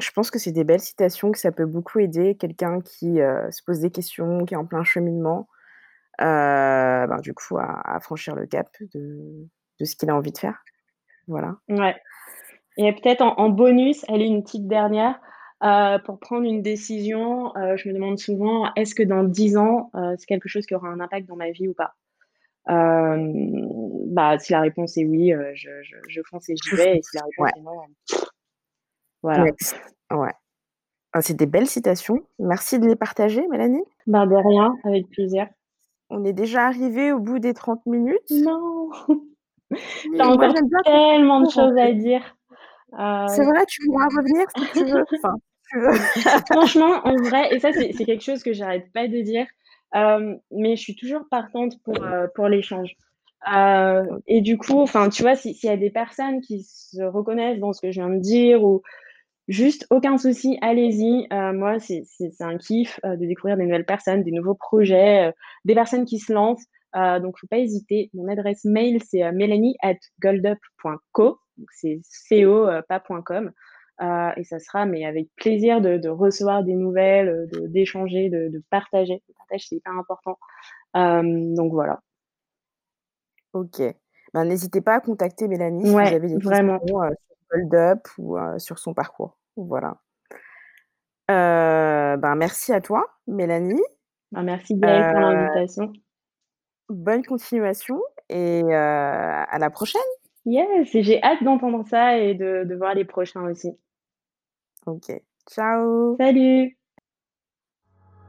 Je 0.00 0.10
pense 0.10 0.32
que 0.32 0.38
c'est 0.40 0.50
des 0.50 0.64
belles 0.64 0.80
citations, 0.80 1.30
que 1.30 1.38
ça 1.38 1.52
peut 1.52 1.64
beaucoup 1.64 2.00
aider 2.00 2.34
quelqu'un 2.34 2.80
qui, 2.80 3.16
se 3.18 3.62
pose 3.64 3.78
des 3.78 3.90
questions, 3.90 4.44
qui 4.44 4.54
est 4.54 4.56
en 4.56 4.66
plein 4.66 4.82
cheminement, 4.82 5.48
ben, 6.18 7.20
du 7.22 7.32
coup, 7.34 7.56
à 7.58 7.80
à 7.84 8.00
franchir 8.00 8.34
le 8.34 8.46
cap 8.46 8.68
de 8.94 9.46
de 9.78 9.84
ce 9.84 9.94
qu'il 9.94 10.10
a 10.10 10.16
envie 10.16 10.32
de 10.32 10.38
faire. 10.38 10.64
Voilà. 11.28 11.54
Ouais 11.68 11.94
et 12.76 12.92
peut-être 12.92 13.22
en 13.22 13.34
en 13.38 13.48
bonus, 13.48 14.04
allez, 14.08 14.26
une 14.26 14.42
petite 14.42 14.68
dernière, 14.68 15.18
heu, 15.64 15.98
pour 16.04 16.18
prendre 16.20 16.44
une 16.46 16.62
décision, 16.62 17.56
heu, 17.56 17.76
je 17.76 17.88
me 17.88 17.94
demande 17.94 18.18
souvent: 18.18 18.72
«Est-ce 18.76 18.94
que 18.94 19.02
dans 19.02 19.24
10 19.24 19.56
ans, 19.56 19.90
heu, 19.96 20.14
c'est 20.18 20.26
quelque 20.26 20.48
chose 20.48 20.66
qui 20.66 20.74
aura 20.74 20.88
un 20.88 21.00
impact 21.00 21.28
dans 21.28 21.36
ma 21.36 21.50
vie 21.50 21.68
ou 21.68 21.74
pas?» 21.74 21.94
bah, 22.68 24.38
si 24.38 24.52
la 24.52 24.60
réponse 24.60 24.96
est 24.98 25.04
oui, 25.04 25.32
je 25.54 25.70
je 25.82 25.96
je 26.08 26.20
fonce 26.30 26.48
et 26.50 26.56
j'y 26.56 26.74
vais 26.74 26.98
et 26.98 27.02
si 27.02 27.16
la 27.16 27.24
réponse 27.24 27.46
Ouais. 27.46 27.52
est 27.56 27.60
non, 27.60 27.74
voilà. 29.22 29.46
Ouais. 30.12 30.32
Ah, 31.12 31.22
c'est 31.22 31.34
des 31.34 31.46
belles 31.46 31.68
citations. 31.68 32.20
Merci 32.38 32.78
de 32.78 32.86
les 32.86 32.96
partager, 32.96 33.46
Mélanie. 33.48 33.82
Bah, 34.06 34.26
de 34.26 34.34
rien, 34.34 34.74
avec 34.84 35.08
plaisir. 35.10 35.48
On 36.10 36.24
est 36.24 36.32
déjà 36.32 36.66
arrivé 36.66 37.12
au 37.12 37.20
bout 37.20 37.38
des 37.38 37.54
30 37.54 37.86
minutes. 37.86 38.16
Non! 38.30 38.90
Tu 40.16 40.22
as 40.22 40.28
Oui, 40.28 40.32
moi 40.36 40.48
encore 40.48 40.54
tellement 40.84 41.40
de 41.42 41.50
choses 41.50 41.76
à 41.76 41.92
dire. 41.92 42.36
C'est 43.26 43.44
vrai, 43.44 43.64
tu 43.66 43.80
pourras 43.86 44.06
revenir 44.06 44.46
si 44.56 44.66
tu 44.70 44.84
veux. 44.84 45.04
Enfin, 45.22 45.34
franchement, 46.50 47.00
en 47.04 47.16
vrai 47.16 47.54
et 47.54 47.60
ça, 47.60 47.72
c'est 47.72 47.92
quelque 48.04 48.24
chose 48.24 48.42
que 48.42 48.52
j'arrête 48.52 48.90
pas 48.92 49.06
de 49.08 49.20
dire, 49.20 49.46
hem, 49.94 50.38
mais 50.50 50.76
je 50.76 50.82
suis 50.82 50.96
toujours 50.96 51.22
partante 51.30 51.74
pour, 51.84 52.02
heu, 52.02 52.28
pour 52.34 52.48
l'échange. 52.48 52.94
Heu 53.52 54.02
et 54.26 54.40
du 54.42 54.58
coup, 54.58 54.80
enfin, 54.80 55.08
tu 55.08 55.22
vois, 55.22 55.34
si 55.36 55.54
s'il 55.54 55.70
y 55.70 55.72
a 55.72 55.76
des 55.76 55.90
personnes 55.90 56.40
qui 56.42 56.62
se 56.64 57.02
reconnaissent 57.02 57.58
dans 57.60 57.72
ce 57.72 57.80
que 57.80 57.90
je 57.92 58.00
viens 58.00 58.10
de 58.10 58.18
dire 58.20 58.62
ou 58.64 58.82
juste 59.48 59.86
aucun 59.90 60.18
souci, 60.18 60.58
allez-y. 60.62 61.26
Moi, 61.54 61.78
c'est 61.80 62.04
un 62.40 62.56
kiff, 62.58 62.98
de 63.04 63.26
découvrir 63.26 63.56
des 63.58 63.64
nouvelles 63.64 63.86
personnes, 63.86 64.22
des 64.24 64.32
nouveaux 64.32 64.54
projets, 64.56 65.32
des 65.64 65.74
personnes 65.74 66.04
qui 66.06 66.18
se 66.18 66.32
lancent, 66.32 66.64
donc 66.94 67.38
faut 67.40 67.46
pas 67.48 67.58
hésiter. 67.58 68.10
Mon 68.14 68.28
adresse 68.28 68.64
mail, 68.64 69.00
c'est, 69.04 69.22
heu, 69.24 69.32
mélanie@goldup.co, 69.32 71.38
donc 71.58 71.68
c'est 71.72 72.00
co, 72.44 72.66
pas 72.88 73.00
.com, 73.24 73.52
et 74.00 74.44
ça 74.44 74.58
sera 74.58 74.86
mais 74.86 75.04
avec 75.04 75.28
plaisir 75.36 75.80
de 75.80 75.98
de 75.98 76.08
recevoir 76.08 76.64
des 76.64 76.74
nouvelles, 76.74 77.48
de 77.52 77.66
d'échanger, 77.66 78.30
de 78.30 78.48
de 78.48 78.62
partager. 78.70 79.22
Le 79.28 79.34
partage, 79.34 79.66
c'est 79.68 79.76
hyper 79.76 79.92
important, 79.92 80.38
hem, 80.94 81.54
donc 81.54 81.72
voilà. 81.72 82.00
OK. 83.52 83.82
Ben, 84.32 84.44
n'hésitez 84.44 84.80
pas 84.80 84.94
à 84.94 85.00
contacter 85.00 85.48
Mélanie 85.48 85.84
si 85.84 85.90
vous 85.92 85.98
avez 85.98 86.28
des 86.28 86.38
vraiment. 86.38 86.78
questions, 86.78 87.02
heu, 87.02 87.10
sur 87.10 87.36
Hold 87.58 87.74
Up 87.74 88.08
ou 88.18 88.38
heu, 88.38 88.58
sur 88.58 88.78
son 88.78 88.94
parcours. 88.94 89.36
Voilà. 89.56 89.96
Ben, 91.28 92.34
merci 92.36 92.72
à 92.72 92.80
toi, 92.80 93.06
Mélanie. 93.26 93.82
Bah, 94.32 94.42
merci 94.42 94.76
Gaëlle 94.76 95.10
pour 95.10 95.20
l'invitation. 95.20 95.92
bonne 96.88 97.24
continuation 97.24 98.00
et 98.28 98.62
à 98.72 99.58
la 99.58 99.70
prochaine! 99.70 100.00
Yes, 100.46 100.88
j'ai 100.92 101.22
hâte 101.22 101.42
d'entendre 101.44 101.84
ça 101.86 102.16
et 102.18 102.34
de, 102.34 102.64
de 102.64 102.74
voir 102.74 102.94
les 102.94 103.04
prochains 103.04 103.42
aussi. 103.42 103.76
Ok, 104.86 105.12
ciao 105.50 106.16
Salut 106.18 106.76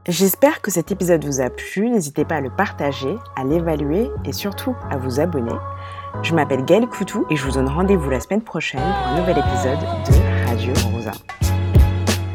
J'espère 0.08 0.60
que 0.60 0.70
cet 0.72 0.90
épisode 0.90 1.24
vous 1.24 1.40
a 1.40 1.48
plu. 1.48 1.88
N'hésitez 1.88 2.24
pas 2.24 2.36
à 2.36 2.40
le 2.40 2.50
partager, 2.50 3.16
à 3.36 3.44
l'évaluer 3.44 4.10
et 4.24 4.32
surtout 4.32 4.74
à 4.90 4.96
vous 4.96 5.20
abonner. 5.20 5.54
Je 6.22 6.34
m'appelle 6.34 6.64
Gaëlle 6.64 6.88
Coutou 6.88 7.24
et 7.30 7.36
je 7.36 7.44
vous 7.44 7.52
donne 7.52 7.68
rendez-vous 7.68 8.10
la 8.10 8.18
semaine 8.18 8.42
prochaine 8.42 8.80
pour 8.80 9.12
un 9.12 9.20
nouvel 9.20 9.38
épisode 9.38 9.78
de 9.78 10.48
Radio 10.48 10.72
Rosa. 10.92 11.12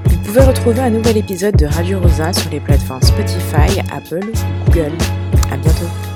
Vous 0.05 0.17
pouvez 0.19 0.41
retrouver 0.41 0.79
un 0.79 0.91
nouvel 0.91 1.17
épisode 1.17 1.57
de 1.57 1.65
Radio 1.65 1.99
Rosa 1.99 2.31
sur 2.31 2.49
les 2.51 2.61
plateformes 2.61 3.01
Spotify, 3.01 3.81
Apple 3.91 4.25
ou 4.25 4.71
Google. 4.71 4.93
À 5.51 5.57
bientôt 5.57 6.06